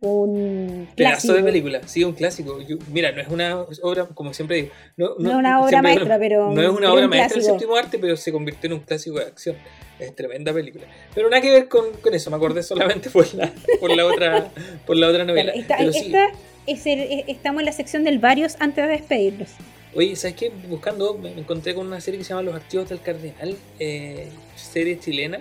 Un 0.00 0.88
Pedazo 0.96 1.12
clásico. 1.28 1.34
de 1.34 1.42
película, 1.44 1.80
sí, 1.86 2.02
un 2.04 2.12
clásico. 2.12 2.60
Yo- 2.62 2.76
mira, 2.92 3.12
no 3.12 3.20
es 3.20 3.28
una 3.28 3.60
obra, 3.82 4.06
como 4.06 4.32
siempre 4.34 4.56
digo, 4.56 4.68
no, 4.96 5.14
No 5.18 5.38
una 5.38 5.60
obra 5.60 5.82
maestra, 5.82 6.18
pero- 6.18 6.52
No 6.52 6.60
es 6.62 6.68
una 6.68 6.92
obra 6.92 7.04
un 7.04 7.10
maestra 7.10 7.36
del 7.40 7.44
séptimo 7.50 7.76
arte, 7.76 7.98
pero 7.98 8.16
se 8.16 8.32
convirtió 8.32 8.68
en 8.68 8.74
un 8.74 8.80
clásico 8.80 9.18
de 9.18 9.26
acción. 9.26 9.56
Es 10.00 10.14
tremenda 10.16 10.52
película. 10.52 10.84
Pero 11.14 11.28
nada 11.30 11.40
que 11.42 11.50
ver 11.50 11.68
con, 11.68 11.84
con 12.00 12.14
eso, 12.14 12.30
me 12.30 12.36
acordé 12.36 12.62
solamente 12.64 13.10
por 13.10 13.32
la, 13.34 13.52
por 13.80 13.94
la 13.96 14.06
otra, 14.06 14.50
por 14.86 14.96
la 14.96 15.08
otra 15.08 15.24
novela. 15.24 15.52
Claro, 15.52 15.60
esta- 15.60 15.76
Pero 15.78 15.92
sí, 15.92 15.98
esta 16.06 16.26
es 16.66 16.86
el- 16.86 17.00
es- 17.00 17.24
estamos 17.28 17.60
en 17.60 17.66
la 17.66 17.72
sección 17.72 18.02
del 18.04 18.18
varios 18.18 18.56
antes 18.60 18.84
de 18.84 18.90
despedirnos. 18.92 19.50
Oye, 19.94 20.16
¿sabes 20.16 20.36
qué? 20.36 20.50
Buscando, 20.68 21.18
me 21.18 21.32
encontré 21.32 21.74
con 21.74 21.86
una 21.86 22.00
serie 22.00 22.18
que 22.18 22.24
se 22.24 22.30
llama 22.30 22.42
Los 22.42 22.54
Archivos 22.54 22.88
del 22.88 23.00
Cardenal, 23.02 23.56
eh, 23.78 24.28
serie 24.56 24.98
chilena, 24.98 25.40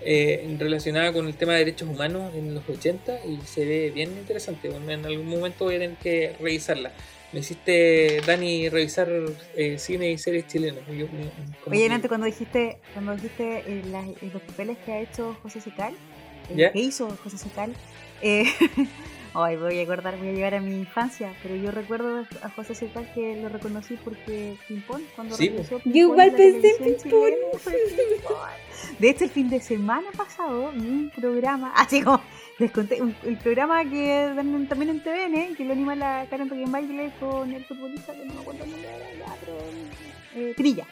eh, 0.00 0.56
relacionada 0.58 1.12
con 1.12 1.26
el 1.26 1.34
tema 1.36 1.52
de 1.52 1.60
derechos 1.60 1.88
humanos 1.88 2.34
en 2.34 2.54
los 2.54 2.68
80 2.68 3.18
y 3.24 3.38
se 3.46 3.64
ve 3.64 3.92
bien 3.94 4.10
interesante. 4.10 4.68
Bueno, 4.68 4.90
En 4.90 5.06
algún 5.06 5.28
momento 5.28 5.64
voy 5.64 5.76
a 5.76 5.78
tener 5.78 5.96
que 5.98 6.34
revisarla. 6.40 6.90
Me 7.32 7.40
hiciste, 7.40 8.20
Dani, 8.26 8.68
revisar 8.68 9.08
eh, 9.56 9.78
cine 9.78 10.10
y 10.10 10.18
series 10.18 10.46
chilenas. 10.48 10.82
yo, 10.88 11.06
Oye, 11.70 11.88
Nante, 11.88 12.08
cuando 12.08 12.26
dijiste, 12.26 12.78
cuando 12.92 13.14
dijiste 13.14 13.58
eh, 13.66 13.82
las- 13.90 14.08
eh, 14.08 14.30
los 14.32 14.42
papeles 14.42 14.76
que 14.84 14.92
ha 14.92 15.00
hecho 15.00 15.36
José 15.42 15.60
Secal, 15.60 15.94
eh, 16.50 16.54
¿Ya? 16.56 16.72
que 16.72 16.78
hizo 16.80 17.08
José 17.22 17.38
Secal, 17.38 17.72
ay, 19.34 19.56
voy 19.56 19.78
a 19.78 19.82
acordar, 19.82 20.16
voy 20.16 20.28
a 20.28 20.32
llegar 20.32 20.54
a 20.54 20.60
mi 20.60 20.74
infancia, 20.76 21.32
pero 21.42 21.56
yo 21.56 21.70
recuerdo 21.70 22.26
a 22.42 22.48
José 22.50 22.74
Secal 22.74 23.10
que 23.14 23.36
lo 23.42 23.48
reconocí 23.48 23.96
porque 23.96 24.56
Pimpón, 24.68 25.02
cuando 25.16 25.36
Sí, 25.36 25.48
regresó 25.48 25.80
Yo 25.84 25.90
igual 25.92 26.32
pensé 26.32 26.76
en 26.80 26.94
Pimpón. 26.96 27.30
De 28.98 29.10
hecho, 29.10 29.24
el 29.24 29.30
fin 29.30 29.50
de 29.50 29.60
semana 29.60 30.08
pasado 30.16 30.70
vi 30.72 30.86
un 30.88 31.10
programa, 31.14 31.72
así 31.76 32.02
como 32.02 32.20
les 32.58 32.70
conté, 32.70 33.02
un- 33.02 33.16
el 33.24 33.36
programa 33.38 33.84
que 33.84 34.32
dan 34.34 34.68
también 34.68 34.90
en 34.90 35.02
TVN, 35.02 35.56
que 35.56 35.64
lo 35.64 35.72
anima 35.72 35.94
la 35.96 36.26
Karen 36.30 36.48
Baile 36.70 37.10
con 37.18 37.52
el 37.52 37.64
futbolista, 37.64 38.12
que 38.12 38.24
no 38.24 38.34
me 38.34 38.40
acuerdo 38.40 38.64
el 38.64 38.70
nombre 38.70 38.88
pero 39.40 39.58
eh, 40.36 40.54
Trilla. 40.56 40.86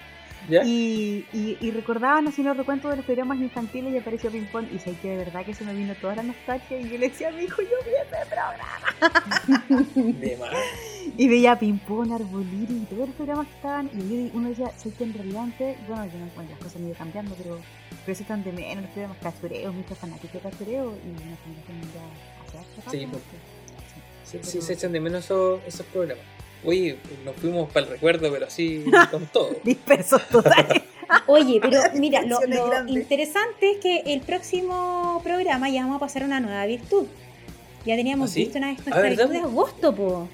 ¿Ya? 0.48 0.64
Y, 0.64 1.26
y, 1.32 1.56
y 1.60 1.70
recordaban 1.70 2.26
así 2.26 2.42
los 2.42 2.56
recuentos 2.56 2.90
de 2.90 2.96
los 2.96 3.06
programas 3.06 3.38
infantiles 3.38 3.92
y 3.94 3.98
apareció 3.98 4.30
Ping 4.30 4.46
Pong 4.50 4.66
y 4.72 4.78
sé 4.78 4.94
que 5.00 5.10
de 5.10 5.16
verdad 5.18 5.44
que 5.44 5.54
se 5.54 5.64
me 5.64 5.72
vino 5.74 5.94
toda 5.94 6.16
la 6.16 6.22
nostalgia 6.22 6.80
y 6.80 6.88
yo 6.88 6.98
le 6.98 7.08
decía 7.08 7.28
a 7.28 7.32
mi 7.32 7.44
hijo, 7.44 7.62
yo 7.62 7.76
vi 7.84 7.92
ese 7.94 8.26
programa. 8.26 10.18
De 10.18 10.36
más. 10.36 10.50
Y 11.16 11.28
veía 11.28 11.58
Ping 11.58 11.78
Pong, 11.78 12.12
Arbolito 12.12 12.72
y 12.72 12.86
todos 12.86 13.08
los 13.08 13.16
programas 13.16 13.46
que 13.48 13.54
estaban 13.56 13.90
y 13.92 14.30
uno 14.32 14.48
decía, 14.48 14.70
sé 14.76 14.92
que 14.94 15.04
en 15.04 15.12
realidad 15.12 15.42
antes, 15.42 15.76
bueno, 15.86 16.06
yo 16.06 16.18
no, 16.18 16.26
bueno, 16.34 16.50
las 16.50 16.58
cosas 16.58 16.76
han 16.76 16.86
ido 16.86 16.94
cambiando, 16.94 17.34
pero, 17.36 17.58
pero 18.06 18.16
se 18.16 18.22
están 18.22 18.42
de 18.44 18.52
menos 18.52 18.84
los 18.84 18.92
programas 18.92 19.18
cachureos, 19.18 19.74
muchos 19.74 19.98
fanáticos 19.98 20.42
de 20.42 20.50
cachureo 20.50 20.94
y 21.04 21.10
una 21.10 21.36
generación 21.44 21.92
ya 21.94 22.90
Sí. 22.90 23.08
Sí, 24.24 24.38
Sí, 24.42 24.62
se 24.62 24.72
echan 24.72 24.92
de 24.92 25.00
menos 25.00 25.24
esos, 25.24 25.60
esos 25.66 25.84
programas. 25.86 26.24
Oye, 26.64 26.98
nos 27.24 27.34
fuimos 27.36 27.70
para 27.72 27.86
el 27.86 27.92
recuerdo, 27.92 28.30
pero 28.32 28.46
así 28.46 28.84
con 29.10 29.26
todo. 29.26 29.50
Dispersos 29.64 30.26
totales. 30.28 30.82
Oye, 31.26 31.58
pero 31.60 31.80
mira, 31.94 32.22
lo, 32.22 32.38
interesante 32.88 33.72
es 33.72 33.78
que 33.78 34.02
el 34.06 34.20
próximo 34.20 35.20
programa 35.22 35.68
ya 35.68 35.82
vamos 35.82 35.96
a 35.96 36.00
pasar 36.00 36.22
a 36.22 36.26
una 36.26 36.40
nueva 36.40 36.64
virtud. 36.66 37.06
Ya 37.84 37.96
teníamos 37.96 38.30
¿Ah, 38.30 38.34
sí? 38.34 38.40
visto 38.44 38.58
una 38.58 38.68
Ah, 38.68 38.72
nuestra 38.72 38.96
¿verdad, 39.00 39.28
virtud 39.28 39.32
de 39.32 39.38
agosto, 39.40 39.94
po. 39.94 40.28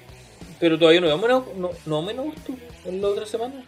Pero 0.59 0.77
todavía 0.77 1.01
no 1.01 1.07
vamos 1.07 1.25
a, 1.25 1.57
no, 1.57 1.69
no 1.85 1.95
vamos 1.95 2.11
en 2.11 2.19
agosto, 2.19 2.53
en 2.85 3.01
la 3.01 3.07
otra 3.07 3.25
semana. 3.25 3.63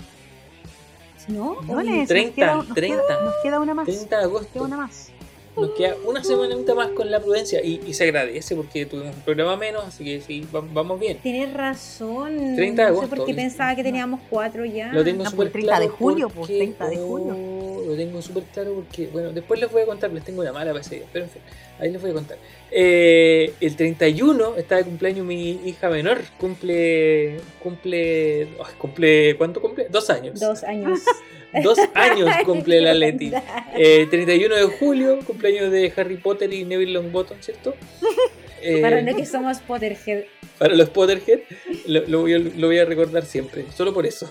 ¿No? 1.27 1.61
No, 1.61 1.77
Oye, 1.77 1.89
Nes, 1.91 2.07
30, 2.07 2.27
nos, 2.27 2.35
queda, 2.35 2.55
nos, 2.55 2.75
30. 2.75 3.01
Queda, 3.07 3.21
nos 3.23 3.33
queda 3.43 3.59
una 3.59 3.73
más. 3.73 3.85
30 3.85 4.03
de 4.03 4.07
Queda 4.09 4.21
agosto. 4.21 4.63
una 4.63 4.77
más. 4.77 5.11
Nos 5.55 5.71
queda 5.71 5.95
una 6.05 6.23
semanita 6.23 6.73
más 6.73 6.89
con 6.91 7.11
la 7.11 7.19
prudencia 7.19 7.61
y, 7.63 7.81
y 7.85 7.93
se 7.93 8.05
agradece 8.05 8.55
porque 8.55 8.85
tuvimos 8.85 9.15
un 9.15 9.21
programa 9.21 9.57
menos, 9.57 9.83
así 9.85 10.03
que 10.05 10.21
sí, 10.21 10.47
va- 10.55 10.63
vamos 10.73 10.99
bien. 10.99 11.17
Tienes 11.21 11.53
razón. 11.53 12.55
30 12.55 12.61
de 12.61 12.67
no 12.71 12.75
sé 12.75 12.81
agosto, 12.83 13.15
por 13.17 13.25
qué 13.25 13.33
pensaba 13.33 13.75
que 13.75 13.83
teníamos 13.83 14.21
cuatro 14.29 14.63
ya. 14.63 14.93
Lo 14.93 15.03
tengo 15.03 15.23
no, 15.25 15.29
súper 15.29 15.51
pues, 15.51 15.63
30 15.65 15.79
de 15.79 15.85
claro 15.87 15.97
julio, 15.97 16.27
pues, 16.29 16.37
porque- 16.39 16.57
30 16.57 16.89
de 16.89 16.97
julio. 16.97 17.35
oh, 17.37 17.83
lo 17.85 17.95
tengo 17.97 18.21
súper 18.21 18.43
claro 18.43 18.73
porque, 18.75 19.07
bueno, 19.07 19.31
después 19.33 19.59
les 19.59 19.69
voy 19.71 19.81
a 19.81 19.85
contar, 19.87 20.11
les 20.13 20.23
tengo 20.23 20.41
una 20.41 20.53
mala 20.53 20.71
para 20.71 20.81
ese 20.81 20.95
día, 20.95 21.05
pero 21.11 21.25
en 21.25 21.31
fin, 21.31 21.41
ahí 21.81 21.91
les 21.91 22.01
voy 22.01 22.11
a 22.11 22.13
contar. 22.13 22.37
Eh, 22.71 23.53
el 23.59 23.75
31 23.75 24.55
está 24.55 24.77
de 24.77 24.83
cumpleaños 24.85 25.25
mi 25.25 25.59
hija 25.65 25.89
menor, 25.89 26.19
cumple, 26.39 27.37
cumple, 27.61 28.47
cumple, 28.77 29.35
¿cuánto 29.37 29.59
cumple? 29.61 29.87
Dos 29.89 30.09
años. 30.09 30.39
Dos 30.39 30.63
años. 30.63 31.01
Dos 31.63 31.77
años 31.95 32.29
cumple 32.45 32.79
la 32.79 32.93
Leti. 32.93 33.31
Eh, 33.75 34.05
31 34.09 34.55
de 34.55 34.63
julio, 34.63 35.19
cumpleaños 35.25 35.71
de 35.71 35.91
Harry 35.95 36.17
Potter 36.17 36.53
y 36.53 36.63
Neville 36.65 36.93
Longbottom, 36.93 37.37
¿cierto? 37.41 37.75
Eh, 38.63 38.79
Para 38.79 39.01
lo 39.01 39.15
que 39.15 39.25
somos 39.25 39.57
Potterhead. 39.57 40.25
para 40.59 40.75
los 40.75 40.87
Potterhead, 40.91 41.39
lo, 41.87 42.01
lo 42.05 42.21
voy 42.21 42.33
a, 42.35 42.37
lo 42.37 42.67
voy 42.67 42.77
a 42.77 42.85
recordar 42.85 43.25
siempre, 43.25 43.65
solo 43.75 43.91
por 43.91 44.05
eso. 44.05 44.29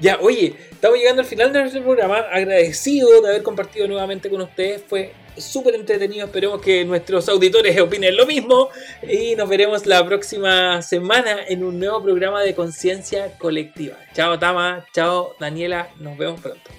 ya, 0.00 0.18
oye, 0.20 0.54
estamos 0.70 0.98
llegando 0.98 1.22
al 1.22 1.26
final 1.26 1.52
de 1.52 1.58
nuestro 1.58 1.82
programa. 1.82 2.18
Agradecido 2.30 3.20
de 3.22 3.28
haber 3.30 3.42
compartido 3.42 3.88
nuevamente 3.88 4.30
con 4.30 4.40
ustedes. 4.40 4.82
Fue 4.86 5.10
súper 5.40 5.74
entretenido. 5.74 6.26
Esperemos 6.26 6.60
que 6.60 6.84
nuestros 6.84 7.28
auditores 7.28 7.78
opinen 7.80 8.16
lo 8.16 8.26
mismo. 8.26 8.68
Y 9.02 9.36
nos 9.36 9.48
veremos 9.48 9.86
la 9.86 10.04
próxima 10.04 10.82
semana 10.82 11.38
en 11.48 11.64
un 11.64 11.78
nuevo 11.78 12.02
programa 12.02 12.42
de 12.42 12.54
conciencia 12.54 13.36
colectiva. 13.38 13.96
Chao 14.14 14.38
Tama, 14.38 14.86
chao 14.92 15.34
Daniela, 15.38 15.88
nos 15.98 16.16
vemos 16.16 16.40
pronto. 16.40 16.70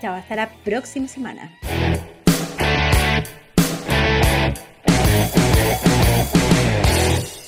Chao, 0.00 0.14
hasta 0.14 0.36
la 0.36 0.50
próxima 0.64 1.08
semana. 1.08 1.58